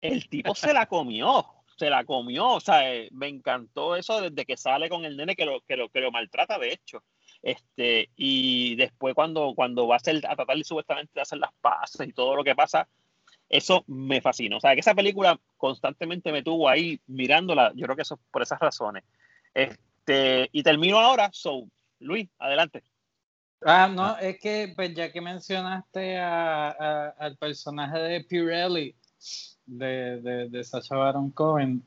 el 0.00 0.28
tipo 0.28 0.54
se 0.54 0.72
la 0.72 0.86
comió, 0.86 1.44
se 1.76 1.90
la 1.90 2.04
comió, 2.04 2.48
o 2.48 2.60
sea, 2.60 2.92
eh, 2.92 3.08
me 3.12 3.28
encantó 3.28 3.96
eso 3.96 4.20
desde 4.20 4.46
que 4.46 4.56
sale 4.56 4.88
con 4.88 5.04
el 5.04 5.16
nene 5.16 5.36
que 5.36 5.44
lo, 5.44 5.60
que 5.62 5.76
lo, 5.76 5.88
que 5.88 6.00
lo 6.00 6.10
maltrata, 6.10 6.58
de 6.58 6.72
hecho. 6.72 7.02
Este, 7.42 8.10
y 8.16 8.76
después 8.76 9.14
cuando, 9.14 9.54
cuando 9.54 9.86
va 9.86 9.94
a, 9.94 9.96
hacer, 9.96 10.16
a 10.26 10.36
tratar 10.36 10.62
supuestamente 10.62 11.12
de 11.14 11.22
hacer 11.22 11.38
las 11.38 11.52
paces 11.60 12.06
y 12.06 12.12
todo 12.12 12.36
lo 12.36 12.44
que 12.44 12.54
pasa, 12.54 12.88
eso 13.50 13.84
me 13.88 14.20
fascina. 14.20 14.56
O 14.56 14.60
sea, 14.60 14.74
que 14.74 14.80
esa 14.80 14.94
película 14.94 15.38
constantemente 15.56 16.32
me 16.32 16.42
tuvo 16.42 16.68
ahí 16.68 17.00
mirándola. 17.08 17.72
Yo 17.74 17.84
creo 17.84 17.96
que 17.96 18.02
eso 18.02 18.14
es 18.14 18.20
por 18.30 18.42
esas 18.42 18.60
razones. 18.60 19.02
Este, 19.52 20.48
y 20.52 20.62
termino 20.62 20.98
ahora. 20.98 21.28
So, 21.32 21.68
Luis, 21.98 22.28
adelante. 22.38 22.82
Ah, 23.62 23.90
no, 23.92 24.16
es 24.16 24.38
que 24.38 24.72
pues 24.74 24.94
ya 24.94 25.12
que 25.12 25.20
mencionaste 25.20 26.16
a, 26.16 26.70
a, 26.70 27.08
al 27.18 27.36
personaje 27.36 27.98
de 27.98 28.24
Pirelli, 28.24 28.94
de, 29.66 30.20
de, 30.22 30.48
de 30.48 30.64
Sacha 30.64 30.96
Baron 30.96 31.30
Cohen, 31.30 31.82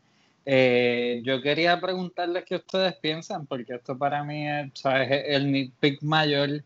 eh, 0.45 1.22
yo 1.24 1.41
quería 1.41 1.80
preguntarles 1.80 2.43
qué 2.43 2.57
ustedes 2.57 2.95
piensan, 2.97 3.47
porque 3.47 3.76
esto 3.76 3.97
para 3.97 4.24
mí 4.24 4.47
es, 4.47 4.72
¿sabes? 4.76 5.09
el 5.26 5.51
nitpick 5.51 6.03
mayor 6.03 6.64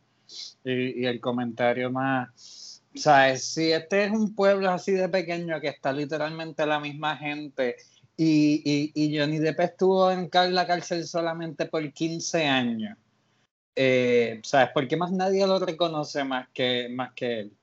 y 0.66 1.06
el 1.06 1.22
comentario 1.22 1.90
más 1.90 2.67
o 2.98 3.02
sea, 3.02 3.36
si 3.38 3.72
este 3.72 4.06
es 4.06 4.12
un 4.12 4.34
pueblo 4.36 4.70
así 4.70 4.92
de 4.92 5.10
pequeño 5.10 5.60
que 5.62 5.68
está 5.70 5.92
literalmente 5.94 6.66
la 6.66 6.80
misma 6.80 7.16
gente 7.18 7.76
y, 8.16 8.62
y, 8.66 8.92
y 8.96 9.18
Johnny 9.18 9.40
Depp 9.40 9.60
estuvo 9.60 10.12
en 10.12 10.30
la 10.32 10.66
cárcel 10.68 11.06
solamente 11.06 11.66
por 11.68 11.92
15 11.94 12.46
años, 12.46 12.98
eh, 13.76 14.40
¿sabes? 14.44 14.70
¿Por 14.74 14.88
qué 14.88 14.98
más 14.98 15.12
nadie 15.12 15.46
lo 15.46 15.60
reconoce 15.60 16.24
más 16.24 16.48
que, 16.54 16.90
más 16.90 17.14
que 17.14 17.40
él? 17.42 17.54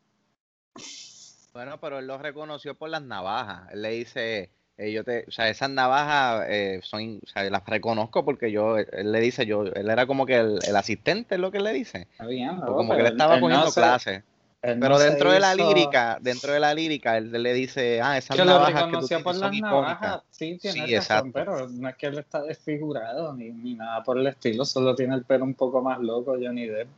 Bueno, 1.53 1.78
pero 1.80 1.99
él 1.99 2.07
lo 2.07 2.18
reconoció 2.18 2.74
por 2.74 2.91
las 2.91 3.03
navajas. 3.03 3.70
Él 3.72 3.82
le 3.82 3.91
dice, 3.91 4.51
eh, 4.76 4.93
yo 4.93 5.05
te, 5.05 5.24
o 5.28 5.30
sea, 5.30 5.49
esas 5.49 5.70
navajas 5.70 6.47
eh, 6.49 6.80
son, 6.82 7.20
o 7.22 7.26
sea, 7.28 7.49
las 7.49 7.64
reconozco 7.64 8.24
porque 8.24 8.51
yo, 8.51 8.76
él 8.78 9.12
le 9.12 9.20
dice, 9.20 9.47
yo, 9.47 9.62
él 9.64 9.89
era 9.89 10.07
como 10.07 10.26
que 10.26 10.37
el, 10.37 10.59
el 10.66 10.76
asistente, 10.76 11.37
es 11.37 11.41
lo 11.41 11.53
que 11.53 11.59
él 11.59 11.64
le 11.64 11.72
dice. 11.72 12.09
Está 12.11 12.26
bien, 12.26 12.61
como 12.61 12.97
que 12.97 13.03
le 13.03 13.09
estaba 13.11 13.35
él 13.35 13.41
cogiendo 13.41 13.70
se- 13.70 13.80
clases. 13.80 14.22
Él 14.65 14.79
Pero 14.81 14.99
dentro 14.99 15.31
de 15.31 15.41
la 15.41 15.55
lírica, 15.55 16.19
dentro 16.21 16.53
de 16.53 16.61
la 16.61 16.73
lírica, 16.73 17.19
él 17.19 17.31
le 17.31 17.53
dice, 17.53 18.01
ah, 18.01 18.17
esas 18.17 18.35
que 18.37 18.45
lo 18.45 18.53
navajas 18.53 18.85
que 18.85 18.91
tú 18.93 19.23
por 19.23 19.35
tienes 19.35 19.37
las 19.37 19.61
navajas, 19.61 20.23
sí, 20.31 20.57
tiene 20.59 20.75
Sí, 20.75 20.81
razón, 20.81 20.95
exacto. 20.95 21.31
pero 21.35 21.69
no 21.69 21.89
es 21.89 21.97
que 21.97 22.07
él 22.07 22.19
está 22.19 22.43
desfigurado 22.43 23.35
ni, 23.35 23.51
ni 23.51 23.75
nada 23.75 24.03
por 24.03 24.19
el 24.19 24.27
estilo, 24.27 24.65
solo 24.65 24.95
tiene 24.95 25.17
el 25.17 25.25
pelo 25.25 25.45
un 25.45 25.55
poco 25.55 25.83
más 25.83 25.99
loco 26.01 26.37
Johnny 26.41 26.67
Depp. 26.67 26.89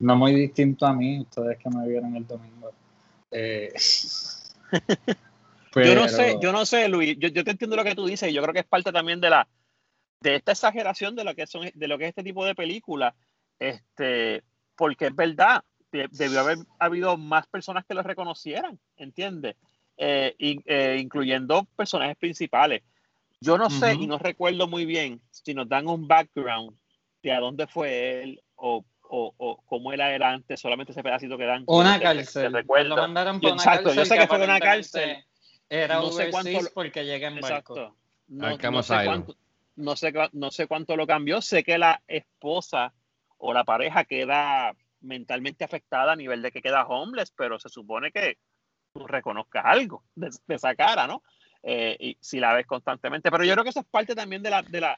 No 0.00 0.16
muy 0.16 0.34
distinto 0.34 0.86
a 0.86 0.92
mí, 0.92 1.20
ustedes 1.20 1.58
que 1.58 1.70
me 1.70 1.86
vieron 1.86 2.16
el 2.16 2.26
domingo. 2.26 2.72
Eh, 3.30 3.72
Yo 5.74 5.94
no 5.94 6.08
sé, 6.08 6.38
yo 6.40 6.50
no 6.50 6.64
sé, 6.64 6.88
Luis. 6.88 7.16
Yo, 7.18 7.28
yo 7.28 7.44
te 7.44 7.50
entiendo 7.50 7.76
lo 7.76 7.84
que 7.84 7.94
tú 7.94 8.06
dices. 8.06 8.30
y 8.30 8.32
Yo 8.32 8.40
creo 8.42 8.54
que 8.54 8.60
es 8.60 8.66
parte 8.66 8.90
también 8.90 9.20
de 9.20 9.28
la 9.28 9.46
de 10.20 10.36
esta 10.36 10.52
exageración 10.52 11.14
de 11.14 11.24
lo 11.24 11.34
que 11.34 11.46
son 11.46 11.70
de 11.72 11.88
lo 11.88 11.98
que 11.98 12.04
es 12.04 12.08
este 12.08 12.22
tipo 12.22 12.44
de 12.44 12.54
películas. 12.54 13.14
Este, 13.58 14.42
porque 14.76 15.08
es 15.08 15.14
verdad, 15.14 15.62
debió 15.90 16.40
haber 16.40 16.58
habido 16.78 17.16
más 17.16 17.46
personas 17.46 17.84
que 17.86 17.94
lo 17.94 18.02
reconocieran, 18.02 18.78
¿entiendes? 18.96 19.56
Eh, 19.96 20.34
in- 20.38 20.62
eh, 20.66 20.98
incluyendo 21.00 21.64
personajes 21.76 22.16
principales. 22.16 22.82
Yo 23.40 23.56
no 23.58 23.70
sé 23.70 23.94
y 23.94 24.06
no 24.06 24.18
recuerdo 24.18 24.66
muy 24.68 24.84
bien 24.84 25.20
si 25.30 25.54
nos 25.54 25.68
dan 25.68 25.86
un 25.88 26.06
background 26.08 26.76
de 27.22 27.32
a 27.32 27.40
dónde 27.40 27.66
fue 27.66 28.22
él 28.22 28.42
o, 28.56 28.84
o, 29.02 29.32
o 29.36 29.62
cómo 29.66 29.92
él 29.92 30.00
era 30.00 30.30
antes, 30.32 30.60
solamente 30.60 30.92
ese 30.92 31.02
pedacito 31.02 31.38
que 31.38 31.44
dan. 31.44 31.64
Una 31.66 31.94
que- 31.98 32.04
que- 32.04 32.10
que 32.10 32.16
cárcel. 32.18 32.52
recuerdo. 32.52 32.88
Lo 32.96 33.02
mandaron 33.02 33.40
por 33.40 33.52
una 33.52 33.62
exacto, 33.62 33.84
cárcel. 33.84 34.04
yo 34.04 34.04
sé 34.08 34.18
que 34.18 34.26
fue 34.26 34.38
de 34.38 34.44
una 34.44 34.60
cárcel. 34.60 35.24
Era 35.70 35.96
No 35.96 36.10
sé 36.10 36.30
cuánto 36.30 36.58
porque 36.74 37.04
llega 37.04 37.28
en 37.28 37.40
barco. 37.40 37.74
Exacto. 37.74 37.96
No, 38.28 38.56
no 38.56 38.82
sé 38.82 38.94
Asylum. 38.94 39.14
cuánto, 39.24 39.36
no, 39.76 39.96
sé, 39.96 40.12
cua- 40.14 40.30
no 40.32 40.50
sé 40.50 40.66
cuánto 40.66 40.96
lo 40.96 41.06
cambió. 41.06 41.40
Sé 41.42 41.62
que 41.64 41.78
la 41.78 42.02
esposa 42.06 42.92
o 43.38 43.52
la 43.52 43.64
pareja 43.64 44.04
queda 44.04 44.74
mentalmente 45.00 45.64
afectada 45.64 46.12
a 46.12 46.16
nivel 46.16 46.42
de 46.42 46.50
que 46.52 46.62
queda 46.62 46.86
homeless, 46.86 47.30
pero 47.30 47.58
se 47.58 47.68
supone 47.68 48.10
que 48.12 48.38
tú 48.92 49.06
reconozcas 49.06 49.64
algo 49.66 50.02
de, 50.14 50.30
de 50.46 50.54
esa 50.54 50.74
cara, 50.74 51.06
¿no? 51.06 51.22
Eh, 51.62 51.96
y 52.00 52.18
si 52.20 52.40
la 52.40 52.54
ves 52.54 52.66
constantemente. 52.66 53.30
Pero 53.30 53.44
yo 53.44 53.52
creo 53.52 53.64
que 53.64 53.70
eso 53.70 53.80
es 53.80 53.86
parte 53.86 54.14
también 54.14 54.42
de 54.42 54.50
la, 54.50 54.62
de 54.62 54.80
la, 54.80 54.96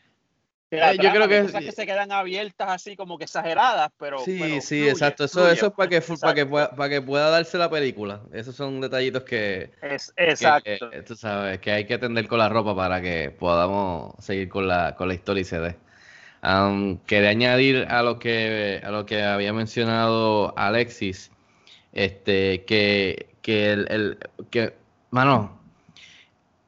Eh, 0.73 0.97
yo 1.03 1.11
creo 1.11 1.27
que- 1.27 1.43
cosas 1.43 1.65
que 1.65 1.73
se 1.73 1.85
quedan 1.85 2.13
abiertas 2.13 2.69
así 2.69 2.95
como 2.95 3.19
que 3.19 3.25
exageradas, 3.25 3.91
pero 3.99 4.21
Sí, 4.21 4.39
pero 4.41 4.61
sí, 4.61 4.77
fluye, 4.79 4.91
exacto. 4.91 5.25
Eso, 5.25 5.41
fluye. 5.41 5.53
eso 5.55 5.67
es 5.67 5.73
para 5.73 5.89
que, 5.89 6.01
para, 6.01 6.35
que 6.35 6.47
pueda, 6.47 6.71
para 6.77 6.89
que 6.89 7.03
pueda 7.03 7.29
darse 7.31 7.59
la 7.59 7.69
película. 7.69 8.21
Esos 8.33 8.55
son 8.55 8.81
detallitos 8.81 9.25
que, 9.25 9.73
Es, 9.83 10.13
que, 10.13 10.31
exacto. 10.31 10.91
tú 11.07 11.17
sabes, 11.17 11.59
que 11.59 11.73
hay 11.73 11.87
que 11.87 11.95
atender 11.95 12.29
con 12.29 12.39
la 12.39 12.49
ropa 12.49 12.77
para 12.77 13.01
que 13.03 13.31
podamos 13.33 14.15
seguir 14.25 14.49
con 14.49 14.69
la, 14.69 14.95
con 14.95 15.09
la 15.09 15.15
historia 15.15 15.41
y 15.41 15.45
se 15.45 15.59
dé. 15.59 15.77
Am, 16.43 16.99
quería 17.07 17.31
añadir 17.31 17.87
a 17.91 18.03
lo 18.03 18.19
que 18.19 18.81
a 18.85 18.91
lo 18.91 19.05
que 19.07 19.23
había 19.23 19.53
mencionado 19.53 20.55
Alexis, 20.59 21.31
este, 21.93 22.65
que, 22.67 23.29
que 23.43 23.73
el, 23.73 23.87
el- 23.91 24.19
que, 24.51 24.75
mano, 25.11 25.61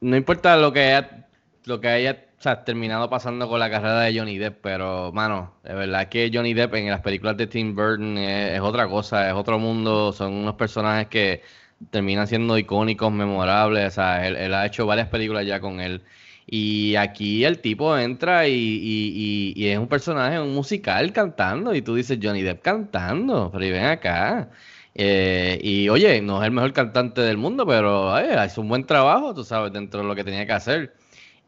no 0.00 0.16
importa 0.16 0.56
lo 0.56 0.72
que 0.72 0.80
haya, 0.80 1.28
lo 1.64 1.80
que 1.80 1.88
haya 1.88 2.26
terminado 2.64 3.08
pasando 3.08 3.48
con 3.48 3.60
la 3.60 3.70
carrera 3.70 4.00
de 4.00 4.18
Johnny 4.18 4.36
Depp, 4.38 4.58
pero, 4.62 5.12
mano, 5.12 5.54
de 5.62 5.74
verdad 5.74 6.08
que 6.08 6.30
Johnny 6.32 6.54
Depp 6.54 6.74
en 6.74 6.90
las 6.90 7.00
películas 7.00 7.36
de 7.36 7.46
Tim 7.46 7.74
Burton 7.74 8.18
es, 8.18 8.54
es 8.54 8.60
otra 8.60 8.88
cosa, 8.88 9.28
es 9.28 9.34
otro 9.34 9.58
mundo, 9.58 10.12
son 10.12 10.32
unos 10.34 10.54
personajes 10.56 11.06
que 11.08 11.42
terminan 11.90 12.26
siendo 12.26 12.58
icónicos, 12.58 13.12
memorables, 13.12 13.86
o 13.88 13.90
sea, 13.90 14.26
él, 14.26 14.36
él 14.36 14.54
ha 14.54 14.66
hecho 14.66 14.86
varias 14.86 15.08
películas 15.08 15.46
ya 15.46 15.60
con 15.60 15.80
él. 15.80 16.02
Y 16.46 16.96
aquí 16.96 17.44
el 17.44 17.60
tipo 17.60 17.96
entra 17.96 18.48
y, 18.48 18.52
y- 18.54 19.52
y- 19.56 19.62
y 19.64 19.68
es 19.68 19.78
un 19.78 19.88
personaje, 19.88 20.38
un 20.40 20.54
musical 20.54 21.12
cantando, 21.12 21.74
y 21.74 21.82
tú 21.82 21.94
dices 21.94 22.18
Johnny 22.22 22.42
Depp 22.42 22.62
cantando, 22.62 23.50
pero 23.52 23.64
y 23.64 23.70
ven 23.70 23.84
acá. 23.84 24.50
Eh, 24.94 25.58
y 25.62 25.88
oye, 25.88 26.20
no 26.20 26.42
es 26.42 26.46
el 26.46 26.52
mejor 26.52 26.72
cantante 26.72 27.20
del 27.22 27.38
mundo, 27.38 27.66
pero 27.66 28.12
oye, 28.12 28.32
hace 28.34 28.60
un 28.60 28.68
buen 28.68 28.84
trabajo, 28.84 29.34
tú 29.34 29.44
sabes, 29.44 29.72
dentro 29.72 30.00
de 30.02 30.06
lo 30.06 30.14
que 30.14 30.24
tenía 30.24 30.46
que 30.46 30.52
hacer. 30.52 30.94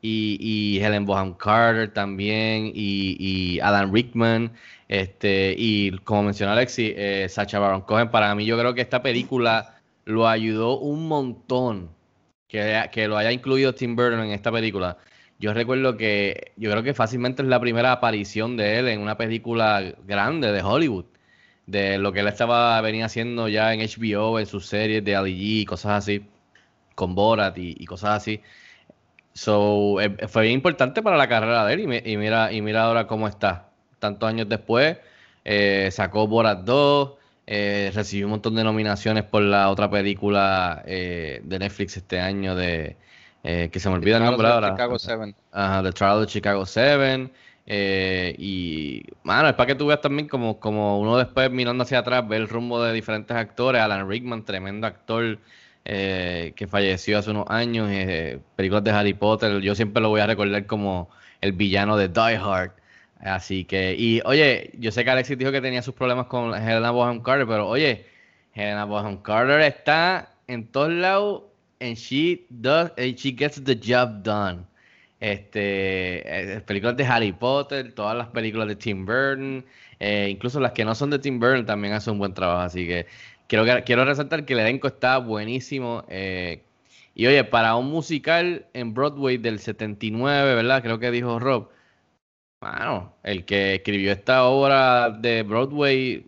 Y, 0.03 0.38
y 0.40 0.80
Helen 0.84 1.07
Bonham 1.07 1.34
Carter 1.34 1.92
también, 1.92 2.66
y, 2.74 3.16
y 3.18 3.61
Alan 3.61 3.92
Rickman, 3.92 4.53
este, 4.88 5.55
y 5.59 5.92
como 6.01 6.24
mencionó 6.24 6.53
Alexi, 6.53 6.92
eh, 6.97 7.26
Sacha 7.30 7.59
Baron 7.59 7.82
Cohen, 7.82 8.11
para 8.11 8.34
mí 8.34 8.45
yo 8.45 8.59
creo 8.59 8.74
que 8.74 8.82
esta 8.82 9.03
película 9.03 9.80
lo 10.05 10.28
ayudó 10.28 10.78
un 10.78 11.09
montón 11.09 11.93
que, 12.55 12.88
que 12.92 13.09
lo 13.09 13.16
haya 13.16 13.32
incluido 13.32 13.74
Tim 13.74 13.96
Burton 13.96 14.20
en 14.20 14.30
esta 14.30 14.52
película. 14.52 14.96
Yo 15.40 15.52
recuerdo 15.52 15.96
que 15.96 16.52
yo 16.57 16.70
creo 16.70 16.84
que 16.84 16.94
fácilmente 16.94 17.42
es 17.42 17.48
la 17.48 17.59
primera 17.59 17.90
aparición 17.92 18.57
de 18.57 18.78
él 18.78 18.88
en 18.88 19.00
una 19.00 19.16
película 19.16 19.82
grande 20.07 20.52
de 20.52 20.62
Hollywood, 20.62 21.07
de 21.66 21.98
lo 21.98 22.12
que 22.12 22.20
él 22.20 22.28
estaba 22.28 22.80
venía 22.80 23.07
haciendo 23.07 23.48
ya 23.48 23.74
en 23.74 23.80
HBO, 23.80 24.38
en 24.38 24.46
sus 24.46 24.66
series 24.66 25.05
de 25.05 25.16
Ali 25.16 25.62
y 25.62 25.64
cosas 25.64 25.92
así, 26.05 26.24
con 26.94 27.14
Borat 27.16 27.59
y, 27.59 27.74
y 27.78 27.86
cosas 27.86 28.11
así. 28.18 28.40
So, 29.32 30.00
eh, 30.00 30.28
fue 30.28 30.42
bien 30.42 30.55
importante 30.55 31.02
para 31.02 31.16
la 31.16 31.28
carrera 31.28 31.66
de 31.66 31.74
él 31.74 31.80
y, 31.80 32.12
y 32.12 32.16
mira, 32.16 32.52
y 32.52 32.62
mira 32.62 32.84
ahora 32.84 33.07
cómo 33.09 33.26
está. 33.26 33.70
Tantos 33.98 34.28
años 34.28 34.48
después, 34.48 34.98
eh, 35.44 35.88
sacó 35.92 36.28
Borat 36.28 36.61
2, 36.64 37.14
eh, 37.47 37.90
recibió 37.95 38.26
un 38.26 38.32
montón 38.32 38.55
de 38.55 38.64
nominaciones 38.64 39.24
por 39.24 39.42
la 39.42 39.70
otra 39.70 39.90
película 39.90 40.82
eh, 40.86 41.40
de 41.45 41.59
Netflix 41.59 41.97
este 41.97 42.20
año 42.20 42.55
de 42.55 42.97
eh, 43.42 43.68
que 43.70 43.78
se 43.78 43.88
me 43.90 43.97
olvida 43.97 44.16
el 44.16 44.24
nombre 44.24 44.49
ahora. 44.49 44.70
Chicago 44.70 44.99
7. 44.99 45.34
Ajá, 45.53 45.82
The 45.82 45.92
Trial 45.92 46.22
of 46.22 46.26
Chicago 46.26 46.64
7. 46.66 47.30
eh, 47.66 48.34
y, 48.38 49.03
mano, 49.22 49.49
es 49.49 49.55
para 49.55 49.66
que 49.68 49.74
tú 49.74 49.86
veas 49.86 50.01
también 50.01 50.28
como, 50.28 50.59
como 50.59 50.99
uno 51.01 51.18
después 51.18 51.51
mirando 51.51 51.84
hacia 51.84 51.99
atrás, 52.01 52.26
ve 52.26 52.36
el 52.36 52.49
rumbo 52.49 52.82
de 52.82 52.92
diferentes 52.92 53.36
actores. 53.36 53.82
Alan 53.82 54.09
Rickman, 54.09 54.45
tremendo 54.45 54.86
actor 54.86 55.38
eh, 55.84 56.53
que 56.57 56.66
falleció 56.66 57.18
hace 57.18 57.30
unos 57.30 57.45
años. 57.49 57.88
eh, 57.90 58.40
películas 58.57 58.84
de 58.84 58.90
Harry 58.92 59.14
Potter, 59.14 59.61
yo 59.61 59.74
siempre 59.74 60.03
lo 60.03 60.09
voy 60.09 60.20
a 60.22 60.26
recordar 60.26 60.66
como 60.66 61.11
el 61.40 61.53
villano 61.53 61.97
de 61.97 62.09
Die 62.09 62.36
Hard. 62.36 62.72
Así 63.24 63.64
que, 63.64 63.94
y 63.98 64.20
oye, 64.26 64.70
yo 64.78 64.92
sé 64.92 65.02
que 65.04 65.10
Alexis 65.10 65.38
dijo 65.38 65.50
que 65.50 65.62
tenía 65.62 65.82
sus 65.82 65.94
problemas 65.94 66.26
con 66.26 66.54
Helena 66.54 66.90
Bonham 66.90 67.22
Carter, 67.22 67.46
pero 67.46 67.68
oye, 67.68 68.06
Helena 68.54 68.84
Bonham 68.84 69.22
Carter 69.22 69.60
está 69.62 70.30
en 70.46 70.66
todos 70.68 70.92
lados 70.92 71.42
and 71.80 71.96
she 71.96 72.46
does, 72.50 72.90
and 72.98 73.16
she 73.16 73.32
gets 73.32 73.62
the 73.64 73.74
job 73.74 74.22
done. 74.22 74.66
Este, 75.20 76.54
eh, 76.56 76.60
películas 76.66 76.96
de 76.98 77.04
Harry 77.06 77.32
Potter, 77.32 77.94
todas 77.94 78.16
las 78.16 78.28
películas 78.28 78.68
de 78.68 78.76
Tim 78.76 79.06
Burton, 79.06 79.64
eh, 80.00 80.28
incluso 80.30 80.60
las 80.60 80.72
que 80.72 80.84
no 80.84 80.94
son 80.94 81.10
de 81.10 81.18
Tim 81.18 81.40
Burton 81.40 81.64
también 81.66 81.94
hacen 81.94 82.12
un 82.14 82.18
buen 82.18 82.34
trabajo. 82.34 82.60
Así 82.60 82.86
que 82.86 83.06
quiero, 83.46 83.64
quiero 83.84 84.04
resaltar 84.04 84.44
que 84.44 84.52
el 84.52 84.60
elenco 84.60 84.86
está 84.88 85.18
buenísimo. 85.18 86.04
eh, 86.08 86.62
y 87.14 87.26
oye, 87.26 87.44
para 87.44 87.76
un 87.76 87.90
musical 87.90 88.66
en 88.74 88.92
Broadway 88.94 89.38
del 89.38 89.60
79, 89.60 90.54
¿verdad? 90.54 90.82
Creo 90.82 90.98
que 90.98 91.10
dijo 91.10 91.38
Rob. 91.38 91.70
Mano, 92.64 93.14
el 93.24 93.44
que 93.44 93.74
escribió 93.74 94.12
esta 94.12 94.44
obra 94.44 95.10
de 95.10 95.42
Broadway, 95.42 96.26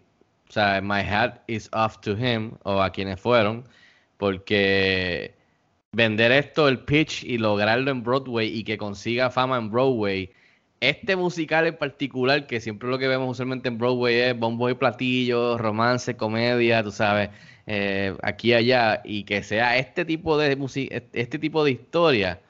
o 0.48 0.52
sea, 0.52 0.82
My 0.82 1.00
Hat 1.00 1.40
is 1.46 1.70
off 1.72 1.98
to 2.00 2.12
him, 2.12 2.52
o 2.64 2.82
a 2.82 2.90
quienes 2.90 3.18
fueron, 3.18 3.64
porque 4.18 5.34
vender 5.92 6.32
esto, 6.32 6.68
el 6.68 6.80
pitch 6.80 7.24
y 7.24 7.38
lograrlo 7.38 7.90
en 7.90 8.02
Broadway 8.02 8.48
y 8.54 8.64
que 8.64 8.76
consiga 8.76 9.30
fama 9.30 9.56
en 9.56 9.70
Broadway, 9.70 10.30
este 10.80 11.16
musical 11.16 11.66
en 11.66 11.76
particular, 11.78 12.46
que 12.46 12.60
siempre 12.60 12.90
lo 12.90 12.98
que 12.98 13.08
vemos 13.08 13.30
usualmente 13.30 13.68
en 13.68 13.78
Broadway 13.78 14.16
es 14.16 14.38
bombo 14.38 14.68
y 14.68 14.74
platillos, 14.74 15.58
romance, 15.58 16.18
comedia, 16.18 16.82
tú 16.82 16.92
sabes, 16.92 17.30
eh, 17.66 18.14
aquí 18.22 18.50
y 18.50 18.54
allá, 18.54 19.00
y 19.04 19.24
que 19.24 19.42
sea 19.42 19.78
este 19.78 20.04
tipo 20.04 20.36
de 20.36 20.52
este 21.14 21.38
tipo 21.38 21.64
de 21.64 21.70
historia, 21.70 22.42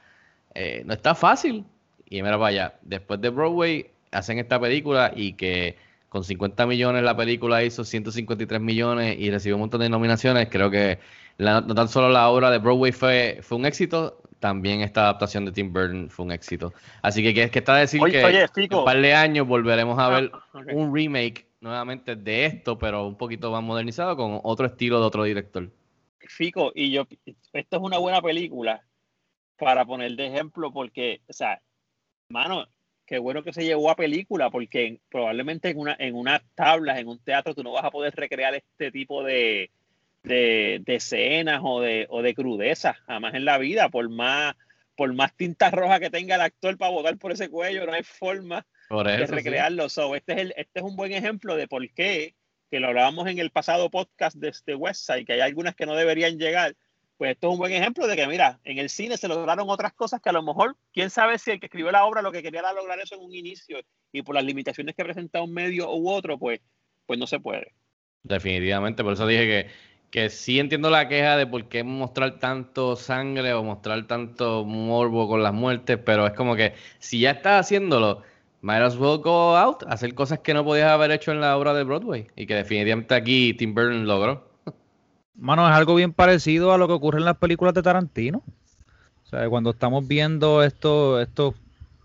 eh, 0.55 0.83
no 0.85 0.93
está 0.93 1.15
fácil. 1.15 1.65
Y 2.09 2.21
mira 2.21 2.37
para 2.37 2.47
allá, 2.47 2.79
después 2.83 3.19
de 3.21 3.29
Broadway 3.29 3.87
hacen 4.11 4.39
esta 4.39 4.59
película 4.59 5.11
y 5.15 5.33
que 5.33 5.75
con 6.09 6.23
50 6.23 6.65
millones 6.65 7.03
la 7.03 7.17
película 7.17 7.63
hizo 7.63 7.83
153 7.83 8.61
millones 8.61 9.17
y 9.19 9.29
recibió 9.29 9.55
un 9.57 9.61
montón 9.61 9.81
de 9.81 9.89
nominaciones, 9.89 10.47
creo 10.49 10.71
que 10.71 10.99
la- 11.37 11.61
no 11.61 11.75
tan 11.75 11.89
solo 11.89 12.09
la 12.09 12.29
obra 12.29 12.49
de 12.49 12.59
Broadway 12.59 12.91
fue, 12.93 13.39
fue 13.41 13.57
un 13.57 13.65
éxito, 13.65 14.21
también 14.39 14.81
esta 14.81 15.01
adaptación 15.03 15.45
de 15.45 15.51
Tim 15.51 15.73
Burton 15.73 16.09
fue 16.09 16.25
un 16.25 16.31
éxito. 16.31 16.73
Así 17.01 17.21
que, 17.21 17.33
que, 17.33 17.49
que 17.49 17.59
está 17.59 17.75
a 17.75 17.79
decir 17.79 18.01
Oye, 18.01 18.11
que 18.13 18.25
oye, 18.25 18.45
en 18.55 18.73
un 18.73 18.85
par 18.85 19.01
de 19.01 19.13
años 19.13 19.47
volveremos 19.47 19.99
a 19.99 20.07
Ah, 20.07 20.21
ver 20.21 20.31
un 20.73 20.93
remake 20.95 21.45
nuevamente 21.59 22.15
de 22.15 22.45
esto, 22.45 22.77
pero 22.77 23.05
un 23.07 23.17
poquito 23.17 23.51
más 23.51 23.63
modernizado 23.63 24.15
con 24.15 24.39
otro 24.43 24.67
estilo 24.67 24.99
de 24.99 25.05
otro 25.05 25.23
director. 25.23 25.69
Fico, 26.19 26.71
y 26.75 26.91
yo, 26.91 27.05
esto 27.53 27.77
es 27.77 27.81
una 27.81 27.97
buena 27.97 28.21
película 28.21 28.83
para 29.57 29.85
poner 29.85 30.11
de 30.15 30.27
ejemplo, 30.27 30.71
porque, 30.71 31.21
o 31.27 31.33
sea, 31.33 31.61
mano, 32.29 32.67
qué 33.05 33.19
bueno 33.19 33.43
que 33.43 33.53
se 33.53 33.63
llevó 33.63 33.89
a 33.89 33.95
película, 33.95 34.49
porque 34.49 34.99
probablemente 35.09 35.69
en 35.69 35.79
una, 35.79 35.95
en 35.97 36.15
unas 36.15 36.41
tablas, 36.55 36.99
en 36.99 37.07
un 37.07 37.19
teatro, 37.19 37.55
tú 37.55 37.63
no 37.63 37.71
vas 37.71 37.85
a 37.85 37.91
poder 37.91 38.13
recrear 38.15 38.55
este 38.55 38.91
tipo 38.91 39.23
de, 39.23 39.71
de, 40.23 40.81
de 40.85 40.95
escenas 40.95 41.61
o 41.63 41.81
de, 41.81 42.05
o 42.09 42.21
de 42.21 42.33
crudeza, 42.33 42.93
jamás 43.05 43.33
en 43.33 43.45
la 43.45 43.57
vida, 43.57 43.89
por 43.89 44.09
más, 44.09 44.55
por 44.95 45.13
más 45.13 45.35
tinta 45.35 45.71
roja 45.71 45.99
que 45.99 46.09
tenga 46.09 46.35
el 46.35 46.41
actor 46.41 46.77
para 46.77 46.91
votar 46.91 47.17
por 47.17 47.31
ese 47.31 47.49
cuello, 47.49 47.85
no 47.85 47.93
hay 47.93 48.03
forma 48.03 48.65
Por 48.89 49.07
de 49.07 49.23
eso, 49.23 49.27
sí. 49.27 49.35
recrearlo. 49.35 49.89
So, 49.89 50.15
este, 50.15 50.33
es 50.33 50.39
el, 50.39 50.53
este 50.57 50.79
es 50.79 50.83
un 50.83 50.95
buen 50.95 51.13
ejemplo 51.13 51.55
de 51.55 51.67
por 51.67 51.89
qué, 51.93 52.35
que 52.69 52.79
lo 52.81 52.87
hablábamos 52.87 53.27
en 53.27 53.39
el 53.39 53.51
pasado 53.51 53.89
podcast 53.89 54.35
de 54.35 54.49
este 54.49 54.75
Westside, 54.75 55.25
que 55.25 55.33
hay 55.33 55.39
algunas 55.39 55.75
que 55.75 55.85
no 55.85 55.95
deberían 55.95 56.37
llegar. 56.37 56.75
Pues 57.17 57.31
esto 57.31 57.47
es 57.47 57.53
un 57.53 57.57
buen 57.57 57.73
ejemplo 57.73 58.05
de 58.05 58.15
que, 58.15 58.27
mira, 58.27 58.59
en 58.63 58.77
el 58.77 58.89
cine 58.89 59.17
se 59.17 59.27
lograron 59.27 59.69
otras 59.69 59.91
cosas 59.93 60.21
que 60.21 60.29
a 60.29 60.33
lo 60.33 60.43
mejor, 60.43 60.77
quién 60.93 61.09
sabe 61.09 61.39
si 61.39 61.51
el 61.51 61.59
que 61.59 61.65
escribió 61.65 61.91
la 61.91 62.05
obra 62.05 62.21
lo 62.21 62.31
que 62.31 62.43
quería 62.43 62.59
era 62.59 62.73
lograr 62.73 62.99
eso 62.99 63.15
en 63.15 63.21
un 63.21 63.33
inicio 63.33 63.79
y 64.11 64.21
por 64.21 64.35
las 64.35 64.43
limitaciones 64.43 64.95
que 64.95 65.03
presenta 65.03 65.41
un 65.41 65.51
medio 65.51 65.91
u 65.95 66.09
otro, 66.09 66.37
pues, 66.37 66.61
pues 67.07 67.17
no 67.17 67.25
se 67.25 67.39
puede. 67.39 67.73
Definitivamente, 68.21 69.03
por 69.03 69.13
eso 69.13 69.25
dije 69.25 69.47
que, 69.47 69.69
que 70.11 70.29
sí 70.29 70.59
entiendo 70.59 70.91
la 70.91 71.07
queja 71.07 71.37
de 71.37 71.47
por 71.47 71.67
qué 71.67 71.83
mostrar 71.83 72.37
tanto 72.37 72.95
sangre 72.95 73.53
o 73.53 73.63
mostrar 73.63 74.05
tanto 74.05 74.63
morbo 74.63 75.27
con 75.27 75.41
las 75.41 75.53
muertes, 75.53 75.97
pero 75.97 76.27
es 76.27 76.33
como 76.33 76.55
que 76.55 76.73
si 76.99 77.19
ya 77.21 77.31
estás 77.31 77.65
haciéndolo, 77.65 78.21
might 78.61 78.81
as 78.81 78.95
well 78.95 79.17
go 79.17 79.57
out, 79.57 79.83
hacer 79.87 80.13
cosas 80.13 80.39
que 80.39 80.53
no 80.53 80.63
podías 80.63 80.91
haber 80.91 81.09
hecho 81.11 81.31
en 81.31 81.41
la 81.41 81.57
obra 81.57 81.73
de 81.73 81.83
Broadway 81.83 82.27
y 82.35 82.45
que 82.45 82.53
definitivamente 82.53 83.15
aquí 83.15 83.55
Tim 83.55 83.73
Burton 83.73 84.05
logró. 84.05 84.46
Mano, 85.37 85.67
es 85.69 85.73
algo 85.75 85.95
bien 85.95 86.13
parecido 86.13 86.73
a 86.73 86.77
lo 86.77 86.87
que 86.87 86.93
ocurre 86.93 87.19
en 87.19 87.25
las 87.25 87.37
películas 87.37 87.73
de 87.73 87.83
Tarantino. 87.83 88.39
O 89.25 89.27
sea, 89.27 89.49
cuando 89.49 89.71
estamos 89.71 90.07
viendo 90.07 90.63
esto, 90.63 91.21
esto, 91.21 91.55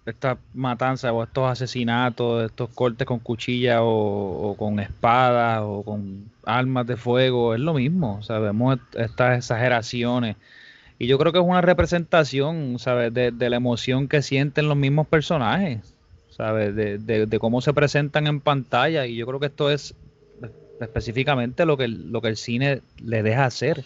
estas 0.07 0.39
matanzas 0.55 1.12
o 1.14 1.22
estos 1.24 1.51
asesinatos, 1.51 2.45
estos 2.47 2.70
cortes 2.70 3.07
con 3.07 3.20
cuchilla 3.20 3.80
o, 3.83 4.57
con 4.59 4.80
espadas 4.80 5.62
o 5.64 5.85
con 5.85 6.33
armas 6.45 6.87
de 6.87 6.97
fuego, 6.97 7.55
es 7.55 7.61
lo 7.61 7.74
mismo. 7.74 8.18
O 8.18 8.22
sea, 8.22 8.39
vemos 8.41 8.76
est- 8.78 8.97
estas 8.97 9.39
exageraciones. 9.39 10.37
Y 10.99 11.07
yo 11.09 11.18
creo 11.18 11.33
que 11.33 11.39
es 11.41 11.45
una 11.45 11.61
representación, 11.62 12.78
¿sabes? 12.78 13.12
De, 13.14 13.33
la 13.51 13.57
emoción 13.57 14.09
que 14.09 14.22
sienten 14.22 14.68
los 14.68 14.76
mismos 14.76 15.09
personajes, 15.09 15.97
¿sabes? 16.30 16.74
De 16.76 17.39
cómo 17.41 17.61
se 17.62 17.74
presentan 17.74 18.26
en 18.28 18.41
pantalla. 18.41 19.07
Y 19.07 19.16
yo 19.16 19.26
creo 19.26 19.41
que 19.41 19.47
esto 19.47 19.70
es 19.70 19.95
específicamente 20.83 21.64
lo 21.66 21.76
que, 21.76 21.89
lo 21.89 22.20
que 22.20 22.28
el 22.28 22.37
cine 22.37 22.80
le 23.05 23.22
deja 23.22 23.45
hacer. 23.45 23.85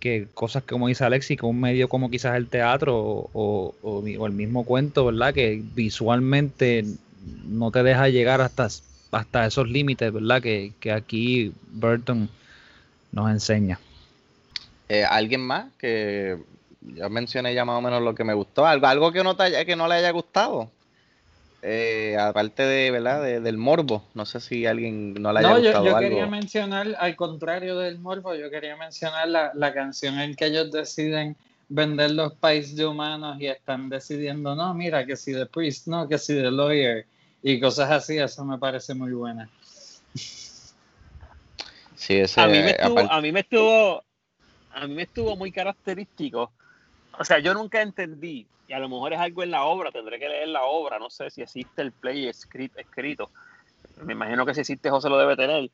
Que 0.00 0.28
cosas 0.34 0.62
como 0.64 0.88
dice 0.88 1.04
Alexis, 1.04 1.38
que 1.38 1.46
un 1.46 1.60
medio 1.60 1.88
como 1.88 2.10
quizás 2.10 2.36
el 2.36 2.48
teatro 2.48 2.96
o, 3.32 3.74
o- 3.82 4.26
el 4.26 4.32
mismo 4.32 4.64
cuento, 4.64 5.04
¿verdad? 5.06 5.32
Que 5.32 5.62
visualmente 5.74 6.84
no 7.46 7.70
te 7.70 7.82
deja 7.82 8.08
llegar 8.08 8.40
hasta, 8.40 8.68
hasta 9.12 9.46
esos 9.46 9.68
límites, 9.68 10.12
¿verdad? 10.12 10.42
Que, 10.42 10.72
que 10.80 10.92
aquí 10.92 11.52
Burton 11.72 12.28
nos 13.12 13.30
enseña. 13.30 13.78
Eh, 14.88 15.04
¿Alguien 15.04 15.40
más? 15.40 15.66
Que 15.78 16.38
ya 16.94 17.08
mencioné 17.08 17.54
ya 17.54 17.64
más 17.64 17.78
o 17.78 17.80
menos 17.80 18.02
lo 18.02 18.14
que 18.14 18.24
me 18.24 18.34
gustó. 18.34 18.66
Algo, 18.66 18.86
algo 18.86 19.12
que, 19.12 19.24
no 19.24 19.36
te 19.36 19.64
que 19.64 19.76
no 19.76 19.88
le 19.88 19.94
haya 19.94 20.10
gustado. 20.10 20.70
Eh, 21.66 22.14
aparte 22.20 22.62
de, 22.62 22.90
¿verdad? 22.90 23.22
De- 23.22 23.40
del 23.40 23.56
morbo. 23.56 24.04
No 24.12 24.26
sé 24.26 24.38
si 24.38 24.66
alguien 24.66 25.14
no 25.14 25.32
le 25.32 25.38
haya 25.40 25.48
No, 25.48 25.56
yo, 25.56 25.64
gustado 25.64 25.84
yo 25.86 25.96
algo. 25.96 26.08
quería 26.10 26.26
mencionar, 26.26 26.94
al 26.98 27.16
contrario 27.16 27.78
del 27.78 27.98
morbo, 27.98 28.34
yo 28.34 28.50
quería 28.50 28.76
mencionar 28.76 29.28
la, 29.28 29.50
la 29.54 29.72
canción 29.72 30.18
en 30.20 30.34
que 30.36 30.44
ellos 30.46 30.70
deciden 30.70 31.36
vender 31.70 32.10
los 32.10 32.34
países 32.34 32.76
de 32.76 32.84
humanos 32.84 33.38
y 33.40 33.46
están 33.46 33.88
decidiendo, 33.88 34.54
no, 34.54 34.74
mira, 34.74 35.06
que 35.06 35.16
si 35.16 35.32
The 35.32 35.46
Priest, 35.46 35.86
no, 35.86 36.06
que 36.06 36.18
si 36.18 36.34
The 36.34 36.50
Lawyer 36.50 37.06
y 37.42 37.58
cosas 37.58 37.90
así, 37.90 38.18
eso 38.18 38.44
me 38.44 38.58
parece 38.58 38.92
muy 38.92 39.12
buena. 39.12 39.48
Sí, 41.94 42.14
ese, 42.16 42.40
a 42.42 42.46
mí 42.46 42.58
me 42.58 42.70
estuvo, 42.72 42.98
aparte- 42.98 43.14
a 43.14 43.20
mí 43.22 43.32
me 43.32 43.40
estuvo, 43.40 44.04
a 44.72 44.86
mí 44.86 44.94
me 44.94 45.02
estuvo 45.04 45.34
muy 45.36 45.50
característico. 45.50 46.52
O 47.18 47.24
sea, 47.24 47.38
yo 47.38 47.54
nunca 47.54 47.82
entendí, 47.82 48.46
y 48.66 48.72
a 48.72 48.78
lo 48.78 48.88
mejor 48.88 49.12
es 49.12 49.20
algo 49.20 49.42
en 49.42 49.50
la 49.50 49.64
obra, 49.64 49.90
tendré 49.92 50.18
que 50.18 50.28
leer 50.28 50.48
la 50.48 50.64
obra, 50.64 50.98
no 50.98 51.10
sé 51.10 51.30
si 51.30 51.42
existe 51.42 51.82
el 51.82 51.92
play 51.92 52.26
escrito, 52.28 52.78
escrito. 52.78 53.30
Me 54.04 54.12
imagino 54.14 54.44
que 54.44 54.54
si 54.54 54.60
existe 54.60 54.90
José 54.90 55.08
lo 55.08 55.18
debe 55.18 55.36
tener. 55.36 55.70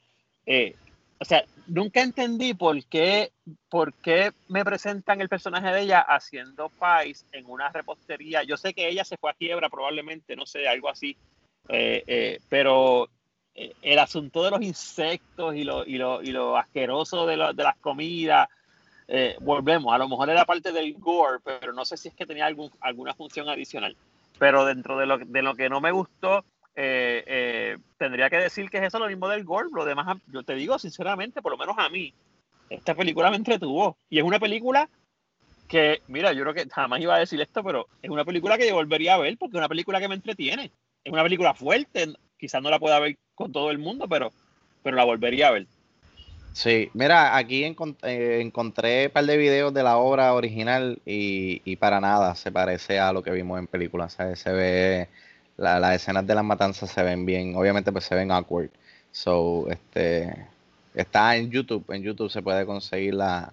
Eh, 0.46 0.74
o 1.18 1.24
sea, 1.24 1.44
nunca 1.66 2.00
entendí 2.02 2.54
por 2.54 2.82
qué, 2.86 3.32
por 3.68 3.92
qué 3.94 4.32
me 4.48 4.64
presentan 4.64 5.20
el 5.20 5.28
personaje 5.28 5.68
de 5.70 5.82
ella 5.82 6.00
haciendo 6.00 6.70
pais 6.78 7.26
en 7.32 7.46
una 7.46 7.68
repostería. 7.70 8.42
Yo 8.42 8.56
sé 8.56 8.72
que 8.74 8.88
ella 8.88 9.04
se 9.04 9.16
fue 9.16 9.30
a 9.30 9.34
quiebra 9.34 9.68
probablemente, 9.68 10.34
no 10.36 10.46
sé, 10.46 10.66
algo 10.66 10.88
así. 10.88 11.16
Eh, 11.68 12.02
eh, 12.06 12.40
pero 12.48 13.08
eh, 13.54 13.72
el 13.82 13.98
asunto 13.98 14.42
de 14.42 14.50
los 14.50 14.62
insectos 14.62 15.54
y 15.54 15.64
lo, 15.64 15.84
y 15.84 15.98
lo, 15.98 16.22
y 16.22 16.32
lo 16.32 16.56
asqueroso 16.56 17.26
de, 17.26 17.36
lo- 17.36 17.52
de 17.52 17.62
las 17.64 17.76
comidas, 17.76 18.48
eh, 19.12 19.36
volvemos, 19.40 19.92
a 19.92 19.98
lo 19.98 20.08
mejor 20.08 20.30
era 20.30 20.44
parte 20.44 20.70
del 20.70 20.94
gore, 20.94 21.40
pero 21.42 21.72
no 21.72 21.84
sé 21.84 21.96
si 21.96 22.08
es 22.08 22.14
que 22.14 22.26
tenía 22.26 22.46
algún, 22.46 22.70
alguna 22.80 23.12
función 23.12 23.48
adicional. 23.48 23.96
Pero 24.38 24.64
dentro 24.64 24.96
de 24.96 25.06
lo, 25.06 25.18
de 25.18 25.42
lo 25.42 25.56
que 25.56 25.68
no 25.68 25.80
me 25.80 25.90
gustó, 25.90 26.44
eh, 26.76 27.24
eh, 27.26 27.78
tendría 27.98 28.30
que 28.30 28.36
decir 28.36 28.70
que 28.70 28.78
es 28.78 28.84
eso 28.84 29.00
lo 29.00 29.08
mismo 29.08 29.28
del 29.28 29.42
gore. 29.42 29.68
Lo 29.72 29.84
demás, 29.84 30.16
yo 30.32 30.44
te 30.44 30.54
digo 30.54 30.78
sinceramente, 30.78 31.42
por 31.42 31.50
lo 31.50 31.58
menos 31.58 31.74
a 31.76 31.88
mí, 31.88 32.14
esta 32.68 32.94
película 32.94 33.30
me 33.30 33.36
entretuvo. 33.36 33.96
Y 34.08 34.20
es 34.20 34.24
una 34.24 34.38
película 34.38 34.88
que, 35.66 36.02
mira, 36.06 36.32
yo 36.32 36.42
creo 36.42 36.54
que 36.54 36.70
jamás 36.70 37.00
iba 37.00 37.16
a 37.16 37.18
decir 37.18 37.40
esto, 37.40 37.64
pero 37.64 37.88
es 38.02 38.10
una 38.10 38.24
película 38.24 38.56
que 38.56 38.68
yo 38.68 38.76
volvería 38.76 39.14
a 39.14 39.18
ver 39.18 39.36
porque 39.38 39.56
es 39.56 39.60
una 39.60 39.68
película 39.68 39.98
que 39.98 40.08
me 40.08 40.14
entretiene. 40.14 40.70
Es 41.02 41.12
una 41.12 41.24
película 41.24 41.52
fuerte, 41.52 42.14
quizás 42.38 42.62
no 42.62 42.70
la 42.70 42.78
pueda 42.78 43.00
ver 43.00 43.18
con 43.34 43.50
todo 43.50 43.72
el 43.72 43.78
mundo, 43.78 44.06
pero, 44.08 44.30
pero 44.84 44.96
la 44.96 45.04
volvería 45.04 45.48
a 45.48 45.50
ver. 45.50 45.66
Sí, 46.52 46.90
mira, 46.94 47.36
aquí 47.36 47.62
encon- 47.64 47.96
eh, 48.02 48.40
encontré 48.40 49.06
un 49.06 49.12
par 49.12 49.24
de 49.24 49.36
videos 49.36 49.72
de 49.72 49.82
la 49.84 49.98
obra 49.98 50.34
original 50.34 51.00
y, 51.06 51.62
y 51.64 51.76
para 51.76 52.00
nada 52.00 52.34
se 52.34 52.50
parece 52.50 52.98
a 52.98 53.12
lo 53.12 53.22
que 53.22 53.30
vimos 53.30 53.58
en 53.58 53.68
películas. 53.68 54.14
¿sabes? 54.14 54.40
Se 54.40 54.50
ve, 54.52 55.08
la- 55.56 55.78
las 55.78 55.94
escenas 55.96 56.26
de 56.26 56.34
las 56.34 56.44
matanzas 56.44 56.90
se 56.90 57.02
ven 57.02 57.24
bien, 57.24 57.54
obviamente 57.56 57.92
pues 57.92 58.04
se 58.04 58.14
ven 58.16 58.32
awkward. 58.32 58.70
So, 59.12 59.68
este, 59.70 60.48
está 60.94 61.36
en 61.36 61.50
YouTube, 61.50 61.84
en 61.92 62.02
YouTube 62.02 62.30
se 62.30 62.42
puede 62.42 62.66
conseguir 62.66 63.14
la, 63.14 63.52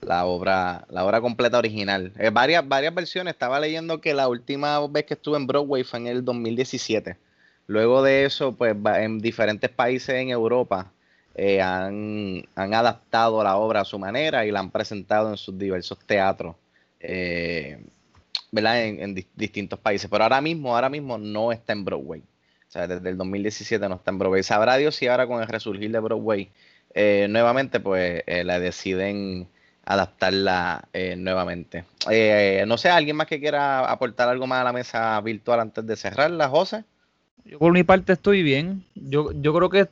la 0.00 0.24
obra, 0.26 0.84
la 0.90 1.04
obra 1.04 1.20
completa 1.20 1.58
original. 1.58 2.12
Eh, 2.18 2.30
varias, 2.30 2.66
varias 2.68 2.94
versiones, 2.94 3.32
estaba 3.34 3.60
leyendo 3.60 4.00
que 4.00 4.14
la 4.14 4.28
última 4.28 4.84
vez 4.88 5.04
que 5.06 5.14
estuve 5.14 5.36
en 5.38 5.46
Broadway 5.46 5.84
fue 5.84 6.00
en 6.00 6.06
el 6.08 6.24
2017. 6.24 7.18
Luego 7.66 8.02
de 8.02 8.24
eso, 8.24 8.52
pues 8.56 8.74
en 8.96 9.20
diferentes 9.20 9.70
países 9.70 10.16
en 10.16 10.30
Europa 10.30 10.92
eh, 11.34 11.60
han, 11.60 12.44
han 12.54 12.74
adaptado 12.74 13.42
la 13.42 13.56
obra 13.56 13.80
a 13.80 13.84
su 13.84 13.98
manera 13.98 14.44
y 14.46 14.50
la 14.50 14.60
han 14.60 14.70
presentado 14.70 15.30
en 15.30 15.36
sus 15.36 15.56
diversos 15.58 15.98
teatros, 16.06 16.56
eh, 17.00 17.78
¿verdad? 18.50 18.84
En, 18.84 19.00
en 19.00 19.16
dis- 19.16 19.26
distintos 19.34 19.78
países. 19.78 20.08
Pero 20.10 20.24
ahora 20.24 20.40
mismo, 20.40 20.74
ahora 20.74 20.88
mismo 20.88 21.18
no 21.18 21.52
está 21.52 21.72
en 21.72 21.84
Broadway. 21.84 22.20
O 22.20 22.70
sea, 22.72 22.86
desde 22.86 23.10
el 23.10 23.16
2017 23.18 23.88
no 23.88 23.96
está 23.96 24.10
en 24.10 24.18
Broadway. 24.18 24.42
Sabrá 24.42 24.76
Dios 24.76 24.96
si 24.96 25.06
ahora 25.06 25.26
con 25.26 25.40
el 25.42 25.48
resurgir 25.48 25.90
de 25.90 26.00
Broadway 26.00 26.50
eh, 26.94 27.26
nuevamente, 27.28 27.80
pues 27.80 28.22
eh, 28.26 28.44
la 28.44 28.58
deciden 28.60 29.48
adaptarla 29.84 30.88
nuevamente. 31.16 31.84
No 32.66 32.78
sé, 32.78 32.88
¿alguien 32.88 33.16
más 33.16 33.26
que 33.26 33.40
quiera 33.40 33.80
aportar 33.90 34.28
algo 34.28 34.46
más 34.46 34.60
a 34.60 34.64
la 34.64 34.72
mesa 34.72 35.20
virtual 35.20 35.58
antes 35.60 35.84
de 35.86 35.96
cerrarla, 35.96 36.48
José? 36.48 36.84
Yo 37.44 37.58
por 37.58 37.72
mi 37.72 37.82
parte 37.82 38.12
estoy 38.12 38.42
bien. 38.42 38.84
Yo, 38.94 39.32
yo 39.32 39.52
creo 39.52 39.68
que 39.70 39.88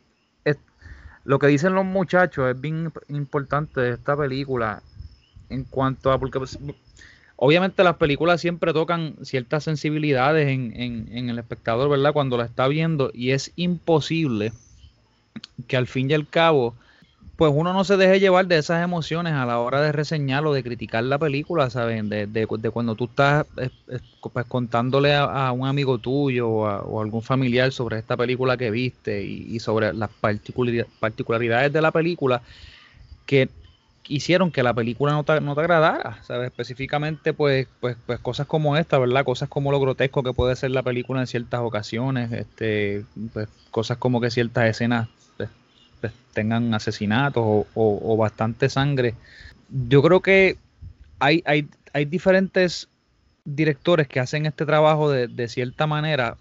lo 1.25 1.39
que 1.39 1.47
dicen 1.49 1.75
los 1.75 1.85
muchachos 1.85 2.51
es 2.51 2.61
bien 2.61 2.87
imp- 2.93 3.03
importante 3.09 3.81
de 3.81 3.91
esta 3.93 4.17
película 4.17 4.83
en 5.51 5.65
cuanto 5.65 6.13
a 6.13 6.19
porque 6.19 6.39
pues, 6.39 6.59
obviamente 7.37 7.85
las 7.85 7.97
películas 7.97 8.41
siempre 8.41 8.73
tocan 8.73 9.17
ciertas 9.23 9.65
sensibilidades 9.65 10.49
en, 10.49 10.73
en- 10.81 11.09
en 11.17 11.31
el 11.31 11.39
espectador, 11.39 11.91
¿verdad? 11.91 12.13
Cuando 12.13 12.37
la 12.39 12.45
está 12.47 12.69
viendo 12.69 13.11
y 13.15 13.33
es 13.33 13.53
imposible 13.57 14.53
que 15.67 15.77
al 15.77 15.87
fin 15.87 16.11
y 16.11 16.15
al 16.15 16.29
cabo 16.29 16.75
pues 17.41 17.53
uno 17.57 17.73
no 17.73 17.85
se 17.85 17.97
deje 17.97 18.21
llevar 18.21 18.47
de 18.49 18.59
esas 18.59 18.85
emociones 18.85 19.33
a 19.33 19.47
la 19.47 19.61
hora 19.61 19.81
de 19.81 19.93
reseñar 19.93 20.45
o 20.47 20.53
de 20.53 20.63
criticar 20.63 21.05
la 21.05 21.19
película, 21.19 21.71
¿saben? 21.71 22.11
De, 22.11 22.27
de- 22.27 22.47
de 22.47 22.71
cuando 22.71 22.95
tú 22.97 23.05
estás 23.07 23.47
pues, 24.33 24.45
contándole 24.47 25.15
a, 25.15 25.51
un 25.53 25.67
amigo 25.67 25.97
tuyo 25.99 26.51
o 26.51 26.67
a, 26.67 26.83
o 26.83 27.01
algún 27.01 27.23
familiar 27.23 27.73
sobre 27.73 27.99
esta 27.99 28.15
película 28.19 28.59
que 28.59 28.71
viste 28.71 29.23
y, 29.25 29.57
y 29.57 29.59
sobre 29.59 29.95
las 29.95 30.11
particulari- 30.21 30.87
particularidades 30.99 31.73
de 31.73 31.81
la 31.81 31.91
película 31.93 32.43
que 33.27 33.51
hicieron 34.09 34.51
que 34.53 34.63
la 34.63 34.75
película 34.75 35.13
no 35.13 35.25
te, 35.25 35.41
no 35.41 35.55
te 35.55 35.61
agradara, 35.63 36.23
¿sabes? 36.25 36.49
Específicamente, 36.49 37.33
pues, 37.35 37.69
pues, 37.81 37.97
pues 38.07 38.21
cosas 38.21 38.47
como 38.47 38.77
esta, 38.77 38.99
¿verdad? 38.99 39.25
Cosas 39.25 39.49
como 39.49 39.71
lo 39.73 39.81
grotesco 39.81 40.23
que 40.23 40.35
puede 40.35 40.57
ser 40.57 40.73
la 40.73 40.83
película 40.83 41.21
en 41.21 41.27
ciertas 41.27 41.61
ocasiones, 41.61 42.33
este, 42.33 43.07
pues, 43.33 43.49
cosas 43.71 43.99
como 43.99 44.21
que 44.21 44.31
ciertas 44.31 44.67
escenas 44.71 45.09
pues, 46.01 46.13
tengan 46.33 46.73
asesinatos 46.75 47.43
o, 47.45 47.67
o- 47.75 48.13
o 48.15 48.17
bastante 48.17 48.69
sangre. 48.69 49.15
Yo 49.89 50.03
creo 50.03 50.21
que 50.21 50.57
hay, 51.19 51.43
hay, 51.47 51.69
hay 51.93 52.05
diferentes 52.05 52.89
directores 53.45 54.09
que 54.09 54.21
hacen 54.21 54.47
este 54.47 54.67
trabajo 54.67 55.11
de, 55.11 55.29
de 55.29 55.49
cierta 55.49 55.87
manera 55.87 56.37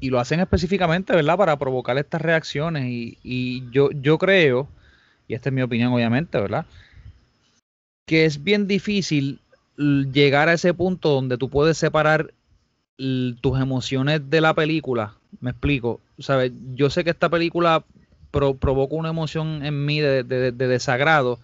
y 0.00 0.10
lo 0.10 0.18
hacen 0.18 0.40
específicamente, 0.40 1.14
¿verdad? 1.14 1.36
Para 1.36 1.58
provocar 1.58 1.98
estas 1.98 2.22
reacciones 2.22 2.86
y, 2.86 3.18
y 3.22 3.70
yo, 3.70 3.90
yo 3.92 4.18
creo, 4.18 4.68
y 5.28 5.34
esta 5.34 5.50
es 5.50 5.54
mi 5.54 5.62
opinión 5.62 5.92
obviamente, 5.92 6.40
¿verdad? 6.40 6.66
Que 8.06 8.24
es 8.24 8.42
bien 8.42 8.66
difícil 8.66 9.38
llegar 9.76 10.48
a 10.48 10.54
ese 10.54 10.74
punto 10.74 11.10
donde 11.10 11.38
tú 11.38 11.48
puedes 11.48 11.78
separar 11.78 12.32
tus 12.96 13.58
emociones 13.58 14.28
de 14.28 14.40
la 14.40 14.52
película. 14.54 15.14
Me 15.40 15.50
explico. 15.50 16.00
¿Sabes? 16.18 16.52
Yo 16.74 16.90
sé 16.90 17.02
que 17.04 17.10
esta 17.10 17.28
película 17.30 17.84
provoca 18.30 18.94
una 18.94 19.10
emoción 19.10 19.64
en 19.64 19.84
mí 19.84 20.00
de, 20.00 20.22
desagrado, 20.52 21.38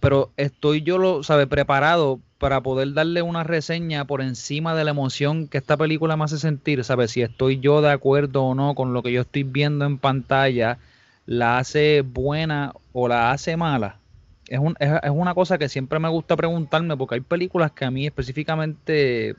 pero 0.00 0.30
estoy 0.36 0.82
yo, 0.82 0.98
lo, 0.98 1.22
¿sabe? 1.22 1.46
Preparado 1.46 2.20
para 2.38 2.60
poder 2.60 2.92
darle 2.92 3.22
una 3.22 3.44
reseña 3.44 4.04
por 4.04 4.20
encima 4.20 4.74
de 4.74 4.84
la 4.84 4.90
emoción 4.90 5.48
que 5.48 5.58
esta 5.58 5.76
película 5.76 6.16
me 6.16 6.24
hace 6.24 6.38
sentir, 6.38 6.84
¿sabes? 6.84 7.12
Si 7.12 7.22
estoy 7.22 7.60
yo 7.60 7.80
de 7.80 7.90
acuerdo 7.90 8.44
o 8.44 8.54
no 8.54 8.74
con 8.74 8.92
lo 8.92 9.02
que 9.02 9.12
yo 9.12 9.22
estoy 9.22 9.42
viendo 9.44 9.84
en 9.84 9.98
pantalla, 9.98 10.78
la 11.24 11.58
hace 11.58 12.02
buena 12.02 12.72
o 12.92 13.08
la 13.08 13.30
hace 13.30 13.56
mala. 13.56 13.98
Es, 14.48 14.60
es, 14.78 15.10
una 15.10 15.34
cosa 15.34 15.58
que 15.58 15.68
siempre 15.68 15.98
me 15.98 16.08
gusta 16.08 16.36
preguntarme 16.36 16.96
porque 16.96 17.16
hay 17.16 17.20
películas 17.20 17.72
que 17.72 17.84
a 17.84 17.90
mí 17.90 18.06
específicamente, 18.06 19.34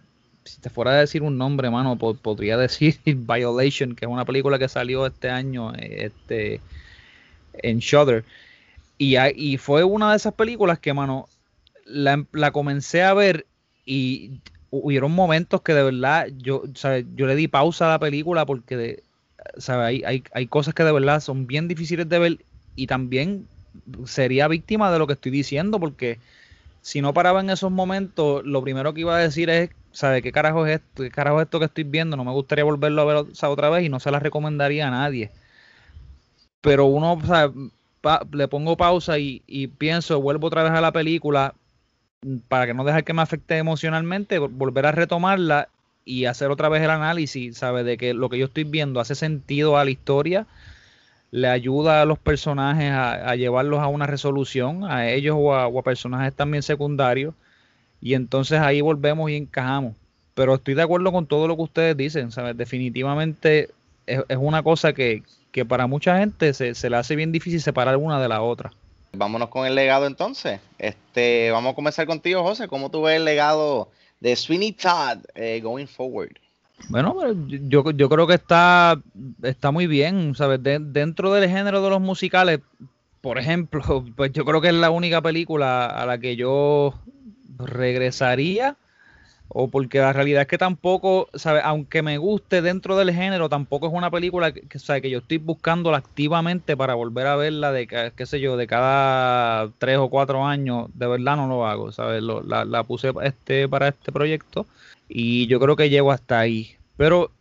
si 0.47 0.61
te 0.61 0.69
fuera 0.69 0.91
a 0.91 0.95
decir 0.95 1.21
un 1.21 1.37
nombre, 1.37 1.69
mano, 1.69 1.97
podría 1.97 2.57
decir 2.57 2.97
Violation, 3.05 3.95
que 3.95 4.05
es 4.05 4.11
una 4.11 4.25
película 4.25 4.57
que 4.57 4.67
salió 4.67 5.05
este 5.05 5.29
año 5.29 5.73
este, 5.73 6.61
en 7.53 7.79
Shudder. 7.79 8.23
Y, 8.97 9.17
y 9.17 9.57
fue 9.57 9.83
una 9.83 10.11
de 10.11 10.17
esas 10.17 10.33
películas 10.33 10.79
que, 10.79 10.93
mano, 10.93 11.27
la, 11.85 12.51
comencé 12.51 13.03
a 13.03 13.13
ver 13.13 13.45
y 13.85 14.39
hubieron 14.69 15.11
momentos 15.11 15.61
que 15.61 15.73
de 15.73 15.83
verdad 15.83 16.27
yo, 16.37 16.63
yo 17.15 17.25
le 17.25 17.35
di 17.35 17.47
pausa 17.47 17.85
a 17.85 17.91
la 17.91 17.99
película 17.99 18.45
porque 18.45 19.01
Hay, 19.67 20.03
hay, 20.05 20.23
hay, 20.33 20.47
cosas 20.47 20.73
que 20.73 20.83
de 20.83 20.91
verdad 20.91 21.21
son 21.21 21.47
bien 21.47 21.67
difíciles 21.67 22.09
de 22.09 22.19
ver 22.19 22.37
y 22.75 22.87
también 22.87 23.47
sería 24.05 24.47
víctima 24.47 24.91
de 24.91 24.99
lo 24.99 25.07
que 25.07 25.13
estoy 25.13 25.31
diciendo 25.31 25.79
porque 25.79 26.19
si 26.87 27.01
no 27.01 27.13
paraba 27.13 27.41
en 27.41 27.49
esos 27.49 27.69
momentos, 27.69 28.45
lo 28.45 28.61
primero 28.61 28.93
que 28.93 29.01
iba 29.01 29.13
a 29.13 29.19
decir 29.19 29.49
es, 29.49 29.71
¿sabe 29.91 30.21
qué 30.21 30.31
carajo 30.31 30.65
es 30.65 30.75
esto? 30.75 31.03
¿Qué 31.03 31.11
carajo 31.11 31.41
es 31.41 31.47
esto 31.47 31.59
que 31.59 31.65
estoy 31.65 31.83
viendo? 31.83 32.15
No 32.15 32.23
me 32.23 32.31
gustaría 32.31 32.63
volverlo 32.63 33.01
a 33.01 33.05
ver 33.05 33.17
otra 33.17 33.69
vez 33.69 33.83
y 33.83 33.89
no 33.89 33.99
se 33.99 34.09
la 34.09 34.19
recomendaría 34.19 34.87
a 34.87 34.91
nadie. 34.91 35.29
Pero 36.61 36.85
uno, 36.85 37.19
le 38.31 38.47
pongo 38.47 38.77
pausa 38.77 39.19
y, 39.19 39.41
y 39.47 39.67
pienso, 39.67 40.21
vuelvo 40.21 40.47
otra 40.47 40.63
vez 40.63 40.71
a 40.71 40.79
la 40.79 40.93
película, 40.93 41.55
para 42.47 42.67
que 42.67 42.73
no 42.73 42.85
dejar 42.85 43.03
que 43.03 43.11
me 43.11 43.21
afecte 43.21 43.57
emocionalmente, 43.57 44.39
volver 44.39 44.85
a 44.85 44.93
retomarla 44.93 45.67
y 46.05 46.23
hacer 46.23 46.51
otra 46.51 46.69
vez 46.69 46.81
el 46.83 46.89
análisis, 46.89 47.57
¿sabe? 47.57 47.83
De 47.83 47.97
que 47.97 48.13
lo 48.13 48.29
que 48.29 48.37
yo 48.37 48.45
estoy 48.45 48.63
viendo 48.63 49.01
hace 49.01 49.15
sentido 49.15 49.77
a 49.77 49.83
la 49.83 49.91
historia, 49.91 50.47
le 51.37 51.47
ayuda 51.47 52.01
a 52.01 52.05
los 52.05 52.17
personajes 52.17 52.91
a, 52.91 53.35
llevarlos 53.35 53.79
a 53.79 53.87
una 53.87 54.07
resolución, 54.07 54.83
a 54.85 55.09
ellos 55.11 55.35
o 55.37 55.53
a, 55.53 55.83
personajes 55.83 56.33
también 56.33 56.63
secundarios, 56.63 57.35
y 58.01 58.15
entonces 58.15 58.59
ahí 58.59 58.81
volvemos 58.81 59.29
y 59.29 59.35
encajamos. 59.35 59.95
Pero 60.33 60.55
estoy 60.55 60.73
de 60.73 60.81
acuerdo 60.81 61.11
con 61.11 61.27
todo 61.27 61.47
lo 61.47 61.55
que 61.55 61.61
ustedes 61.61 61.97
dicen, 61.97 62.31
¿sabes? 62.31 62.57
Definitivamente 62.57 63.69
es, 64.07 64.23
una 64.37 64.63
cosa 64.63 64.93
que, 64.93 65.23
para 65.67 65.87
mucha 65.87 66.17
gente 66.17 66.53
se, 66.53 66.73
se 66.75 66.89
le 66.89 66.97
hace 66.97 67.15
bien 67.15 67.31
difícil 67.31 67.61
separar 67.61 67.97
una 67.97 68.19
de 68.19 68.27
la 68.27 68.41
otra. 68.41 68.71
Vámonos 69.13 69.49
con 69.49 69.65
el 69.65 69.75
legado 69.75 70.07
entonces. 70.07 70.59
Este, 70.79 71.51
vamos 71.51 71.73
a 71.73 71.75
comenzar 71.75 72.07
contigo, 72.07 72.43
José. 72.43 72.67
¿Cómo 72.67 72.89
tú 72.89 73.03
ves 73.03 73.15
el 73.15 73.25
legado 73.25 73.89
de 74.19 74.35
Sweeney 74.35 74.71
Todd 74.73 75.19
eh, 75.35 75.59
going 75.61 75.87
forward? 75.87 76.37
Bueno, 76.89 77.15
yo, 77.47 77.91
yo 77.91 78.09
creo 78.09 78.27
que 78.27 78.35
está, 78.35 79.01
está 79.43 79.71
muy 79.71 79.87
bien, 79.87 80.35
¿sabes? 80.35 80.61
dentro 80.61 81.33
del 81.33 81.49
género 81.49 81.81
de 81.81 81.89
los 81.89 82.01
musicales, 82.01 82.61
por 83.21 83.37
ejemplo, 83.37 84.05
pues 84.15 84.31
yo 84.31 84.45
creo 84.45 84.61
que 84.61 84.69
es 84.69 84.73
la 84.73 84.89
única 84.89 85.21
película 85.21 85.87
a 85.87 86.05
la 86.05 86.17
que 86.17 86.35
yo 86.35 86.93
regresaría 87.57 88.77
o 89.49 89.69
porque 89.69 89.99
la 89.99 90.13
realidad 90.13 90.41
es 90.41 90.47
que 90.47 90.57
tampoco, 90.57 91.29
¿sabe? 91.33 91.61
aunque 91.63 92.01
me 92.01 92.17
guste 92.17 92.61
dentro 92.61 92.97
del 92.97 93.13
género, 93.13 93.49
tampoco 93.49 93.87
es 93.87 93.93
una 93.93 94.11
película 94.11 94.51
que, 94.51 94.61
que 94.67 95.09
yo 95.09 95.19
estoy 95.19 95.37
buscándola 95.37 95.97
activamente 95.97 96.75
para 96.75 96.95
volver 96.95 97.27
a 97.27 97.35
verla 97.37 97.71
de, 97.71 97.87
qué 97.87 98.25
sé 98.25 98.39
yo, 98.39 98.57
de 98.57 98.67
cada 98.67 99.69
tres 99.77 99.97
o 99.97 100.09
cuatro 100.09 100.45
años, 100.45 100.87
de 100.93 101.07
verdad 101.07 101.37
no 101.37 101.47
lo 101.47 101.65
hago, 101.65 101.91
¿sabes? 101.91 102.21
la, 102.21 102.65
la, 102.65 102.83
puse 102.83 103.13
este, 103.23 103.67
para 103.69 103.87
este 103.87 104.11
proyecto 104.11 104.65
y 105.09 105.47
yo 105.47 105.59
creo 105.59 105.75
que 105.75 105.89
llego 105.89 106.11
hasta 106.11 106.39
ahí. 106.39 106.75
Pero 106.97 107.31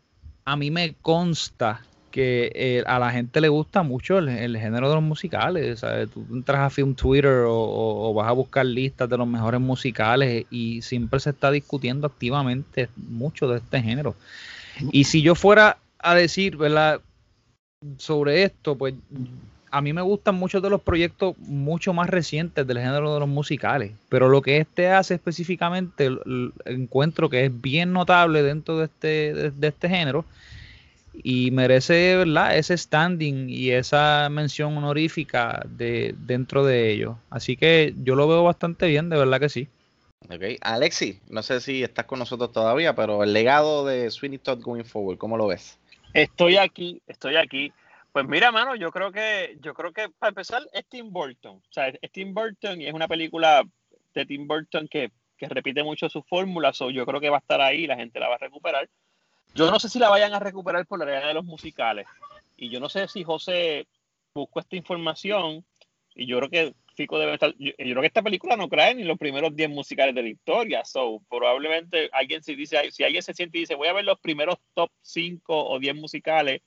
a 0.45 0.57
mí 0.57 0.71
me 0.71 0.95
consta 0.95 1.83
que 2.11 2.51
eh, 2.55 2.83
a 2.87 2.99
la 2.99 3.11
gente 3.11 3.43
le 3.43 3.49
gusta 3.49 3.83
mucho 3.83 4.17
el, 4.19 4.57
género 4.57 4.89
de 4.89 4.95
los 4.95 5.05
musicales. 5.05 5.81
¿sabes? 5.81 6.11
Tú 6.11 6.25
entras 6.33 6.61
a 6.61 6.71
Film 6.71 6.95
Twitter 6.95 7.45
o, 7.47 8.15
vas 8.15 8.29
a 8.29 8.33
buscar 8.33 8.65
listas 8.65 9.09
de 9.09 9.19
los 9.19 9.27
mejores 9.27 9.61
musicales 9.61 10.47
y 10.51 10.81
siempre 10.81 11.21
se 11.21 11.31
está 11.31 11.51
discutiendo 11.51 12.07
activamente 12.07 12.89
mucho 12.97 13.49
de 13.49 13.59
este 13.59 13.83
género. 13.83 14.15
Y 14.93 15.05
si 15.05 15.21
yo 15.21 15.35
fuera 15.35 15.79
a 15.99 16.15
decir, 16.15 16.57
¿verdad? 16.57 17.01
Sobre 17.99 18.45
esto, 18.45 18.77
pues 18.77 18.95
a 19.77 19.83
mí 19.83 19.93
me 19.93 20.01
gustan 20.01 20.37
muchos 20.37 20.63
de 20.63 20.71
los 20.71 20.81
proyectos 20.81 21.37
mucho 21.39 21.93
más 21.93 22.09
recientes 22.09 22.67
del 22.67 22.79
género 22.79 23.13
de 23.13 23.21
los 23.21 23.29
musicales, 23.29 23.93
pero 24.09 24.31
lo 24.31 24.41
que 24.41 24.57
este 24.57 24.89
hace 24.89 25.15
específicamente, 25.15 26.09
encuentro 26.65 27.29
que 27.29 27.45
es 27.45 27.61
bien 27.61 27.93
notable 27.93 28.43
dentro 28.43 28.79
de 28.79 28.87
este, 28.87 29.51
de 29.51 29.69
este 29.69 29.89
género 29.91 30.25
y 31.23 31.51
merece 31.51 32.17
¿verdad? 32.17 32.57
ese 32.57 32.79
standing 32.79 33.51
y 33.51 33.71
esa 33.73 34.29
mención 34.31 34.75
honorífica 34.79 35.63
de, 35.69 36.15
dentro 36.21 36.65
de 36.65 36.91
ello. 36.91 37.19
Así 37.29 37.59
que 37.59 37.95
yo 38.03 38.15
lo 38.15 38.27
veo 38.29 38.45
bastante 38.45 38.87
bien, 38.87 39.11
de 39.11 39.19
verdad 39.19 39.41
que 39.41 39.51
sí. 39.51 39.69
Ok, 40.31 40.59
Alexi, 40.63 41.21
no 41.29 41.43
sé 41.43 41.61
si 41.61 41.83
estás 41.83 42.07
con 42.07 42.19
nosotros 42.19 42.51
todavía, 42.51 42.95
pero 42.95 43.23
el 43.23 43.35
legado 43.35 43.85
de 43.85 44.11
Sweeney 44.11 44.39
Todd 44.39 44.63
going 44.63 44.85
forward, 44.85 45.19
¿cómo 45.19 45.37
lo 45.37 45.49
ves? 45.49 45.79
Estoy 46.15 46.57
aquí, 46.57 47.03
estoy 47.07 47.37
aquí. 47.37 47.73
Pues 48.17 48.27
mira, 48.27 48.51
mano, 48.51 48.75
yo 48.77 48.91
creo 48.91 49.13
que, 49.13 49.59
yo 49.61 49.75
creo 49.75 49.93
que 49.93 50.09
para 50.09 50.31
empezar 50.31 50.63
es 50.73 50.87
Tim 50.89 51.13
Burton. 51.13 51.57
O 51.57 51.71
sea, 51.73 51.89
es 51.89 52.11
Tim 52.13 52.33
Burton 52.33 52.81
y 52.81 52.87
es 52.87 52.95
una 52.95 53.07
película 53.07 53.63
de 54.15 54.25
Tim 54.25 54.49
Burton 54.49 54.89
que, 54.89 55.11
que 55.37 55.47
repite 55.51 55.85
mucho 55.85 56.09
sus 56.09 56.25
fórmulas, 56.25 56.81
o 56.81 56.89
yo 56.89 57.05
creo 57.05 57.21
que 57.21 57.29
va 57.29 57.37
a 57.37 57.41
estar 57.41 57.61
ahí, 57.61 57.87
la 57.87 57.97
gente 57.97 58.19
la 58.19 58.31
va 58.31 58.37
a 58.37 58.39
recuperar. 58.39 58.89
Yo 59.55 59.71
no 59.71 59.79
sé 59.79 59.91
si 59.91 59.99
la 59.99 60.09
vayan 60.09 60.33
a 60.33 60.39
recuperar 60.39 60.87
por 60.87 60.99
la 60.99 61.05
realidad 61.05 61.29
de 61.29 61.35
los 61.35 61.45
musicales. 61.45 62.07
Y 62.57 62.71
yo 62.71 62.81
no 62.81 62.89
sé 62.89 63.07
si 63.07 63.23
José 63.23 63.87
buscó 64.33 64.61
esta 64.61 64.77
información. 64.77 65.63
Y 66.15 66.25
yo 66.25 66.39
creo 66.39 66.49
que 66.49 66.75
Fico 66.95 67.19
debe 67.19 67.35
estar. 67.35 67.55
Yo, 67.59 67.73
creo 67.77 68.01
que 68.01 68.07
esta 68.07 68.23
película 68.23 68.57
no 68.57 68.71
cree 68.71 68.95
ni 68.95 69.05
los 69.05 69.19
primeros 69.19 69.55
10 69.55 69.69
musicales 69.69 70.15
de 70.15 70.23
la 70.23 70.29
historia. 70.31 70.87
So, 70.87 71.21
probablemente 71.29 72.09
alguien 72.15 72.43
si 72.43 72.55
dice, 72.55 72.91
si 72.93 73.05
alguien 73.05 73.23
se 73.23 73.35
siente 73.35 73.59
y 73.59 73.61
dice, 73.61 73.75
voy 73.75 73.89
a 73.89 73.93
ver 73.93 74.07
los 74.07 74.19
primeros 74.21 74.57
top 74.73 74.91
5 75.03 75.69
o 75.69 75.79
10 75.79 75.97
musicales, 75.97 76.63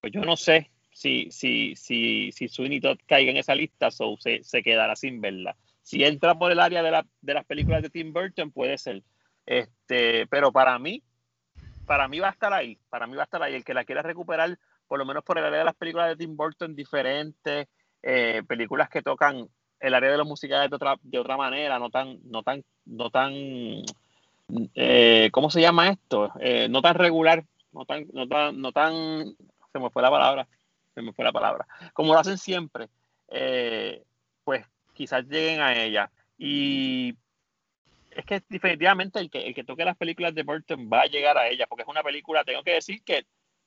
pues 0.00 0.10
yo 0.10 0.22
no 0.22 0.38
sé 0.38 0.70
si, 0.96 1.30
si, 1.30 1.76
si, 1.76 2.32
si 2.32 2.48
Sweeney 2.48 2.80
Todd 2.80 2.96
caiga 3.06 3.30
en 3.30 3.36
esa 3.36 3.54
lista, 3.54 3.90
so 3.90 4.16
se, 4.18 4.42
se 4.42 4.62
quedará 4.62 4.96
sin 4.96 5.20
verla. 5.20 5.54
Si 5.82 6.02
entra 6.02 6.34
por 6.36 6.50
el 6.50 6.58
área 6.58 6.82
de, 6.82 6.90
la, 6.90 7.06
de 7.20 7.34
las 7.34 7.44
películas 7.44 7.82
de 7.82 7.90
Tim 7.90 8.14
Burton, 8.14 8.50
puede 8.50 8.78
ser. 8.78 9.02
Este, 9.44 10.26
pero 10.28 10.52
para 10.52 10.78
mí, 10.78 11.02
para 11.84 12.08
mí 12.08 12.18
va 12.18 12.28
a 12.28 12.32
estar 12.32 12.50
ahí, 12.54 12.78
para 12.88 13.06
mí 13.06 13.14
va 13.14 13.24
a 13.24 13.24
estar 13.24 13.42
ahí. 13.42 13.54
El 13.54 13.62
que 13.62 13.74
la 13.74 13.84
quiera 13.84 14.00
recuperar, 14.00 14.58
por 14.88 14.98
lo 14.98 15.04
menos 15.04 15.22
por 15.22 15.36
el 15.36 15.44
área 15.44 15.58
de 15.58 15.64
las 15.66 15.74
películas 15.74 16.08
de 16.08 16.16
Tim 16.16 16.34
Burton 16.34 16.74
diferentes, 16.74 17.68
eh, 18.02 18.42
películas 18.48 18.88
que 18.88 19.02
tocan 19.02 19.46
el 19.78 19.92
área 19.92 20.10
de 20.10 20.16
los 20.16 20.26
musicales 20.26 20.70
de 20.70 20.76
otra, 20.76 20.96
de 21.02 21.18
otra 21.18 21.36
manera, 21.36 21.78
no 21.78 21.90
tan, 21.90 22.18
no 22.24 22.42
tan, 22.42 22.64
no 22.86 23.10
tan, 23.10 23.34
eh, 24.74 25.28
¿cómo 25.30 25.50
se 25.50 25.60
llama 25.60 25.90
esto? 25.90 26.32
Eh, 26.40 26.68
no 26.70 26.80
tan 26.80 26.94
regular, 26.94 27.44
no 27.72 27.84
tan, 27.84 28.06
no 28.14 28.26
tan, 28.26 28.58
no 28.58 28.72
tan, 28.72 29.36
se 29.70 29.78
me 29.78 29.90
fue 29.90 30.00
la 30.00 30.10
palabra, 30.10 30.48
se 30.96 31.02
me 31.02 31.12
fue 31.12 31.26
la 31.26 31.32
palabra. 31.32 31.66
Como 31.92 32.14
lo 32.14 32.18
hacen 32.18 32.38
siempre, 32.38 32.88
pues 34.44 34.64
quizás 34.94 35.26
lleguen 35.26 35.60
a 35.60 35.74
ella. 35.74 36.10
Y 36.38 37.14
es 38.10 38.24
que 38.24 38.42
definitivamente 38.48 39.20
el 39.20 39.30
que, 39.30 39.46
el 39.46 39.54
que 39.54 39.62
toque 39.62 39.84
las 39.84 39.96
películas 39.96 40.34
de 40.34 40.42
Burton 40.42 40.88
va 40.90 41.02
a 41.02 41.06
llegar 41.06 41.36
a 41.36 41.48
ella, 41.48 41.66
porque 41.68 41.82
es 41.82 41.88
una 41.88 42.02
película, 42.02 42.44
tengo 42.44 42.62
que 42.62 42.72
decir 42.72 43.02
que 43.02 43.26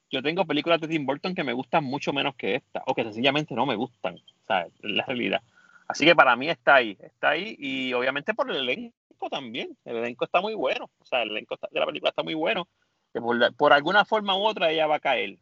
yo 0.10 0.24
tengo 0.24 0.44
películas 0.46 0.82
de 0.82 0.88
Tim 0.88 1.06
Burton 1.06 1.36
que 1.36 1.44
me 1.44 1.54
gustan 1.54 1.84
mucho 1.84 2.12
menos 2.12 2.36
que 2.36 2.56
esta, 2.56 2.82
o 2.88 2.96
que 2.96 3.04
sencillamente 3.04 3.54
no 3.54 3.68
me 3.68 3.76
gustan, 3.76 4.20
¿sabes? 4.48 4.74
La 4.82 5.06
realidad. 5.06 5.44
Así 5.88 6.04
que 6.04 6.16
para 6.16 6.36
mí 6.36 6.50
está 6.50 6.76
ahí, 6.76 6.98
está 7.00 7.30
ahí, 7.30 7.56
y 7.60 7.94
obviamente 7.94 8.34
por 8.34 8.50
el 8.50 8.58
elenco 8.58 9.30
también, 9.30 9.78
el 9.86 9.98
elenco 9.98 10.26
está 10.26 10.42
muy 10.42 10.56
bueno, 10.56 10.90
o 11.00 11.06
sea, 11.06 11.22
el 11.22 11.30
elenco 11.30 11.58
de 11.70 11.80
la 11.80 11.86
película 11.86 12.10
está 12.10 12.24
muy 12.24 12.34
bueno, 12.34 12.68
que 13.14 13.22
por, 13.22 13.74
alguna 13.74 14.06
forma 14.06 14.36
u 14.36 14.46
otra 14.46 14.72
ella 14.72 14.88
va 14.88 14.96
a 14.96 15.00
caer, 15.00 15.38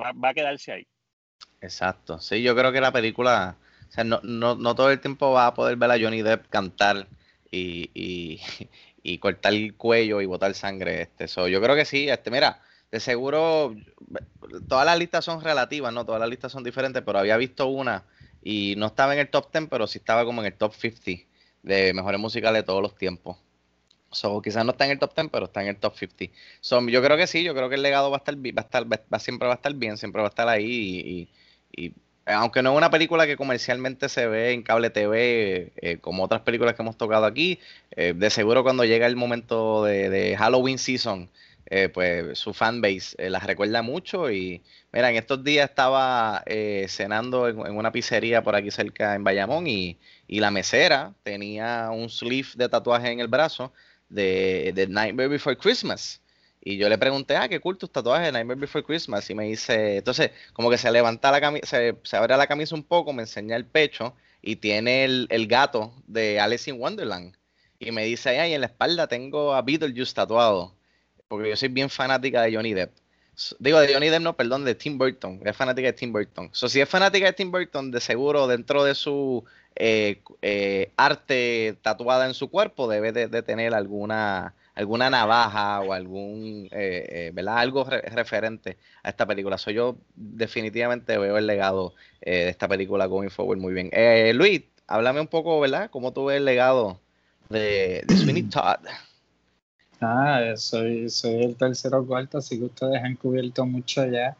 va, 0.00 0.28
a 0.28 0.34
quedarse 0.34 0.72
ahí. 0.72 0.86
Exacto, 1.60 2.20
sí, 2.20 2.42
yo 2.42 2.54
creo 2.54 2.72
que 2.72 2.80
la 2.80 2.92
película, 2.92 3.56
o 3.88 3.92
sea, 3.92 4.04
no, 4.04 4.20
no, 4.22 4.54
no 4.54 4.74
todo 4.74 4.90
el 4.90 5.00
tiempo 5.00 5.32
va 5.32 5.48
a 5.48 5.54
poder 5.54 5.76
ver 5.76 5.90
a 5.90 5.98
Johnny 5.98 6.22
Depp 6.22 6.48
cantar 6.48 7.08
y, 7.50 7.90
y, 9.02 9.18
cortar 9.18 9.54
el 9.54 9.74
cuello 9.74 10.20
y 10.20 10.26
botar 10.26 10.54
sangre. 10.54 11.02
Este. 11.02 11.26
yo 11.26 11.60
creo 11.60 11.74
que 11.74 11.84
sí, 11.84 12.08
este, 12.08 12.30
mira, 12.30 12.60
de 12.90 13.00
seguro, 13.00 13.74
todas 14.68 14.86
las 14.86 14.98
listas 14.98 15.24
son 15.24 15.40
relativas, 15.42 15.92
¿no? 15.92 16.04
Todas 16.04 16.20
las 16.20 16.28
listas 16.28 16.52
son 16.52 16.64
diferentes, 16.64 17.02
pero 17.04 17.18
había 17.18 17.36
visto 17.36 17.66
una 17.66 18.04
y 18.42 18.74
no 18.76 18.86
estaba 18.86 19.14
en 19.14 19.20
el 19.20 19.30
top 19.30 19.50
10, 19.52 19.68
pero 19.68 19.86
sí 19.86 19.98
estaba 19.98 20.24
como 20.24 20.40
en 20.42 20.46
el 20.46 20.54
top 20.54 20.72
50 20.74 21.26
de 21.62 21.92
mejores 21.94 22.20
musicales 22.20 22.62
de 22.62 22.66
todos 22.66 22.82
los 22.82 22.96
tiempos. 22.96 23.38
So, 24.12 24.40
quizás 24.40 24.64
no 24.64 24.70
está 24.72 24.84
en 24.86 24.92
el 24.92 24.98
top 24.98 25.14
10, 25.14 25.28
pero 25.30 25.46
está 25.46 25.62
en 25.62 25.68
el 25.68 25.76
top 25.78 25.94
50. 25.96 26.34
So, 26.60 26.80
yo 26.88 27.02
creo 27.02 27.16
que 27.16 27.26
sí, 27.26 27.42
yo 27.44 27.54
creo 27.54 27.68
que 27.68 27.74
el 27.74 27.82
legado 27.82 28.10
va 28.10 28.16
a 28.16 28.18
estar, 28.18 28.34
va 28.36 28.62
a 28.62 28.64
estar 28.64 28.84
va, 28.92 29.18
siempre 29.18 29.46
va 29.48 29.54
a 29.54 29.56
estar 29.56 29.74
bien, 29.74 29.96
siempre 29.98 30.22
va 30.22 30.28
a 30.28 30.30
estar 30.30 30.48
ahí. 30.48 31.28
Y, 31.74 31.86
y- 31.88 31.94
aunque 32.28 32.60
no 32.62 32.72
es 32.72 32.76
una 32.78 32.90
película 32.90 33.24
que 33.26 33.36
comercialmente 33.36 34.08
se 34.08 34.26
ve 34.26 34.52
en 34.52 34.62
cable 34.62 34.90
TV, 34.90 35.72
eh, 35.76 35.98
como 36.00 36.24
otras 36.24 36.40
películas 36.42 36.74
que 36.74 36.82
hemos 36.82 36.96
tocado 36.96 37.24
aquí, 37.24 37.60
eh, 37.92 38.14
de 38.16 38.30
seguro 38.30 38.62
cuando 38.64 38.84
llega 38.84 39.06
el 39.06 39.14
momento 39.16 39.84
de, 39.84 40.10
de 40.10 40.36
Halloween 40.36 40.78
season, 40.78 41.30
eh, 41.66 41.88
pues 41.88 42.38
su 42.38 42.52
fanbase 42.54 43.14
eh, 43.18 43.30
las 43.30 43.44
recuerda 43.44 43.82
mucho. 43.82 44.30
Y 44.30 44.62
mira, 44.92 45.10
en 45.10 45.16
estos 45.16 45.42
días 45.44 45.68
estaba 45.70 46.42
eh, 46.46 46.86
cenando 46.88 47.48
en, 47.48 47.60
en 47.66 47.76
una 47.76 47.92
pizzería 47.92 48.42
por 48.42 48.56
aquí 48.56 48.70
cerca 48.72 49.14
en 49.14 49.22
Bayamón 49.24 49.66
y, 49.68 49.98
y 50.26 50.40
la 50.40 50.50
mesera 50.50 51.14
tenía 51.22 51.90
un 51.92 52.08
sleeve 52.10 52.48
de 52.56 52.68
tatuaje 52.68 53.10
en 53.10 53.20
el 53.20 53.28
brazo 53.28 53.72
de, 54.08 54.72
de 54.74 54.86
Nightmare 54.86 55.28
Before 55.28 55.56
Christmas. 55.56 56.20
Y 56.60 56.78
yo 56.78 56.88
le 56.88 56.98
pregunté, 56.98 57.36
ah, 57.36 57.48
qué 57.48 57.60
cool 57.60 57.78
tus 57.78 57.92
tatuajes 57.92 58.26
de 58.26 58.32
Nightmare 58.32 58.58
Before 58.58 58.84
Christmas. 58.84 59.30
Y 59.30 59.34
me 59.34 59.44
dice, 59.44 59.98
entonces, 59.98 60.32
como 60.52 60.68
que 60.68 60.78
se 60.78 60.90
levanta 60.90 61.30
la 61.30 61.40
camisa, 61.40 61.66
se, 61.66 61.96
se 62.02 62.16
abre 62.16 62.36
la 62.36 62.46
camisa 62.46 62.74
un 62.74 62.82
poco, 62.82 63.12
me 63.12 63.22
enseña 63.22 63.54
el 63.56 63.66
pecho 63.66 64.16
y 64.42 64.56
tiene 64.56 65.04
el, 65.04 65.26
el 65.30 65.46
gato 65.46 65.92
de 66.06 66.40
Alice 66.40 66.68
in 66.68 66.80
Wonderland. 66.80 67.36
Y 67.78 67.92
me 67.92 68.04
dice, 68.04 68.38
ay, 68.40 68.54
en 68.54 68.62
la 68.62 68.66
espalda 68.66 69.06
tengo 69.06 69.54
a 69.54 69.62
Beetlejuice 69.62 70.14
tatuado. 70.14 70.74
Porque 71.28 71.50
yo 71.50 71.56
soy 71.56 71.68
bien 71.68 71.90
fanática 71.90 72.42
de 72.42 72.54
Johnny 72.54 72.74
Depp. 72.74 72.96
Digo, 73.58 73.78
de 73.80 73.92
Johnny 73.92 74.08
Depp, 74.08 74.22
no, 74.22 74.36
perdón, 74.36 74.64
de 74.64 74.74
Tim 74.74 74.96
Burton. 74.98 75.40
Es 75.44 75.56
fanática 75.56 75.88
de 75.88 75.92
Tim 75.92 76.12
Burton. 76.12 76.48
So, 76.52 76.68
si 76.68 76.80
es 76.80 76.88
fanática 76.88 77.26
de 77.26 77.32
Tim 77.32 77.50
Burton, 77.50 77.90
de 77.90 78.00
seguro 78.00 78.46
dentro 78.46 78.82
de 78.82 78.94
su 78.94 79.44
eh, 79.76 80.22
eh, 80.42 80.92
arte 80.96 81.78
tatuada 81.82 82.26
en 82.26 82.34
su 82.34 82.50
cuerpo, 82.50 82.88
debe 82.88 83.12
de, 83.12 83.28
de 83.28 83.42
tener 83.42 83.74
alguna, 83.74 84.54
alguna 84.74 85.10
navaja 85.10 85.80
o 85.82 85.92
algún, 85.92 86.68
eh, 86.72 87.28
eh, 87.28 87.30
¿verdad? 87.34 87.58
Algo 87.58 87.84
re- 87.84 88.02
referente 88.02 88.78
a 89.02 89.10
esta 89.10 89.26
película. 89.26 89.58
So, 89.58 89.70
yo 89.70 89.96
definitivamente 90.14 91.18
veo 91.18 91.36
el 91.38 91.46
legado 91.46 91.94
eh, 92.20 92.44
de 92.44 92.48
esta 92.50 92.68
película 92.68 93.06
going 93.06 93.28
forward 93.30 93.58
muy 93.58 93.72
bien. 93.74 93.90
Eh, 93.92 94.32
Luis, 94.34 94.62
háblame 94.86 95.20
un 95.20 95.28
poco, 95.28 95.60
¿verdad? 95.60 95.90
¿Cómo 95.90 96.12
tú 96.12 96.26
ves 96.26 96.38
el 96.38 96.44
legado 96.44 97.00
de, 97.48 98.04
de 98.06 98.16
Sweeney 98.16 98.42
Todd? 98.44 98.78
Ah, 100.00 100.54
soy, 100.56 101.10
soy 101.10 101.42
el 101.44 101.56
tercero 101.56 102.00
o 102.00 102.06
cuarto, 102.06 102.38
así 102.38 102.58
que 102.58 102.64
ustedes 102.64 103.02
han 103.02 103.16
cubierto 103.16 103.66
mucho 103.66 104.06
ya. 104.06 104.34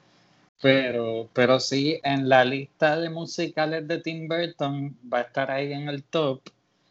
Pero, 0.63 1.29
pero 1.33 1.61
sí, 1.61 2.01
en 2.03 2.29
la 2.29 2.45
lista 2.45 2.99
de 2.99 3.11
musicales 3.11 3.87
de 3.87 4.01
Tim 4.01 4.27
Burton 4.27 4.97
va 5.13 5.19
a 5.19 5.23
estar 5.23 5.51
ahí 5.51 5.73
en 5.73 5.89
el 5.89 6.03
top. 6.05 6.41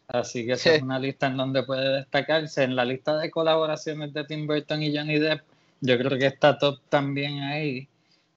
Así 0.08 0.46
que 0.46 0.52
esa 0.52 0.74
es 0.74 0.82
una 0.82 0.98
lista 0.98 1.26
en 1.26 1.36
donde 1.36 1.62
puede 1.64 1.96
destacarse. 1.98 2.62
En 2.62 2.76
la 2.76 2.84
lista 2.84 3.16
de 3.16 3.30
colaboraciones 3.30 4.12
de 4.12 4.24
Tim 4.24 4.46
Burton 4.46 4.82
y 4.82 4.96
Johnny 4.96 5.18
Depp, 5.18 5.42
yo 5.80 5.98
creo 5.98 6.18
que 6.18 6.26
está 6.26 6.58
top 6.58 6.80
también 6.88 7.40
ahí. 7.40 7.88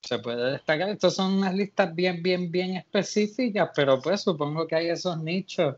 Se 0.02 0.18
puede 0.20 0.54
destacar. 0.54 0.90
Estas 0.90 1.14
son 1.14 1.34
unas 1.34 1.54
listas 1.54 1.94
bien, 1.94 2.24
bien, 2.24 2.50
bien 2.52 2.78
específicas, 2.78 3.70
pero 3.76 4.02
pues 4.02 4.22
supongo 4.22 4.66
que 4.66 4.76
hay 4.76 4.90
esos 4.90 5.18
nichos. 5.22 5.76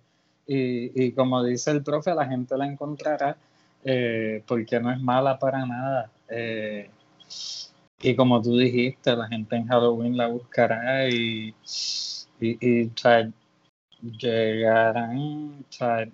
Y, 0.48 1.06
y 1.06 1.12
como 1.12 1.44
dice 1.44 1.72
el 1.72 1.84
profe, 1.84 2.14
la 2.14 2.26
gente 2.26 2.58
la 2.58 2.66
encontrará 2.66 3.38
eh, 3.84 4.44
porque 4.46 4.80
no 4.80 4.92
es 4.92 5.00
mala 5.00 5.40
para 5.40 5.66
nada. 5.66 6.10
Eh, 6.30 6.90
y 8.02 8.16
como 8.16 8.42
tú 8.42 8.58
dijiste, 8.58 9.16
la 9.16 9.28
gente 9.28 9.56
en 9.56 9.68
Halloween 9.68 10.18
la 10.18 10.28
buscará 10.28 11.08
y, 11.10 11.54
y, 12.40 12.58
y, 12.60 12.88
o 12.88 12.98
sea, 12.98 13.32
llegarán, 14.02 15.60
o 15.60 15.72
sea, 15.72 16.08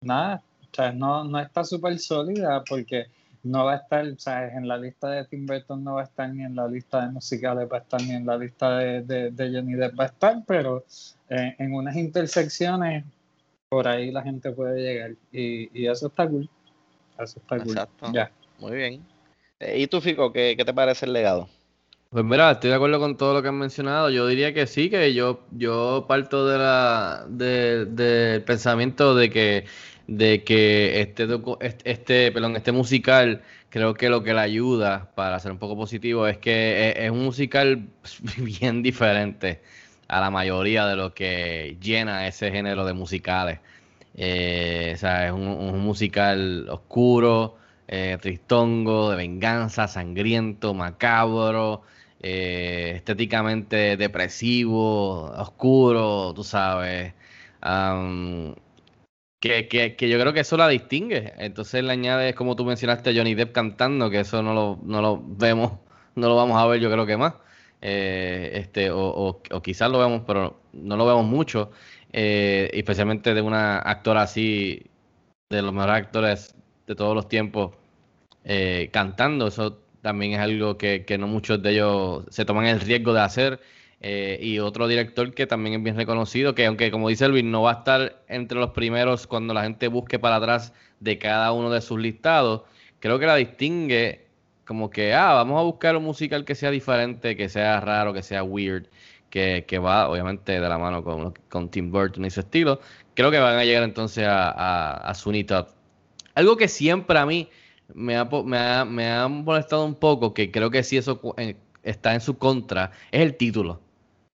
nada, 0.00 0.42
o 0.62 0.74
sea, 0.74 0.92
no, 0.92 1.24
no 1.24 1.38
está 1.38 1.64
súper 1.64 1.98
sólida 1.98 2.64
porque 2.68 3.06
no 3.42 3.64
va 3.64 3.74
a 3.74 3.76
estar, 3.76 4.06
o 4.06 4.18
sea, 4.18 4.48
en 4.48 4.66
la 4.66 4.76
lista 4.78 5.08
de 5.08 5.24
Tim 5.26 5.46
Burton 5.46 5.84
no 5.84 5.94
va 5.94 6.02
a 6.02 6.04
estar 6.04 6.28
ni 6.32 6.44
en 6.44 6.56
la 6.56 6.66
lista 6.66 7.02
de 7.02 7.12
musicales 7.12 7.68
va 7.70 7.78
a 7.78 7.80
estar 7.80 8.02
ni 8.02 8.12
en 8.12 8.26
la 8.26 8.36
lista 8.36 8.78
de, 8.78 9.02
de, 9.02 9.30
de 9.30 9.52
Johnny 9.52 9.74
Depp 9.74 9.98
va 9.98 10.04
a 10.04 10.08
estar, 10.08 10.42
pero 10.46 10.84
eh, 11.28 11.54
en 11.58 11.74
unas 11.74 11.96
intersecciones 11.96 13.04
por 13.68 13.86
ahí 13.86 14.10
la 14.10 14.22
gente 14.22 14.52
puede 14.52 14.80
llegar 14.80 15.12
y, 15.32 15.80
y 15.80 15.86
eso 15.86 16.08
está 16.08 16.28
cool. 16.28 16.48
Eso 17.18 17.38
está 17.38 17.58
cool. 17.58 17.70
Exacto. 17.70 18.12
Ya. 18.12 18.30
Muy 18.58 18.76
bien. 18.76 19.15
Eh, 19.60 19.80
¿Y 19.80 19.86
tú, 19.86 20.00
Fico, 20.00 20.32
qué, 20.32 20.56
te 20.56 20.74
parece 20.74 21.06
el 21.06 21.12
legado? 21.12 21.48
Pues 22.10 22.24
mira, 22.24 22.52
estoy 22.52 22.70
de 22.70 22.76
acuerdo 22.76 22.98
con 23.00 23.16
todo 23.16 23.34
lo 23.34 23.42
que 23.42 23.48
han 23.48 23.58
mencionado. 23.58 24.10
Yo 24.10 24.26
diría 24.26 24.54
que 24.54 24.66
sí, 24.66 24.88
que 24.90 25.12
yo, 25.14 25.46
yo 25.52 26.06
parto 26.08 26.46
de 26.46 26.58
la, 26.58 27.26
de- 27.28 27.86
del 27.86 28.42
pensamiento 28.44 29.14
de 29.14 29.30
que, 29.30 29.66
de 30.06 30.44
que 30.44 31.00
este, 31.00 31.26
este, 31.84 32.32
perdón, 32.32 32.56
este 32.56 32.72
musical, 32.72 33.42
creo 33.70 33.94
que 33.94 34.08
lo 34.08 34.22
que 34.22 34.32
le 34.34 34.40
ayuda 34.40 35.10
para 35.14 35.38
ser 35.40 35.52
un 35.52 35.58
poco 35.58 35.76
positivo 35.76 36.26
es 36.26 36.38
que 36.38 36.94
es, 36.96 37.10
un 37.10 37.24
musical 37.24 37.88
bien 38.38 38.82
diferente 38.82 39.60
a 40.08 40.20
la 40.20 40.30
mayoría 40.30 40.86
de 40.86 40.96
lo 40.96 41.12
que 41.14 41.76
llena 41.80 42.26
ese 42.28 42.50
género 42.52 42.84
de 42.84 42.92
musicales. 42.94 43.60
Eh, 44.14 44.92
o 44.94 44.98
sea, 44.98 45.26
es 45.26 45.32
un 45.32 45.80
musical 45.80 46.68
oscuro, 46.70 47.56
eh, 47.88 48.18
tristongo, 48.20 49.10
de 49.10 49.16
venganza, 49.16 49.86
sangriento, 49.88 50.74
macabro, 50.74 51.82
eh, 52.20 52.94
estéticamente 52.96 53.96
depresivo, 53.96 55.30
oscuro, 55.30 56.32
tú 56.34 56.44
sabes. 56.44 57.14
Que, 59.40 59.68
que, 59.68 59.96
que 59.96 60.08
yo 60.08 60.18
creo 60.18 60.32
que 60.32 60.40
eso 60.40 60.56
la 60.56 60.68
distingue. 60.68 61.34
Entonces 61.38 61.84
le 61.84 61.92
añades, 61.92 62.34
como 62.34 62.56
tú 62.56 62.64
mencionaste, 62.64 63.10
a 63.10 63.14
Johnny 63.14 63.34
Depp 63.34 63.52
cantando, 63.52 64.10
que 64.10 64.20
eso 64.20 64.42
no 64.42 64.54
lo, 64.54 64.78
no 64.82 65.00
lo 65.02 65.22
vemos, 65.24 65.72
no 66.14 66.28
lo 66.28 66.36
vamos 66.36 66.60
a 66.60 66.66
ver 66.66 66.80
yo 66.80 66.90
creo 66.90 67.06
que 67.06 67.16
más. 67.16 67.34
Eh, 67.82 68.52
este, 68.54 68.90
o, 68.90 68.98
o, 68.98 69.42
o 69.50 69.62
quizás 69.62 69.90
lo 69.90 69.98
vemos, 69.98 70.22
pero 70.26 70.60
no 70.72 70.96
lo 70.96 71.06
vemos 71.06 71.26
mucho. 71.26 71.70
Especialmente 72.12 73.34
de 73.34 73.42
una 73.42 73.78
actora 73.78 74.22
así, 74.22 74.82
de 75.50 75.62
los 75.62 75.72
mejores 75.72 75.96
actores 75.96 76.55
de 76.86 76.94
todos 76.94 77.14
los 77.14 77.28
tiempos, 77.28 77.72
eh, 78.44 78.90
cantando. 78.92 79.46
Eso 79.48 79.78
también 80.02 80.32
es 80.32 80.38
algo 80.40 80.78
que, 80.78 81.04
que 81.04 81.18
no 81.18 81.26
muchos 81.26 81.62
de 81.62 81.72
ellos 81.72 82.24
se 82.30 82.44
toman 82.44 82.66
el 82.66 82.80
riesgo 82.80 83.12
de 83.12 83.20
hacer. 83.20 83.60
Eh, 84.00 84.38
y 84.42 84.58
otro 84.58 84.86
director 84.88 85.32
que 85.34 85.46
también 85.46 85.76
es 85.76 85.82
bien 85.82 85.96
reconocido, 85.96 86.54
que 86.54 86.66
aunque 86.66 86.90
como 86.90 87.08
dice 87.08 87.24
Elvin, 87.24 87.50
no 87.50 87.62
va 87.62 87.72
a 87.72 87.74
estar 87.78 88.22
entre 88.28 88.58
los 88.58 88.70
primeros 88.70 89.26
cuando 89.26 89.54
la 89.54 89.62
gente 89.62 89.88
busque 89.88 90.18
para 90.18 90.36
atrás 90.36 90.72
de 91.00 91.18
cada 91.18 91.50
uno 91.52 91.70
de 91.70 91.80
sus 91.80 91.98
listados, 91.98 92.62
creo 93.00 93.18
que 93.18 93.26
la 93.26 93.36
distingue 93.36 94.26
como 94.66 94.90
que, 94.90 95.14
ah, 95.14 95.32
vamos 95.34 95.58
a 95.58 95.62
buscar 95.62 95.96
un 95.96 96.04
musical 96.04 96.44
que 96.44 96.54
sea 96.54 96.70
diferente, 96.70 97.36
que 97.36 97.48
sea 97.48 97.80
raro, 97.80 98.12
que 98.12 98.22
sea 98.22 98.42
weird, 98.42 98.86
que, 99.30 99.64
que 99.66 99.78
va 99.78 100.08
obviamente 100.08 100.60
de 100.60 100.68
la 100.68 100.78
mano 100.78 101.02
con, 101.02 101.32
con 101.48 101.70
Tim 101.70 101.90
Burton 101.90 102.24
y 102.24 102.30
su 102.30 102.40
estilo. 102.40 102.80
Creo 103.14 103.30
que 103.30 103.38
van 103.38 103.56
a 103.58 103.64
llegar 103.64 103.84
entonces 103.84 104.26
a, 104.26 104.50
a, 104.50 105.10
a 105.10 105.14
Todd. 105.46 105.68
Algo 106.36 106.56
que 106.56 106.68
siempre 106.68 107.18
a 107.18 107.26
mí 107.26 107.48
me 107.94 108.16
ha, 108.16 108.24
me 108.24 108.58
ha, 108.58 108.84
me 108.84 109.10
ha 109.10 109.28
molestado 109.28 109.84
un 109.84 109.94
poco, 109.96 110.34
que 110.34 110.50
creo 110.52 110.70
que 110.70 110.82
sí 110.84 110.96
eso 110.96 111.20
eh, 111.38 111.56
está 111.82 112.14
en 112.14 112.20
su 112.20 112.38
contra, 112.38 112.92
es 113.10 113.22
el 113.22 113.36
título. 113.36 113.80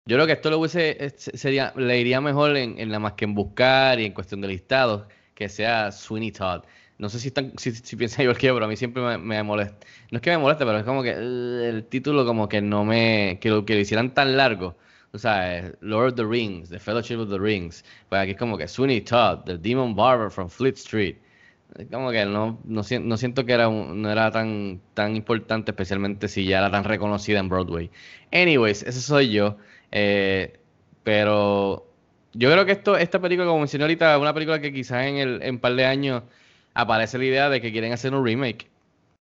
Yo 0.06 0.16
creo 0.18 0.26
que 0.28 0.34
esto 0.34 0.50
lo 0.50 0.60
hubiese, 0.60 1.14
se- 1.18 1.38
sería, 1.38 1.74
le 1.76 2.00
iría 2.00 2.20
mejor 2.22 2.58
en, 2.58 2.80
en 2.80 2.92
la 2.92 3.00
más 3.00 3.14
que 3.14 3.26
en 3.26 3.36
buscar 3.36 4.00
y 4.00 4.06
en 4.06 4.14
cuestión 4.14 4.42
de 4.42 4.48
listados, 4.48 5.06
que 5.36 5.50
sea 5.50 5.92
Sweeney 5.92 6.32
Todd. 6.32 6.64
No 6.98 7.10
sé 7.10 7.20
si, 7.20 7.28
están, 7.30 7.54
si, 7.58 7.72
si 7.74 7.96
piensan 7.96 8.24
igual 8.24 8.38
que 8.38 8.48
yo, 8.48 8.54
pero 8.56 8.66
a 8.66 8.70
mí 8.70 8.76
siempre 8.76 9.02
me, 9.04 9.18
me 9.18 9.44
molesta. 9.44 9.86
No 10.12 10.18
es 10.18 10.22
que 10.24 10.32
me 10.32 10.38
moleste, 10.40 10.66
pero 10.66 10.80
es 10.80 10.84
como 10.86 11.04
que 11.04 11.12
eh, 11.12 11.70
el 11.70 11.86
título 11.90 12.26
como 12.26 12.50
que 12.50 12.62
no 12.62 12.86
me... 12.86 13.38
Que 13.42 13.50
lo, 13.50 13.66
que 13.66 13.76
lo 13.76 13.80
hicieran 13.82 14.14
tan 14.14 14.36
largo. 14.38 14.78
O 15.12 15.18
sea, 15.20 15.58
eh, 15.60 15.76
Lord 15.82 16.10
of 16.10 16.16
the 16.16 16.26
Rings, 16.26 16.70
The 16.70 16.80
Fellowship 16.80 17.18
of 17.20 17.30
the 17.30 17.40
Rings. 17.40 17.84
Pues 18.10 18.22
aquí 18.22 18.32
es 18.32 18.38
como 18.38 18.58
que 18.58 18.68
Sweeney 18.68 19.02
Todd, 19.02 19.40
The 19.46 19.58
Demon 19.58 19.96
Barber 19.96 20.30
from 20.32 20.50
Fleet 20.50 20.76
Street. 20.78 21.18
Como 21.92 22.12
que 22.12 22.26
no, 22.26 22.60
no, 22.66 22.82
no 23.02 23.18
siento 23.18 23.46
que 23.46 23.54
era 23.54 23.68
un- 23.70 24.02
no 24.02 24.12
era 24.12 24.32
tan, 24.32 24.82
tan 24.94 25.16
importante, 25.16 25.72
especialmente 25.72 26.28
si 26.28 26.46
ya 26.46 26.58
era 26.60 26.72
tan 26.72 26.84
reconocida 26.84 27.40
en 27.40 27.48
Broadway. 27.50 27.92
Anyways, 28.32 28.84
ese 28.84 29.02
soy 29.02 29.30
yo. 29.32 29.58
Eh, 29.92 30.60
pero 31.04 31.88
yo 32.34 32.52
creo 32.52 32.66
que 32.66 32.72
esto, 32.74 32.98
esta 32.98 33.20
película, 33.22 33.48
como 33.48 33.60
mencioné 33.60 33.84
ahorita, 33.86 34.16
es 34.16 34.22
una 34.22 34.34
película 34.34 34.60
que 34.60 34.74
quizás 34.74 35.06
en 35.06 35.18
el 35.18 35.42
en 35.44 35.60
par 35.60 35.76
de 35.76 35.86
años 35.86 36.24
aparece 36.74 37.18
la 37.18 37.26
idea 37.26 37.50
de 37.50 37.62
que 37.62 37.72
quieren 37.72 37.94
hacer 37.94 38.14
un 38.14 38.26
remake. 38.26 38.68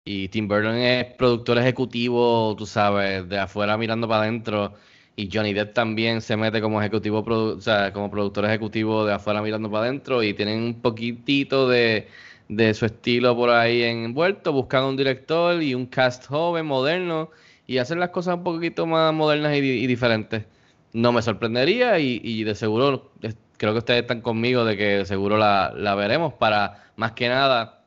Y 0.04 0.30
Tim 0.30 0.48
Burton 0.48 0.76
es 0.76 1.06
productor 1.16 1.58
ejecutivo, 1.60 2.56
tú 2.58 2.66
sabes, 2.66 3.28
de 3.30 3.38
afuera 3.40 3.78
mirando 3.78 4.08
para 4.08 4.24
adentro. 4.24 4.74
Y 5.16 5.30
Johnny 5.32 5.54
Depp 5.54 5.74
también 5.74 6.22
se 6.22 6.38
mete 6.38 6.60
como 6.62 6.82
ejecutivo, 6.82 7.24
produ- 7.24 7.58
o 7.58 7.62
sea, 7.62 7.94
como 7.94 8.10
productor 8.10 8.46
ejecutivo 8.46 9.06
de 9.06 9.14
afuera 9.14 9.42
mirando 9.42 9.70
para 9.70 9.86
adentro. 9.86 10.24
Y 10.24 10.34
tienen 10.34 10.62
un 10.64 10.82
poquitito 10.82 11.68
de, 11.70 12.08
de 12.52 12.74
su 12.74 12.86
estilo 12.86 13.36
por 13.36 13.50
ahí 13.50 13.84
envuelto, 13.84 14.52
buscando 14.54 14.90
un 14.90 14.98
director 14.98 15.62
y 15.64 15.74
un 15.76 15.86
cast 15.88 16.28
joven, 16.28 16.66
moderno, 16.66 17.30
y 17.68 17.78
hacer 17.80 17.98
las 17.98 18.10
cosas 18.10 18.36
un 18.38 18.44
poquito 18.44 18.86
más 18.86 19.14
modernas 19.14 19.56
y, 19.56 19.62
di- 19.62 19.84
y 19.84 19.88
diferentes. 19.88 20.46
No 20.94 21.12
me 21.14 21.22
sorprendería 21.22 22.00
y, 22.00 22.20
y 22.24 22.44
de 22.44 22.56
seguro, 22.56 23.12
creo 23.58 23.74
que 23.74 23.80
ustedes 23.80 24.02
están 24.02 24.22
conmigo 24.22 24.66
de 24.66 24.76
que 24.78 24.86
de 25.00 25.06
seguro 25.06 25.38
la, 25.38 25.74
la 25.76 25.96
veremos 25.96 26.34
para, 26.34 26.92
más 26.98 27.14
que 27.14 27.30
nada, 27.30 27.86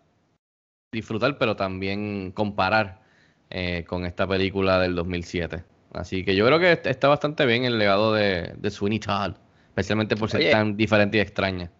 disfrutar, 0.93 1.39
pero 1.39 1.57
también 1.57 2.33
comparar 2.33 3.03
eh, 3.51 3.85
con 3.87 4.05
esta 4.07 4.27
película 4.27 4.79
del 4.79 4.95
2007. 4.95 5.65
Así 5.93 6.25
que 6.25 6.35
yo 6.37 6.47
creo 6.47 6.59
que 6.61 6.73
est- 6.73 6.87
está 6.87 7.09
bastante 7.09 7.47
bien 7.47 7.65
el 7.65 7.79
legado 7.79 8.13
de, 8.15 8.55
de 8.57 8.71
Sweeney 8.71 9.01
Todd, 9.01 9.35
especialmente 9.69 10.17
por 10.17 10.31
ser 10.31 10.41
Oye. 10.41 10.51
tan 10.51 10.77
diferente 10.77 11.19
y 11.19 11.21
extraña. 11.21 11.71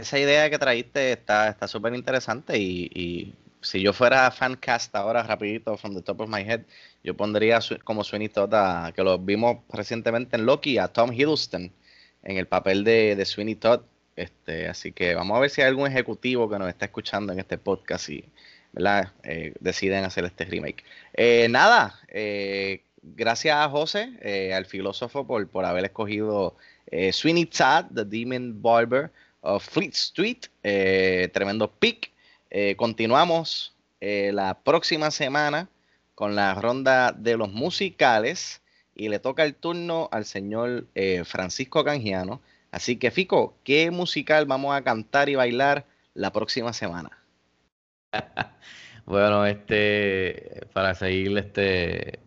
Esa 0.00 0.18
idea 0.18 0.50
que 0.50 0.58
traíste 0.58 1.12
está 1.12 1.48
está 1.48 1.66
súper 1.68 1.94
interesante 1.94 2.58
y, 2.58 2.90
y 2.94 3.34
si 3.62 3.80
yo 3.80 3.92
fuera 3.92 4.30
fancast 4.30 4.94
ahora 4.94 5.22
rapidito 5.22 5.76
from 5.76 5.94
the 5.94 6.02
top 6.02 6.20
of 6.20 6.28
my 6.28 6.42
head, 6.42 6.62
yo 7.02 7.16
pondría 7.16 7.60
como 7.84 8.04
Sweeney 8.04 8.28
Todd 8.28 8.52
a- 8.54 8.92
que 8.94 9.02
lo 9.02 9.18
vimos 9.18 9.58
recientemente 9.70 10.36
en 10.36 10.44
Loki 10.44 10.78
a 10.78 10.88
Tom 10.88 11.12
Hiddleston 11.12 11.72
en 12.22 12.36
el 12.36 12.46
papel 12.46 12.84
de, 12.84 13.16
de 13.16 13.24
Sweeney 13.24 13.54
Todd. 13.54 13.80
Este, 14.16 14.68
así 14.68 14.92
que 14.92 15.14
vamos 15.14 15.36
a 15.36 15.40
ver 15.40 15.50
si 15.50 15.60
hay 15.62 15.68
algún 15.68 15.86
ejecutivo 15.86 16.48
que 16.48 16.58
nos 16.58 16.68
está 16.68 16.84
escuchando 16.86 17.32
en 17.32 17.38
este 17.38 17.58
podcast 17.58 18.08
y 18.10 18.24
¿verdad? 18.72 19.12
Eh, 19.22 19.54
deciden 19.60 20.04
hacer 20.04 20.24
este 20.26 20.44
remake. 20.44 20.84
Eh, 21.14 21.46
nada, 21.48 21.98
eh, 22.08 22.82
gracias 23.02 23.56
a 23.56 23.68
José, 23.70 24.10
eh, 24.20 24.52
al 24.52 24.66
filósofo, 24.66 25.26
por, 25.26 25.48
por 25.48 25.64
haber 25.64 25.84
escogido 25.86 26.56
eh, 26.90 27.12
Sweeney 27.12 27.46
Todd, 27.46 27.86
The 27.94 28.04
Demon 28.04 28.60
Barber 28.60 29.10
Fleet 29.60 29.94
Street. 29.94 30.46
eh, 30.62 31.30
tremendo 31.32 31.70
pick. 31.70 32.12
Eh, 32.50 32.76
continuamos 32.76 33.74
eh, 34.00 34.30
la 34.32 34.58
próxima 34.60 35.10
semana 35.10 35.68
con 36.14 36.34
la 36.34 36.54
ronda 36.54 37.12
de 37.12 37.36
los 37.36 37.52
musicales 37.52 38.62
y 38.94 39.08
le 39.08 39.18
toca 39.18 39.44
el 39.44 39.54
turno 39.54 40.08
al 40.12 40.24
señor 40.24 40.86
eh, 40.94 41.24
Francisco 41.24 41.84
Canjiano. 41.84 42.40
Así 42.70 42.96
que, 42.96 43.10
Fico, 43.10 43.56
¿qué 43.64 43.90
musical 43.90 44.46
vamos 44.46 44.74
a 44.74 44.82
cantar 44.82 45.28
y 45.28 45.34
bailar 45.34 45.84
la 46.14 46.32
próxima 46.32 46.72
semana? 46.72 47.10
Bueno, 49.06 49.46
este, 49.46 50.66
para 50.72 50.92
seguir 50.96 51.38
este, 51.38 52.18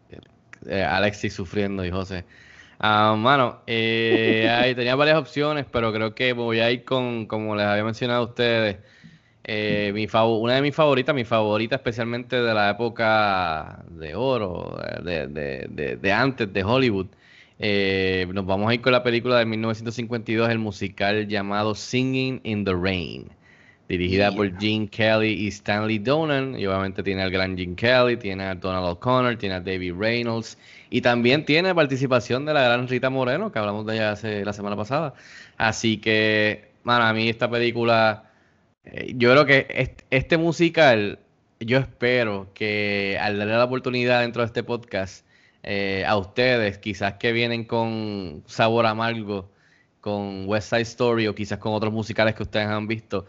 Alexis 0.71 1.33
sufriendo 1.33 1.83
y 1.83 1.91
José. 1.91 2.23
Ah, 2.79 3.15
mano, 3.17 3.61
eh, 3.67 4.73
tenía 4.75 4.95
varias 4.95 5.17
opciones, 5.17 5.65
pero 5.71 5.91
creo 5.91 6.15
que 6.15 6.33
voy 6.33 6.59
a 6.61 6.71
ir 6.71 6.85
con, 6.85 7.25
como 7.25 7.55
les 7.55 7.65
había 7.65 7.83
mencionado 7.83 8.21
a 8.21 8.25
ustedes, 8.25 8.77
eh, 9.43 9.91
mi 9.93 10.07
una 10.13 10.55
de 10.55 10.61
mis 10.61 10.75
favoritas, 10.75 11.13
mi 11.15 11.25
favorita 11.25 11.75
especialmente 11.75 12.41
de 12.41 12.53
la 12.53 12.69
época 12.71 13.83
de 13.89 14.15
oro, 14.15 14.79
de 15.03 16.13
antes 16.13 16.51
de 16.53 16.63
Hollywood. 16.63 17.07
Eh, 17.59 18.25
nos 18.33 18.45
vamos 18.45 18.69
a 18.69 18.73
ir 18.73 18.81
con 18.81 18.93
la 18.93 19.03
película 19.03 19.37
de 19.39 19.45
1952, 19.45 20.49
el 20.49 20.59
musical 20.59 21.27
llamado 21.27 21.75
Singing 21.75 22.39
in 22.43 22.63
the 22.63 22.73
Rain 22.73 23.29
dirigida 23.89 24.31
por 24.31 24.57
Gene 24.59 24.87
Kelly 24.87 25.33
y 25.33 25.47
Stanley 25.49 25.99
Donen. 25.99 26.57
Y 26.57 26.65
obviamente 26.67 27.03
tiene 27.03 27.23
al 27.23 27.31
gran 27.31 27.57
Gene 27.57 27.75
Kelly, 27.75 28.15
tiene 28.17 28.45
a 28.45 28.55
Donald 28.55 28.85
O'Connor, 28.85 29.35
tiene 29.37 29.55
a 29.55 29.59
David 29.59 29.95
Reynolds. 29.97 30.57
Y 30.89 31.01
también 31.01 31.43
tiene 31.43 31.75
participación 31.75 32.45
de 32.45 32.53
la 32.53 32.63
gran 32.63 32.87
Rita 32.87 33.09
Moreno, 33.09 33.51
que 33.51 33.59
hablamos 33.59 33.85
de 33.85 33.95
ella 33.95 34.11
hace 34.11 34.45
la 34.45 34.53
semana 34.53 34.75
pasada. 34.77 35.13
Así 35.57 35.97
que, 35.97 36.71
mano, 36.83 37.03
a 37.05 37.13
mí 37.13 37.27
esta 37.27 37.49
película, 37.49 38.31
eh, 38.85 39.13
yo 39.15 39.31
creo 39.31 39.45
que 39.45 39.67
est- 39.69 40.03
este 40.09 40.37
musical, 40.37 41.19
yo 41.59 41.77
espero 41.79 42.47
que 42.53 43.17
al 43.19 43.37
darle 43.37 43.53
la 43.53 43.65
oportunidad 43.65 44.21
dentro 44.21 44.41
de 44.43 44.47
este 44.47 44.63
podcast, 44.63 45.25
eh, 45.63 46.05
a 46.07 46.15
ustedes, 46.15 46.77
quizás 46.77 47.15
que 47.15 47.33
vienen 47.33 47.65
con 47.65 48.43
sabor 48.47 48.85
amargo, 48.85 49.51
con 49.99 50.47
West 50.47 50.69
Side 50.69 50.81
Story 50.83 51.27
o 51.27 51.35
quizás 51.35 51.59
con 51.59 51.73
otros 51.73 51.91
musicales 51.91 52.33
que 52.33 52.43
ustedes 52.43 52.67
han 52.67 52.87
visto, 52.87 53.25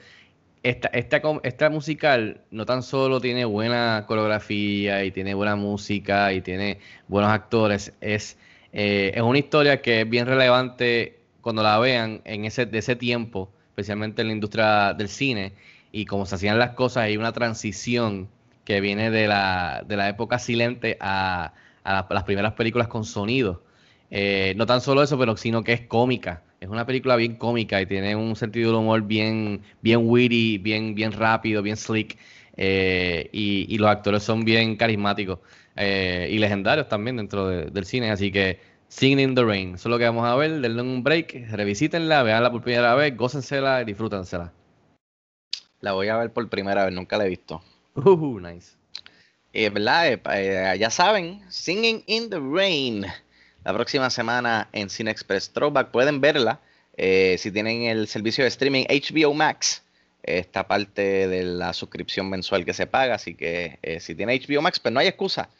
esta, 0.62 0.88
esta, 0.88 1.22
esta 1.42 1.70
musical 1.70 2.42
no 2.50 2.66
tan 2.66 2.82
solo 2.82 3.20
tiene 3.20 3.44
buena 3.44 4.04
coreografía 4.06 5.04
y 5.04 5.10
tiene 5.10 5.34
buena 5.34 5.56
música 5.56 6.32
y 6.32 6.42
tiene 6.42 6.78
buenos 7.08 7.30
actores, 7.30 7.94
es, 8.00 8.36
eh, 8.72 9.12
es 9.14 9.22
una 9.22 9.38
historia 9.38 9.80
que 9.82 10.02
es 10.02 10.10
bien 10.10 10.26
relevante 10.26 11.18
cuando 11.40 11.62
la 11.62 11.78
vean 11.78 12.20
en 12.24 12.44
ese, 12.44 12.66
de 12.66 12.78
ese 12.78 12.94
tiempo, 12.96 13.50
especialmente 13.70 14.20
en 14.22 14.28
la 14.28 14.34
industria 14.34 14.92
del 14.94 15.08
cine 15.08 15.54
y 15.92 16.04
cómo 16.04 16.26
se 16.26 16.34
hacían 16.34 16.58
las 16.58 16.70
cosas, 16.72 17.04
hay 17.04 17.16
una 17.16 17.32
transición 17.32 18.28
que 18.64 18.80
viene 18.80 19.10
de 19.10 19.26
la, 19.26 19.82
de 19.86 19.96
la 19.96 20.08
época 20.08 20.38
silente 20.38 20.96
a, 21.00 21.54
a 21.82 21.92
la- 21.92 22.06
las 22.10 22.24
primeras 22.24 22.52
películas 22.52 22.88
con 22.88 23.04
sonido. 23.04 23.62
Eh, 24.10 24.54
no 24.56 24.66
tan 24.66 24.80
solo 24.80 25.02
eso, 25.02 25.18
pero 25.18 25.36
sino 25.36 25.64
que 25.64 25.72
es 25.72 25.80
cómica. 25.86 26.42
Es 26.60 26.68
una 26.68 26.84
película 26.84 27.16
bien 27.16 27.36
cómica 27.36 27.80
y 27.80 27.86
tiene 27.86 28.14
un 28.14 28.36
sentido 28.36 28.70
del 28.70 28.80
humor 28.80 29.02
bien, 29.02 29.62
bien 29.80 30.00
witty, 30.04 30.58
bien, 30.58 30.94
bien 30.94 31.12
rápido, 31.12 31.62
bien 31.62 31.76
slick. 31.76 32.18
eh, 32.56 33.30
y, 33.32 33.74
y 33.74 33.78
los 33.78 33.88
actores 33.88 34.22
son 34.22 34.44
bien 34.44 34.76
carismáticos 34.76 35.38
eh, 35.76 36.28
y 36.30 36.38
legendarios 36.38 36.88
también 36.88 37.16
dentro 37.16 37.46
de- 37.48 37.66
del 37.70 37.86
cine. 37.86 38.10
Así 38.10 38.30
que 38.30 38.58
Singing 38.88 39.20
in 39.30 39.34
the 39.34 39.42
Rain, 39.44 39.74
eso 39.76 39.88
es 39.88 39.90
lo 39.90 39.98
que 39.98 40.04
vamos 40.04 40.26
a 40.26 40.36
ver. 40.36 40.60
Denle 40.60 40.82
un 40.82 41.02
break, 41.02 41.48
revisítenla, 41.50 42.22
veanla 42.22 42.50
por 42.52 42.60
primera 42.60 42.94
vez, 42.94 43.16
gócensela 43.16 43.80
y 43.80 43.86
disfrútensela. 43.86 44.52
La 45.80 45.92
voy 45.92 46.08
a 46.08 46.18
ver 46.18 46.30
por 46.30 46.46
primera 46.50 46.84
vez, 46.84 46.92
nunca 46.94 47.16
la 47.16 47.24
he 47.24 47.28
visto. 47.30 47.62
Uh, 47.94 48.38
nice. 48.38 48.76
Eh, 49.54 49.70
¿verdad? 49.70 50.20
Eh, 50.34 50.76
ya 50.78 50.90
saben, 50.90 51.40
Singing 51.48 52.02
in 52.06 52.28
the 52.28 52.38
Rain. 52.38 53.06
La 53.62 53.74
próxima 53.74 54.08
semana 54.08 54.68
en 54.72 54.88
Cine 54.88 55.10
Express 55.10 55.50
Throwback. 55.50 55.90
Pueden 55.90 56.20
verla 56.22 56.60
eh, 56.96 57.36
si 57.38 57.52
tienen 57.52 57.82
el 57.82 58.08
servicio 58.08 58.42
de 58.42 58.48
streaming 58.48 58.84
HBO 58.88 59.34
Max. 59.34 59.82
Esta 60.22 60.66
parte 60.66 61.28
de 61.28 61.44
la 61.44 61.72
suscripción 61.74 62.30
mensual 62.30 62.64
que 62.64 62.72
se 62.72 62.86
paga. 62.86 63.16
Así 63.16 63.34
que 63.34 63.78
eh, 63.82 64.00
si 64.00 64.14
tiene 64.14 64.38
HBO 64.38 64.62
Max, 64.62 64.80
pues 64.80 64.94
no 64.94 65.00
hay 65.00 65.08
excusa 65.08 65.50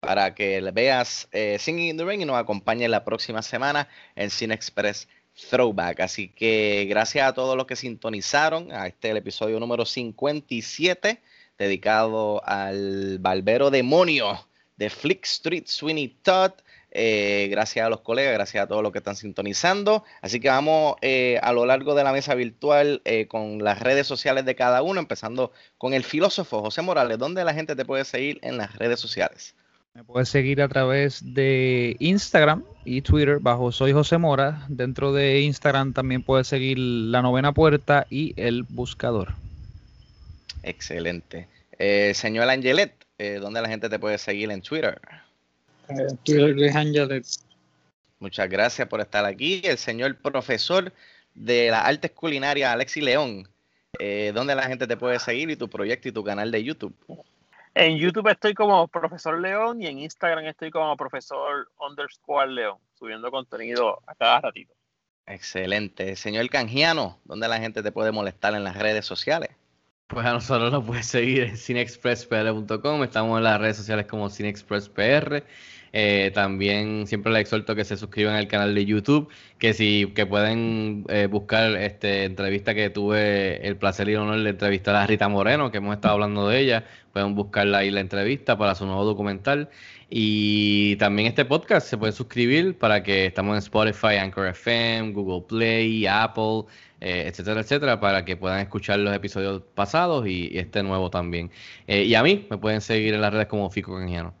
para 0.00 0.34
que 0.34 0.60
veas 0.72 1.28
eh, 1.30 1.58
Singing 1.60 1.90
in 1.90 1.96
the 1.98 2.04
Rain 2.04 2.22
y 2.22 2.24
nos 2.24 2.36
acompañe 2.36 2.88
la 2.88 3.04
próxima 3.04 3.42
semana 3.42 3.86
en 4.16 4.30
Cine 4.30 4.54
Express 4.54 5.06
Throwback. 5.50 6.00
Así 6.00 6.28
que 6.28 6.86
gracias 6.88 7.28
a 7.28 7.34
todos 7.34 7.56
los 7.56 7.66
que 7.66 7.76
sintonizaron 7.76 8.72
a 8.72 8.86
este 8.86 9.10
el 9.10 9.18
episodio 9.18 9.60
número 9.60 9.84
57 9.84 11.20
dedicado 11.58 12.42
al 12.46 13.18
barbero 13.18 13.70
demonio 13.70 14.46
de 14.76 14.88
Flick 14.90 15.24
Street 15.24 15.64
Sweeney 15.66 16.08
Todd. 16.22 16.52
Eh, 16.94 17.48
gracias 17.50 17.86
a 17.86 17.88
los 17.88 18.02
colegas, 18.02 18.34
gracias 18.34 18.62
a 18.62 18.66
todos 18.66 18.82
los 18.82 18.92
que 18.92 18.98
están 18.98 19.16
sintonizando. 19.16 20.04
Así 20.20 20.40
que 20.40 20.50
vamos 20.50 20.96
eh, 21.00 21.40
a 21.42 21.54
lo 21.54 21.64
largo 21.64 21.94
de 21.94 22.04
la 22.04 22.12
mesa 22.12 22.34
virtual 22.34 23.00
eh, 23.06 23.26
con 23.28 23.64
las 23.64 23.80
redes 23.80 24.06
sociales 24.06 24.44
de 24.44 24.54
cada 24.54 24.82
uno, 24.82 25.00
empezando 25.00 25.52
con 25.78 25.94
el 25.94 26.04
filósofo 26.04 26.60
José 26.60 26.82
Morales. 26.82 27.18
¿Dónde 27.18 27.44
la 27.44 27.54
gente 27.54 27.74
te 27.76 27.86
puede 27.86 28.04
seguir 28.04 28.38
en 28.42 28.58
las 28.58 28.76
redes 28.76 29.00
sociales? 29.00 29.54
Me 29.94 30.04
puedes 30.04 30.28
seguir 30.28 30.60
a 30.60 30.68
través 30.68 31.34
de 31.34 31.96
Instagram 31.98 32.62
y 32.84 33.00
Twitter 33.00 33.38
bajo 33.40 33.72
Soy 33.72 33.92
José 33.92 34.18
Mora. 34.18 34.66
Dentro 34.68 35.14
de 35.14 35.40
Instagram 35.40 35.94
también 35.94 36.22
puedes 36.22 36.46
seguir 36.46 36.78
La 36.78 37.22
Novena 37.22 37.52
Puerta 37.52 38.06
y 38.10 38.34
El 38.36 38.64
Buscador. 38.64 39.34
Excelente. 40.62 41.48
Eh, 41.78 42.12
señor 42.14 42.48
Angelet, 42.50 42.94
¿dónde 43.40 43.62
la 43.62 43.68
gente 43.68 43.88
te 43.88 43.98
puede 43.98 44.18
seguir 44.18 44.50
en 44.50 44.62
Twitter? 44.62 45.00
Eh, 45.88 46.06
Twitter 46.24 46.54
Luis 46.54 46.74
Ángeles. 46.74 47.46
Muchas 48.18 48.48
gracias 48.48 48.88
por 48.88 49.00
estar 49.00 49.24
aquí. 49.24 49.62
El 49.64 49.78
señor 49.78 50.16
profesor 50.16 50.92
de 51.34 51.70
las 51.70 51.84
artes 51.84 52.10
culinarias, 52.12 52.72
Alexi 52.72 53.00
León. 53.00 53.48
Eh, 53.98 54.32
¿Dónde 54.34 54.54
la 54.54 54.62
gente 54.64 54.86
te 54.86 54.96
puede 54.96 55.18
seguir 55.18 55.50
y 55.50 55.56
tu 55.56 55.68
proyecto 55.68 56.08
y 56.08 56.12
tu 56.12 56.24
canal 56.24 56.50
de 56.50 56.62
YouTube? 56.62 56.94
En 57.74 57.96
YouTube 57.96 58.28
estoy 58.28 58.54
como 58.54 58.86
Profesor 58.88 59.40
León 59.40 59.82
y 59.82 59.86
en 59.86 59.98
Instagram 59.98 60.44
estoy 60.44 60.70
como 60.70 60.96
Profesor 60.96 61.70
underscore 61.78 62.50
León, 62.50 62.78
subiendo 62.98 63.30
contenido 63.30 64.02
a 64.06 64.14
cada 64.14 64.40
ratito. 64.40 64.74
Excelente. 65.26 66.16
Señor 66.16 66.48
Canjiano, 66.50 67.18
¿dónde 67.24 67.48
la 67.48 67.58
gente 67.58 67.82
te 67.82 67.92
puede 67.92 68.12
molestar 68.12 68.54
en 68.54 68.64
las 68.64 68.76
redes 68.76 69.06
sociales? 69.06 69.50
Pues 70.12 70.26
a 70.26 70.32
nosotros 70.34 70.70
nos 70.70 70.84
puedes 70.84 71.06
seguir 71.06 71.44
en 71.44 71.56
cineexpresspr.com. 71.56 73.02
Estamos 73.02 73.38
en 73.38 73.44
las 73.44 73.58
redes 73.58 73.78
sociales 73.78 74.04
como 74.04 74.28
cineexpresspr. 74.28 75.42
Eh, 75.94 76.30
también 76.34 77.06
siempre 77.06 77.32
les 77.32 77.42
exhorto 77.42 77.74
que 77.74 77.84
se 77.84 77.96
suscriban 77.96 78.34
al 78.34 78.46
canal 78.46 78.74
de 78.74 78.84
YouTube, 78.84 79.30
que 79.58 79.72
si 79.72 80.12
que 80.14 80.26
pueden 80.26 81.04
eh, 81.08 81.28
buscar 81.30 81.76
este 81.76 82.24
entrevista 82.24 82.74
que 82.74 82.90
tuve 82.90 83.66
el 83.66 83.76
placer 83.76 84.08
y 84.10 84.12
el 84.12 84.18
honor 84.18 84.42
de 84.42 84.50
entrevistar 84.50 84.94
a 84.96 85.06
Rita 85.06 85.28
Moreno, 85.28 85.70
que 85.70 85.78
hemos 85.78 85.94
estado 85.94 86.14
hablando 86.14 86.46
de 86.46 86.60
ella, 86.60 86.84
pueden 87.14 87.34
buscarla 87.34 87.78
ahí 87.78 87.90
la 87.90 88.00
entrevista 88.00 88.58
para 88.58 88.74
su 88.74 88.84
nuevo 88.84 89.04
documental. 89.06 89.70
Y 90.14 90.96
también 90.96 91.28
este 91.28 91.46
podcast 91.46 91.88
se 91.88 91.96
puede 91.96 92.12
suscribir 92.12 92.76
para 92.76 93.02
que 93.02 93.24
estamos 93.24 93.54
en 93.54 93.58
Spotify, 93.60 94.16
Anchor 94.20 94.46
FM, 94.48 95.12
Google 95.12 95.40
Play, 95.48 96.06
Apple, 96.06 96.64
eh, 97.00 97.24
etcétera, 97.28 97.62
etcétera, 97.62 97.98
para 97.98 98.22
que 98.22 98.36
puedan 98.36 98.60
escuchar 98.60 98.98
los 98.98 99.16
episodios 99.16 99.62
pasados 99.74 100.26
y, 100.26 100.50
este 100.52 100.82
nuevo 100.82 101.08
también. 101.08 101.50
Eh, 101.86 102.02
y 102.02 102.14
a 102.14 102.22
mí 102.22 102.46
me 102.50 102.58
pueden 102.58 102.82
seguir 102.82 103.14
en 103.14 103.22
las 103.22 103.32
redes 103.32 103.46
como 103.46 103.70
Fico 103.70 103.96
Canjiano. 103.96 104.34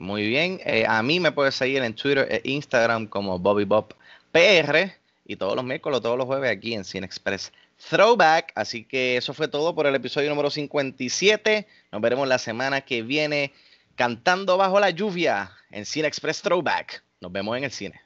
Muy 0.00 0.26
bien. 0.26 0.58
Eh, 0.64 0.84
a 0.88 1.00
mí 1.04 1.20
me 1.20 1.30
puedes 1.30 1.54
seguir 1.54 1.84
en 1.84 1.94
Twitter 1.94 2.26
e 2.28 2.40
Instagram 2.42 3.06
como 3.06 3.38
Bobby 3.38 3.62
Bob 3.62 3.94
PR 4.32 4.90
y 5.24 5.36
todos 5.36 5.54
los 5.54 5.64
miércoles, 5.64 6.00
todos 6.00 6.18
los 6.18 6.26
jueves 6.26 6.50
aquí 6.50 6.74
en 6.74 6.82
Cine 6.82 7.06
Express 7.06 7.52
Throwback. 7.88 8.50
Así 8.56 8.82
que 8.82 9.16
eso 9.16 9.32
fue 9.32 9.46
todo 9.46 9.76
por 9.76 9.86
el 9.86 9.94
episodio 9.94 10.28
número 10.30 10.50
57. 10.50 11.68
Nos 11.92 12.02
veremos 12.02 12.26
la 12.26 12.38
semana 12.38 12.80
que 12.80 13.02
viene 13.02 13.52
cantando 13.94 14.56
bajo 14.56 14.80
la 14.80 14.90
lluvia 14.90 15.52
en 15.70 15.84
Cine 15.84 16.08
Express 16.08 16.42
Throwback. 16.42 17.04
Nos 17.20 17.32
vemos 17.32 17.56
en 17.56 17.64
el 17.64 17.70
cine. 17.70 18.03